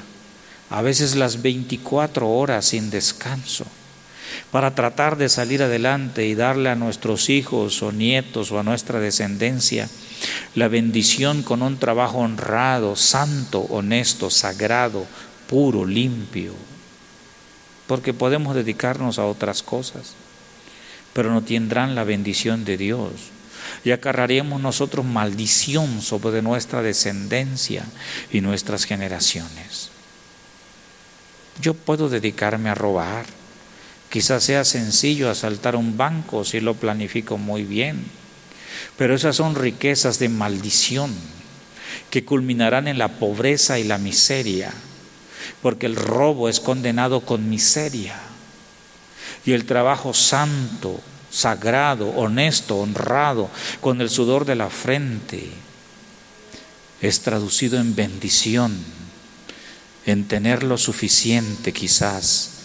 a 0.70 0.80
veces 0.80 1.16
las 1.16 1.42
24 1.42 2.30
horas 2.30 2.64
sin 2.64 2.88
descanso 2.88 3.66
para 4.50 4.74
tratar 4.74 5.16
de 5.16 5.28
salir 5.28 5.62
adelante 5.62 6.26
y 6.26 6.34
darle 6.34 6.70
a 6.70 6.74
nuestros 6.74 7.28
hijos 7.28 7.82
o 7.82 7.92
nietos 7.92 8.50
o 8.50 8.58
a 8.58 8.62
nuestra 8.62 9.00
descendencia 9.00 9.88
la 10.54 10.68
bendición 10.68 11.42
con 11.42 11.62
un 11.62 11.78
trabajo 11.78 12.18
honrado, 12.18 12.96
santo, 12.96 13.60
honesto, 13.60 14.30
sagrado, 14.30 15.06
puro, 15.48 15.84
limpio. 15.84 16.54
Porque 17.86 18.12
podemos 18.12 18.54
dedicarnos 18.54 19.18
a 19.18 19.24
otras 19.24 19.62
cosas, 19.62 20.14
pero 21.12 21.32
no 21.32 21.42
tendrán 21.42 21.94
la 21.94 22.04
bendición 22.04 22.64
de 22.64 22.76
Dios. 22.76 23.12
Y 23.84 23.90
acarraremos 23.90 24.60
nosotros 24.60 25.04
maldición 25.04 26.00
sobre 26.00 26.42
nuestra 26.42 26.82
descendencia 26.82 27.84
y 28.32 28.40
nuestras 28.40 28.84
generaciones. 28.84 29.90
Yo 31.60 31.74
puedo 31.74 32.08
dedicarme 32.08 32.70
a 32.70 32.74
robar, 32.74 33.26
Quizás 34.10 34.44
sea 34.44 34.64
sencillo 34.64 35.30
asaltar 35.30 35.76
un 35.76 35.96
banco 35.96 36.44
si 36.44 36.60
lo 36.60 36.74
planifico 36.74 37.36
muy 37.36 37.64
bien, 37.64 38.06
pero 38.96 39.14
esas 39.14 39.36
son 39.36 39.54
riquezas 39.54 40.18
de 40.18 40.30
maldición 40.30 41.14
que 42.10 42.24
culminarán 42.24 42.88
en 42.88 42.96
la 42.96 43.18
pobreza 43.18 43.78
y 43.78 43.84
la 43.84 43.98
miseria, 43.98 44.72
porque 45.60 45.86
el 45.86 45.96
robo 45.96 46.48
es 46.48 46.58
condenado 46.58 47.20
con 47.20 47.50
miseria. 47.50 48.18
Y 49.44 49.52
el 49.52 49.66
trabajo 49.66 50.14
santo, 50.14 51.00
sagrado, 51.30 52.08
honesto, 52.10 52.78
honrado, 52.78 53.50
con 53.80 54.00
el 54.00 54.08
sudor 54.08 54.46
de 54.46 54.54
la 54.54 54.70
frente, 54.70 55.50
es 57.02 57.20
traducido 57.20 57.78
en 57.78 57.94
bendición, 57.94 58.76
en 60.06 60.26
tener 60.26 60.62
lo 60.62 60.78
suficiente 60.78 61.72
quizás 61.74 62.57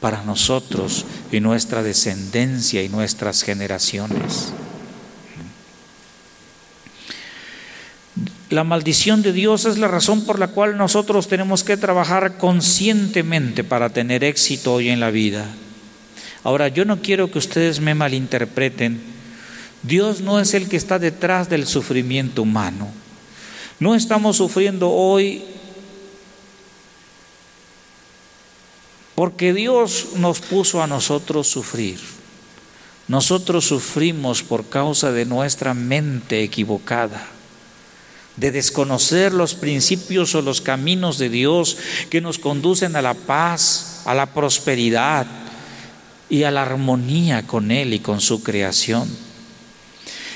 para 0.00 0.22
nosotros 0.22 1.04
y 1.30 1.40
nuestra 1.40 1.82
descendencia 1.82 2.82
y 2.82 2.88
nuestras 2.88 3.42
generaciones. 3.42 4.52
La 8.48 8.64
maldición 8.64 9.22
de 9.22 9.32
Dios 9.32 9.64
es 9.64 9.78
la 9.78 9.86
razón 9.86 10.24
por 10.24 10.40
la 10.40 10.48
cual 10.48 10.76
nosotros 10.76 11.28
tenemos 11.28 11.62
que 11.62 11.76
trabajar 11.76 12.36
conscientemente 12.36 13.62
para 13.62 13.90
tener 13.90 14.24
éxito 14.24 14.74
hoy 14.74 14.88
en 14.88 14.98
la 14.98 15.12
vida. 15.12 15.46
Ahora, 16.42 16.66
yo 16.68 16.84
no 16.84 17.00
quiero 17.00 17.30
que 17.30 17.38
ustedes 17.38 17.78
me 17.78 17.94
malinterpreten. 17.94 19.00
Dios 19.82 20.20
no 20.20 20.40
es 20.40 20.54
el 20.54 20.68
que 20.68 20.76
está 20.76 20.98
detrás 20.98 21.48
del 21.48 21.66
sufrimiento 21.66 22.42
humano. 22.42 22.88
No 23.78 23.94
estamos 23.94 24.38
sufriendo 24.38 24.90
hoy 24.90 25.44
Porque 29.14 29.52
Dios 29.52 30.08
nos 30.16 30.40
puso 30.40 30.82
a 30.82 30.86
nosotros 30.86 31.48
sufrir. 31.48 31.98
Nosotros 33.08 33.64
sufrimos 33.66 34.42
por 34.42 34.68
causa 34.68 35.10
de 35.10 35.24
nuestra 35.24 35.74
mente 35.74 36.42
equivocada, 36.44 37.26
de 38.36 38.52
desconocer 38.52 39.32
los 39.32 39.54
principios 39.54 40.34
o 40.36 40.42
los 40.42 40.60
caminos 40.60 41.18
de 41.18 41.28
Dios 41.28 41.76
que 42.08 42.20
nos 42.20 42.38
conducen 42.38 42.94
a 42.94 43.02
la 43.02 43.14
paz, 43.14 44.02
a 44.04 44.14
la 44.14 44.32
prosperidad 44.32 45.26
y 46.28 46.44
a 46.44 46.52
la 46.52 46.62
armonía 46.62 47.46
con 47.46 47.72
Él 47.72 47.94
y 47.94 47.98
con 47.98 48.20
su 48.20 48.44
creación. 48.44 49.08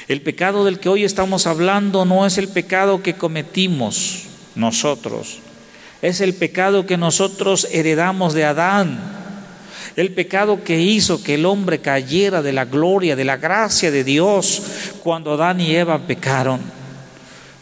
El 0.09 0.21
pecado 0.21 0.65
del 0.65 0.81
que 0.81 0.89
hoy 0.89 1.05
estamos 1.05 1.47
hablando 1.47 2.05
no 2.05 2.27
es 2.27 2.37
el 2.37 2.49
pecado 2.49 3.03
que 3.03 3.15
cometimos 3.15 4.25
nosotros, 4.55 5.39
es 6.05 6.21
el 6.21 6.35
pecado 6.35 6.85
que 6.85 6.99
nosotros 6.99 7.67
heredamos 7.73 8.35
de 8.35 8.45
Adán. 8.45 9.01
El 9.97 10.13
pecado 10.13 10.63
que 10.63 10.79
hizo 10.79 11.23
que 11.23 11.37
el 11.37 11.47
hombre 11.47 11.79
cayera 11.79 12.43
de 12.43 12.53
la 12.53 12.67
gloria, 12.67 13.17
de 13.17 13.25
la 13.25 13.39
gracia 13.39 13.91
de 13.91 14.05
Dios 14.05 14.63
cuando 15.03 15.33
Adán 15.33 15.63
y 15.63 15.75
Eva 15.75 15.99
pecaron. 16.01 16.61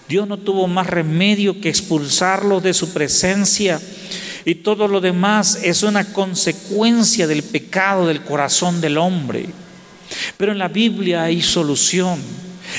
Dios 0.08 0.26
no 0.26 0.38
tuvo 0.38 0.66
más 0.66 0.88
remedio 0.88 1.60
que 1.60 1.68
expulsarlos 1.68 2.64
de 2.64 2.74
su 2.74 2.92
presencia 2.92 3.80
y 4.44 4.56
todo 4.56 4.88
lo 4.88 5.00
demás 5.00 5.60
es 5.62 5.84
una 5.84 6.12
consecuencia 6.12 7.28
del 7.28 7.44
pecado 7.44 8.08
del 8.08 8.22
corazón 8.22 8.80
del 8.80 8.98
hombre. 8.98 9.46
Pero 10.36 10.50
en 10.50 10.58
la 10.58 10.66
Biblia 10.66 11.22
hay 11.22 11.42
solución. 11.42 12.18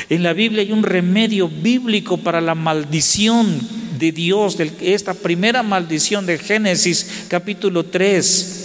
En 0.10 0.24
la 0.24 0.34
Biblia 0.34 0.62
hay 0.62 0.74
un 0.74 0.84
remedio 0.84 1.48
bíblico 1.48 2.18
para 2.18 2.42
la 2.42 2.54
maldición 2.54 3.83
de 4.04 4.12
Dios, 4.12 4.58
de 4.58 4.70
esta 4.82 5.14
primera 5.14 5.64
maldición 5.64 6.26
de 6.26 6.38
Génesis 6.38 7.24
capítulo 7.30 7.86
3. 7.86 8.60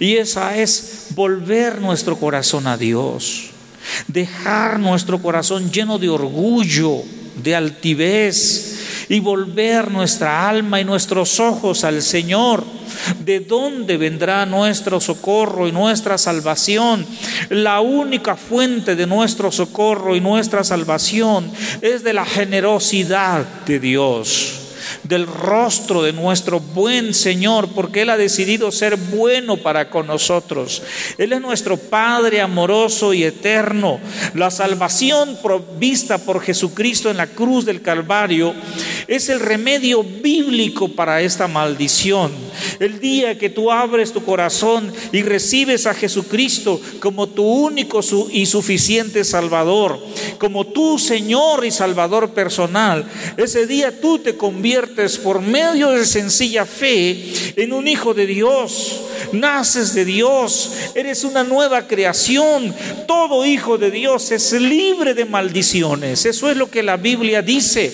Y 0.00 0.14
esa 0.16 0.56
es 0.56 1.08
volver 1.10 1.82
nuestro 1.82 2.16
corazón 2.16 2.66
a 2.66 2.78
Dios, 2.78 3.50
dejar 4.08 4.80
nuestro 4.80 5.20
corazón 5.20 5.70
lleno 5.70 5.98
de 5.98 6.08
orgullo, 6.08 7.02
de 7.42 7.54
altivez 7.54 8.73
y 9.08 9.20
volver 9.20 9.90
nuestra 9.90 10.48
alma 10.48 10.80
y 10.80 10.84
nuestros 10.84 11.40
ojos 11.40 11.84
al 11.84 12.02
Señor. 12.02 12.64
¿De 13.24 13.40
dónde 13.40 13.96
vendrá 13.96 14.46
nuestro 14.46 15.00
socorro 15.00 15.68
y 15.68 15.72
nuestra 15.72 16.18
salvación? 16.18 17.06
La 17.50 17.80
única 17.80 18.36
fuente 18.36 18.96
de 18.96 19.06
nuestro 19.06 19.50
socorro 19.50 20.16
y 20.16 20.20
nuestra 20.20 20.64
salvación 20.64 21.50
es 21.80 22.04
de 22.04 22.12
la 22.12 22.24
generosidad 22.24 23.44
de 23.66 23.80
Dios 23.80 24.63
del 25.02 25.26
rostro 25.26 26.02
de 26.02 26.12
nuestro 26.12 26.60
buen 26.60 27.14
Señor, 27.14 27.68
porque 27.74 28.02
Él 28.02 28.10
ha 28.10 28.16
decidido 28.16 28.70
ser 28.72 28.96
bueno 28.96 29.56
para 29.56 29.90
con 29.90 30.06
nosotros. 30.06 30.82
Él 31.18 31.32
es 31.32 31.40
nuestro 31.40 31.76
Padre 31.76 32.40
amoroso 32.40 33.14
y 33.14 33.24
eterno. 33.24 34.00
La 34.34 34.50
salvación 34.50 35.38
provista 35.42 36.18
por 36.18 36.40
Jesucristo 36.40 37.10
en 37.10 37.16
la 37.16 37.26
cruz 37.26 37.64
del 37.64 37.82
Calvario 37.82 38.54
es 39.08 39.28
el 39.28 39.40
remedio 39.40 40.02
bíblico 40.02 40.88
para 40.88 41.22
esta 41.22 41.48
maldición. 41.48 42.32
El 42.80 43.00
día 43.00 43.38
que 43.38 43.50
tú 43.50 43.70
abres 43.70 44.12
tu 44.12 44.24
corazón 44.24 44.92
y 45.12 45.22
recibes 45.22 45.86
a 45.86 45.94
Jesucristo 45.94 46.80
como 47.00 47.28
tu 47.28 47.44
único 47.44 48.00
y 48.30 48.46
suficiente 48.46 49.24
Salvador, 49.24 49.98
como 50.38 50.66
tu 50.66 50.98
Señor 50.98 51.64
y 51.64 51.70
Salvador 51.70 52.30
personal, 52.30 53.04
ese 53.36 53.66
día 53.66 54.00
tú 54.00 54.18
te 54.18 54.36
por 55.22 55.40
medio 55.40 55.90
de 55.90 56.04
sencilla 56.04 56.66
fe 56.66 57.32
en 57.56 57.72
un 57.72 57.86
hijo 57.86 58.14
de 58.14 58.26
Dios. 58.26 59.00
Naces 59.32 59.94
de 59.94 60.04
Dios, 60.04 60.72
eres 60.94 61.24
una 61.24 61.44
nueva 61.44 61.86
creación. 61.86 62.74
Todo 63.06 63.46
hijo 63.46 63.78
de 63.78 63.90
Dios 63.90 64.30
es 64.32 64.52
libre 64.52 65.14
de 65.14 65.24
maldiciones. 65.24 66.24
Eso 66.26 66.50
es 66.50 66.56
lo 66.56 66.70
que 66.70 66.82
la 66.82 66.96
Biblia 66.96 67.42
dice, 67.42 67.92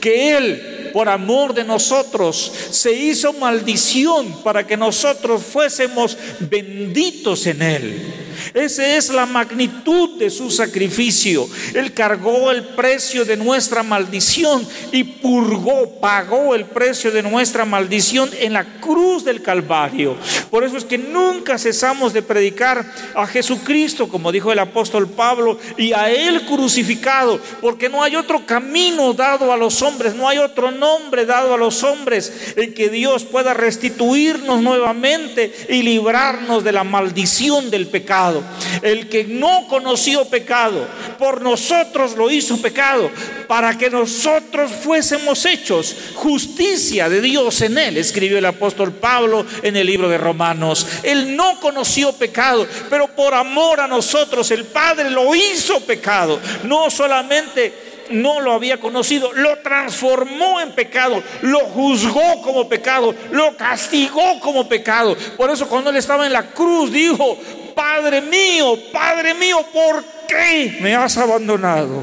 que 0.00 0.36
Él 0.36 0.71
por 0.92 1.08
amor 1.08 1.54
de 1.54 1.64
nosotros, 1.64 2.52
se 2.70 2.92
hizo 2.92 3.32
maldición 3.32 4.42
para 4.42 4.66
que 4.66 4.76
nosotros 4.76 5.42
fuésemos 5.42 6.16
benditos 6.40 7.46
en 7.46 7.62
Él. 7.62 8.22
Esa 8.54 8.96
es 8.96 9.10
la 9.10 9.26
magnitud 9.26 10.18
de 10.18 10.30
su 10.30 10.50
sacrificio. 10.50 11.48
Él 11.74 11.92
cargó 11.92 12.50
el 12.50 12.64
precio 12.64 13.24
de 13.24 13.36
nuestra 13.36 13.82
maldición 13.82 14.66
y 14.90 15.04
purgó, 15.04 16.00
pagó 16.00 16.54
el 16.54 16.66
precio 16.66 17.10
de 17.10 17.22
nuestra 17.22 17.64
maldición 17.64 18.30
en 18.38 18.52
la 18.52 18.64
cruz 18.80 19.24
del 19.24 19.42
Calvario. 19.42 20.16
Por 20.50 20.64
eso 20.64 20.76
es 20.76 20.84
que 20.84 20.98
nunca 20.98 21.58
cesamos 21.58 22.12
de 22.12 22.22
predicar 22.22 22.84
a 23.14 23.26
Jesucristo, 23.26 24.08
como 24.08 24.32
dijo 24.32 24.52
el 24.52 24.58
apóstol 24.58 25.08
Pablo, 25.08 25.58
y 25.78 25.92
a 25.92 26.10
Él 26.10 26.44
crucificado, 26.46 27.40
porque 27.60 27.88
no 27.88 28.02
hay 28.02 28.16
otro 28.16 28.44
camino 28.44 29.12
dado 29.12 29.52
a 29.52 29.56
los 29.56 29.80
hombres, 29.82 30.14
no 30.14 30.28
hay 30.28 30.38
otro 30.38 30.70
nombre 30.82 31.26
dado 31.26 31.54
a 31.54 31.56
los 31.56 31.84
hombres 31.84 32.54
en 32.56 32.74
que 32.74 32.88
Dios 32.88 33.24
pueda 33.24 33.54
restituirnos 33.54 34.60
nuevamente 34.60 35.54
y 35.68 35.82
librarnos 35.82 36.64
de 36.64 36.72
la 36.72 36.82
maldición 36.82 37.70
del 37.70 37.86
pecado. 37.86 38.42
El 38.82 39.08
que 39.08 39.22
no 39.22 39.68
conoció 39.68 40.24
pecado, 40.24 40.84
por 41.20 41.40
nosotros 41.40 42.16
lo 42.16 42.32
hizo 42.32 42.60
pecado, 42.60 43.10
para 43.46 43.78
que 43.78 43.90
nosotros 43.90 44.72
fuésemos 44.72 45.44
hechos 45.46 45.94
justicia 46.14 47.08
de 47.08 47.20
Dios 47.20 47.60
en 47.60 47.78
él, 47.78 47.96
escribió 47.96 48.38
el 48.38 48.46
apóstol 48.46 48.92
Pablo 48.92 49.46
en 49.62 49.76
el 49.76 49.86
libro 49.86 50.08
de 50.08 50.18
Romanos. 50.18 50.84
Él 51.04 51.36
no 51.36 51.60
conoció 51.60 52.12
pecado, 52.12 52.66
pero 52.90 53.06
por 53.06 53.34
amor 53.34 53.78
a 53.78 53.86
nosotros 53.86 54.50
el 54.50 54.64
Padre 54.64 55.10
lo 55.10 55.32
hizo 55.34 55.78
pecado. 55.86 56.40
No 56.64 56.90
solamente 56.90 57.91
no 58.12 58.40
lo 58.40 58.52
había 58.52 58.78
conocido, 58.78 59.32
lo 59.32 59.58
transformó 59.58 60.60
en 60.60 60.72
pecado, 60.72 61.22
lo 61.42 61.60
juzgó 61.60 62.42
como 62.42 62.68
pecado, 62.68 63.14
lo 63.30 63.56
castigó 63.56 64.38
como 64.40 64.68
pecado. 64.68 65.16
Por 65.36 65.50
eso 65.50 65.68
cuando 65.68 65.90
él 65.90 65.96
estaba 65.96 66.26
en 66.26 66.32
la 66.32 66.50
cruz 66.50 66.92
dijo, 66.92 67.38
Padre 67.74 68.20
mío, 68.20 68.78
Padre 68.92 69.34
mío, 69.34 69.58
¿por 69.72 70.04
qué 70.28 70.78
me 70.80 70.94
has 70.94 71.16
abandonado? 71.16 72.02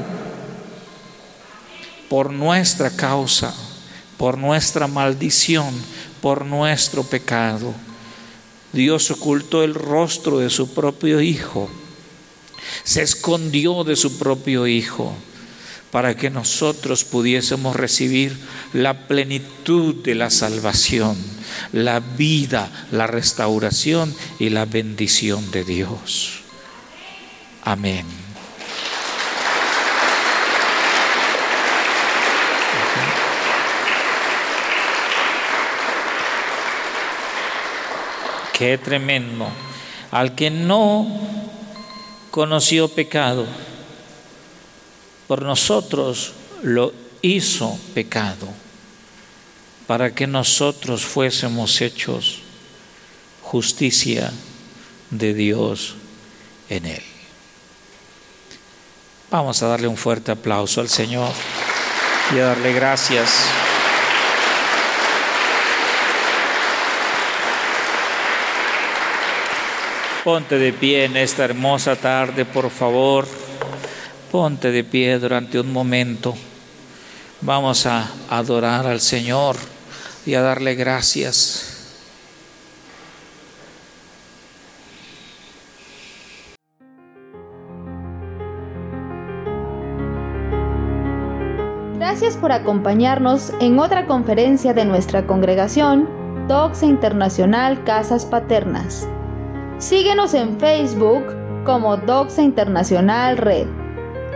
Por 2.08 2.32
nuestra 2.32 2.90
causa, 2.90 3.54
por 4.16 4.36
nuestra 4.36 4.86
maldición, 4.86 5.72
por 6.20 6.44
nuestro 6.44 7.04
pecado. 7.04 7.72
Dios 8.72 9.10
ocultó 9.10 9.62
el 9.64 9.74
rostro 9.74 10.38
de 10.38 10.50
su 10.50 10.74
propio 10.74 11.20
Hijo, 11.20 11.68
se 12.84 13.02
escondió 13.02 13.84
de 13.84 13.96
su 13.96 14.18
propio 14.18 14.66
Hijo 14.66 15.14
para 15.90 16.16
que 16.16 16.30
nosotros 16.30 17.04
pudiésemos 17.04 17.76
recibir 17.76 18.36
la 18.72 19.08
plenitud 19.08 19.96
de 19.96 20.14
la 20.14 20.30
salvación, 20.30 21.16
la 21.72 22.00
vida, 22.00 22.70
la 22.92 23.06
restauración 23.06 24.14
y 24.38 24.50
la 24.50 24.66
bendición 24.66 25.50
de 25.50 25.64
Dios. 25.64 26.42
Amén. 27.62 28.06
Qué 38.60 38.76
tremendo. 38.76 39.48
Al 40.10 40.34
que 40.34 40.50
no 40.50 41.06
conoció 42.30 42.88
pecado, 42.88 43.46
por 45.30 45.42
nosotros 45.42 46.32
lo 46.64 46.92
hizo 47.22 47.78
pecado, 47.94 48.48
para 49.86 50.12
que 50.12 50.26
nosotros 50.26 51.04
fuésemos 51.04 51.80
hechos 51.82 52.40
justicia 53.40 54.32
de 55.10 55.32
Dios 55.32 55.94
en 56.68 56.86
él. 56.86 57.02
Vamos 59.30 59.62
a 59.62 59.68
darle 59.68 59.86
un 59.86 59.96
fuerte 59.96 60.32
aplauso 60.32 60.80
al 60.80 60.88
Señor 60.88 61.30
y 62.34 62.40
a 62.40 62.46
darle 62.46 62.72
gracias. 62.72 63.30
Ponte 70.24 70.58
de 70.58 70.72
pie 70.72 71.04
en 71.04 71.16
esta 71.16 71.44
hermosa 71.44 71.94
tarde, 71.94 72.44
por 72.44 72.68
favor. 72.68 73.28
Ponte 74.30 74.70
de 74.70 74.84
pie 74.84 75.18
durante 75.18 75.58
un 75.58 75.72
momento. 75.72 76.34
Vamos 77.40 77.84
a 77.86 78.08
adorar 78.28 78.86
al 78.86 79.00
Señor 79.00 79.56
y 80.24 80.34
a 80.34 80.40
darle 80.40 80.76
gracias. 80.76 81.66
Gracias 91.96 92.36
por 92.36 92.52
acompañarnos 92.52 93.52
en 93.60 93.80
otra 93.80 94.06
conferencia 94.06 94.74
de 94.74 94.84
nuestra 94.84 95.26
congregación, 95.26 96.08
Doxa 96.46 96.86
Internacional 96.86 97.82
Casas 97.82 98.26
Paternas. 98.26 99.08
Síguenos 99.78 100.34
en 100.34 100.58
Facebook 100.60 101.24
como 101.64 101.96
Doxa 101.96 102.42
Internacional 102.42 103.36
Red. 103.36 103.79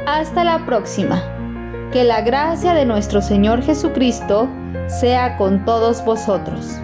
Hasta 0.07 0.45
la 0.45 0.67
próxima. 0.67 1.23
Que 1.91 2.05
la 2.05 2.21
gracia 2.21 2.75
de 2.75 2.85
nuestro 2.85 3.23
Señor 3.23 3.63
Jesucristo 3.63 4.51
sea 4.87 5.39
con 5.39 5.65
todos 5.65 6.05
vosotros. 6.05 6.79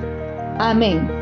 Amén. 0.58 1.19